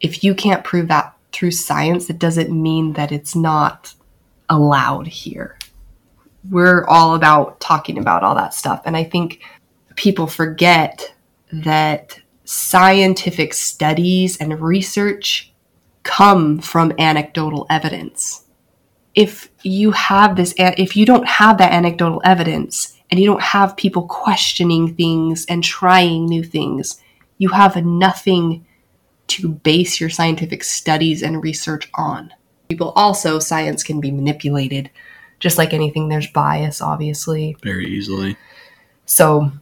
If 0.00 0.22
you 0.22 0.34
can't 0.34 0.64
prove 0.64 0.88
that 0.88 1.14
through 1.34 1.50
science, 1.50 2.08
it 2.08 2.18
doesn't 2.18 2.50
mean 2.50 2.94
that 2.94 3.12
it's 3.12 3.34
not 3.34 3.94
allowed 4.48 5.06
here. 5.06 5.58
We're 6.50 6.84
all 6.86 7.14
about 7.14 7.60
talking 7.60 7.98
about 7.98 8.22
all 8.22 8.34
that 8.36 8.54
stuff. 8.54 8.82
And 8.84 8.96
I 8.96 9.04
think 9.04 9.42
people 9.96 10.26
forget 10.26 11.14
that 11.52 12.18
scientific 12.44 13.54
studies 13.54 14.36
and 14.36 14.60
research 14.60 15.52
come 16.02 16.58
from 16.58 16.92
anecdotal 16.98 17.66
evidence. 17.70 18.44
If 19.14 19.50
you 19.62 19.92
have 19.92 20.36
this, 20.36 20.54
if 20.58 20.96
you 20.96 21.06
don't 21.06 21.26
have 21.26 21.58
that 21.58 21.72
anecdotal 21.72 22.20
evidence 22.24 22.96
and 23.10 23.18
you 23.18 23.26
don't 23.26 23.42
have 23.42 23.76
people 23.76 24.02
questioning 24.06 24.94
things 24.94 25.46
and 25.46 25.64
trying 25.64 26.26
new 26.26 26.42
things, 26.42 27.00
you 27.38 27.48
have 27.50 27.82
nothing 27.84 28.66
to 29.28 29.48
base 29.48 30.00
your 30.00 30.10
scientific 30.10 30.64
studies 30.64 31.22
and 31.22 31.42
research 31.42 31.90
on. 31.94 32.32
People 32.68 32.92
also, 32.96 33.38
science 33.38 33.82
can 33.82 34.00
be 34.00 34.10
manipulated. 34.10 34.90
Just 35.40 35.58
like 35.58 35.74
anything, 35.74 36.08
there's 36.08 36.26
bias, 36.28 36.80
obviously. 36.80 37.56
Very 37.62 37.86
easily. 37.86 38.36
So 39.06 39.52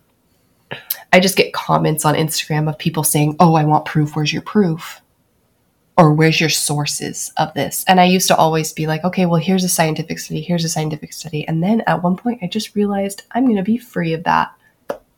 I 1.13 1.21
just 1.21 1.37
get 1.37 1.53
comments 1.53 2.05
on 2.05 2.15
Instagram 2.15 2.69
of 2.69 2.79
people 2.79 3.05
saying, 3.05 3.37
Oh, 3.41 3.55
I 3.55 3.65
want 3.65 3.85
proof. 3.85 4.15
Where's 4.15 4.33
your 4.33 4.43
proof? 4.43 5.01
Or 5.99 6.15
where's 6.15 6.41
your 6.41 6.49
sources 6.49 7.33
of 7.37 7.53
this? 7.55 7.85
And 7.87 8.01
I 8.01 8.05
used 8.05 8.29
to 8.29 8.37
always 8.37 8.73
be 8.73 8.87
like, 8.87 9.05
Okay, 9.05 9.27
well, 9.27 9.41
here's 9.41 9.65
a 9.65 9.69
scientific 9.69 10.19
study. 10.19 10.41
Here's 10.41 10.65
a 10.65 10.69
scientific 10.69 11.13
study. 11.13 11.47
And 11.47 11.63
then 11.63 11.83
at 11.87 12.03
one 12.03 12.17
point, 12.17 12.41
I 12.43 12.47
just 12.47 12.75
realized 12.75 13.23
I'm 13.33 13.45
going 13.45 13.57
to 13.57 13.63
be 13.63 13.79
free 13.79 14.13
of 14.13 14.25
that. 14.25 14.53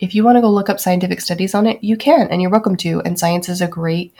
If 0.00 0.14
you 0.14 0.24
want 0.24 0.36
to 0.36 0.42
go 0.42 0.50
look 0.50 0.68
up 0.68 0.80
scientific 0.80 1.20
studies 1.20 1.54
on 1.54 1.66
it, 1.66 1.82
you 1.82 1.96
can, 1.96 2.28
and 2.28 2.42
you're 2.42 2.50
welcome 2.50 2.76
to. 2.78 3.00
And 3.02 3.18
science 3.18 3.48
is 3.48 3.60
a 3.60 3.68
great 3.68 4.12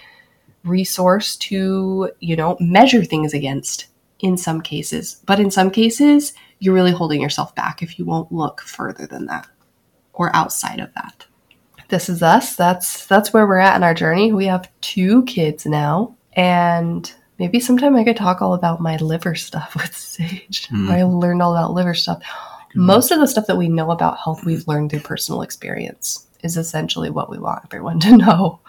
resource 0.65 1.37
to, 1.37 2.11
you 2.21 2.37
know, 2.37 2.57
measure 2.61 3.05
things 3.05 3.35
against 3.35 3.87
in 4.21 4.37
some 4.37 4.61
cases. 4.61 5.21
But 5.27 5.41
in 5.41 5.51
some 5.51 5.71
cases, 5.71 6.33
you're 6.59 6.75
really 6.75 6.93
holding 6.93 7.21
yourself 7.21 7.55
back 7.55 7.83
if 7.83 7.99
you 7.99 8.05
won't 8.05 8.33
look 8.33 8.61
further 8.63 9.07
than 9.07 9.27
that 9.27 9.47
or 10.15 10.35
outside 10.35 10.81
of 10.81 10.93
that. 10.95 11.27
This 11.89 12.09
is 12.09 12.23
us. 12.23 12.57
That's 12.57 13.07
that's 13.07 13.33
where 13.33 13.47
we're 13.47 13.59
at 13.59 13.77
in 13.77 13.83
our 13.83 13.95
journey. 13.95 14.33
We 14.33 14.47
have 14.47 14.71
two 14.81 15.25
kids 15.25 15.67
now 15.67 16.17
and 16.33 17.13
maybe 17.39 17.61
sometime 17.61 17.95
I 17.97 18.05
could 18.05 18.17
talk 18.17 18.41
all 18.41 18.55
about 18.55 18.81
my 18.81 18.97
liver 18.97 19.35
stuff 19.35 19.75
with 19.81 19.95
Sage. 19.95 20.69
Mm. 20.69 20.91
I 20.91 21.03
learned 21.05 21.43
all 21.43 21.55
about 21.55 21.75
liver 21.75 21.95
stuff. 21.95 22.23
Most 22.75 23.13
of 23.13 23.21
the 23.21 23.29
stuff 23.29 23.47
that 23.47 23.57
we 23.57 23.69
know 23.69 23.93
about 23.93 24.19
health 24.19 24.45
we've 24.45 24.67
learned 24.67 24.91
through 24.91 25.01
personal 25.01 25.43
experience 25.43 26.27
is 26.43 26.57
essentially 26.57 27.09
what 27.09 27.31
we 27.31 27.39
want 27.39 27.65
everyone 27.67 28.01
to 28.01 28.17
know. 28.17 28.61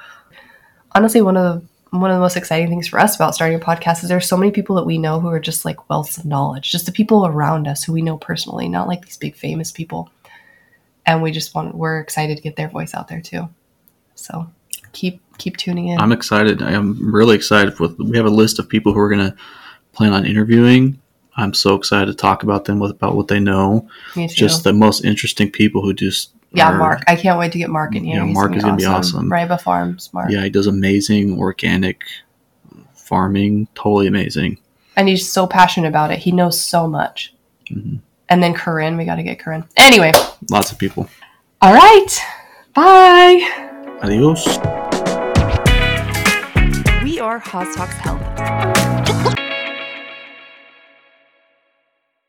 Honestly, 0.92 1.22
one 1.22 1.38
of 1.38 1.62
the 1.62 1.68
one 2.02 2.12
of 2.12 2.16
the 2.16 2.22
most 2.22 2.38
exciting 2.38 2.70
things 2.70 2.88
for 2.88 3.00
us 3.00 3.16
about 3.16 3.36
starting 3.36 3.60
a 3.60 3.64
podcast 3.64 4.04
is 4.04 4.10
there's 4.10 4.28
so 4.28 4.38
many 4.38 4.52
people 4.52 4.76
that 4.76 4.86
we 4.86 4.98
know 4.98 5.20
who 5.20 5.30
are 5.30 5.40
just 5.40 5.66
like 5.66 5.78
wealths 5.90 6.18
of 6.18 6.26
knowledge, 6.26 6.72
just 6.72 6.86
the 6.86 6.92
people 6.92 7.26
around 7.26 7.68
us 7.68 7.84
who 7.84 7.94
we 7.94 8.02
know 8.02 8.18
personally, 8.18 8.68
not 8.68 8.88
like 8.88 9.06
these 9.06 9.18
big 9.18 9.36
famous 9.36 9.72
people. 9.72 10.10
And 11.06 11.22
we 11.22 11.32
just 11.32 11.54
want 11.54 11.76
we're 11.76 12.00
excited 12.00 12.38
to 12.38 12.44
get 12.44 12.56
their 12.56 12.70
voice 12.70 12.94
out 12.94 13.08
there 13.08 13.22
too. 13.22 13.48
So 14.16 14.48
keep 14.92 15.22
keep 15.38 15.58
tuning 15.58 15.90
in. 15.90 16.00
I'm 16.00 16.12
excited. 16.12 16.62
I'm 16.62 17.14
really 17.14 17.36
excited 17.36 17.80
with 17.80 17.98
we 18.00 18.18
have 18.18 18.26
a 18.26 18.32
list 18.32 18.60
of 18.60 18.68
people 18.68 18.94
who 18.94 19.00
are 19.00 19.10
gonna 19.10 19.36
plan 19.94 20.14
on 20.14 20.26
interviewing. 20.26 21.00
I'm 21.38 21.54
so 21.54 21.76
excited 21.76 22.06
to 22.08 22.14
talk 22.14 22.44
about 22.44 22.66
them 22.66 22.80
with 22.80 22.92
about 22.92 23.16
what 23.16 23.28
they 23.28 23.40
know. 23.40 23.88
Just 24.28 24.64
the 24.64 24.74
most 24.74 25.04
interesting 25.04 25.52
people 25.52 25.82
who 25.82 25.94
just 25.94 26.32
yeah, 26.56 26.74
or, 26.74 26.78
Mark. 26.78 27.04
I 27.08 27.16
can't 27.16 27.38
wait 27.38 27.52
to 27.52 27.58
get 27.58 27.70
Mark 27.70 27.96
in 27.96 28.04
here. 28.04 28.24
Yeah, 28.24 28.32
Mark 28.32 28.56
is 28.56 28.64
going 28.64 28.78
to 28.78 28.82
be 28.82 28.86
awesome. 28.86 29.30
Riba 29.30 29.60
Farms, 29.60 30.14
Mark. 30.14 30.30
Yeah, 30.32 30.44
he 30.44 30.50
does 30.50 30.68
amazing 30.68 31.38
organic 31.38 32.02
farming. 32.94 33.68
Totally 33.76 34.08
amazing. 34.08 34.58
And 34.96 35.08
he's 35.08 35.30
so 35.30 35.46
passionate 35.46 35.88
about 35.88 36.12
it. 36.12 36.20
He 36.20 36.32
knows 36.32 36.62
so 36.62 36.88
much. 36.88 37.34
Mm-hmm. 37.70 37.98
And 38.30 38.42
then 38.42 38.54
Corinne, 38.54 38.98
we 38.98 39.06
got 39.06 39.16
to 39.16 39.24
get 39.24 39.40
Corinne. 39.40 39.66
Anyway, 39.78 40.12
lots 40.50 40.72
of 40.72 40.78
people. 40.78 41.10
All 41.62 41.74
right. 41.74 42.20
Bye. 42.74 43.98
Adios. 44.02 44.46
We 47.04 47.20
are 47.20 47.40
Haas 47.40 47.76
Talks 47.76 47.94
Health 47.96 48.22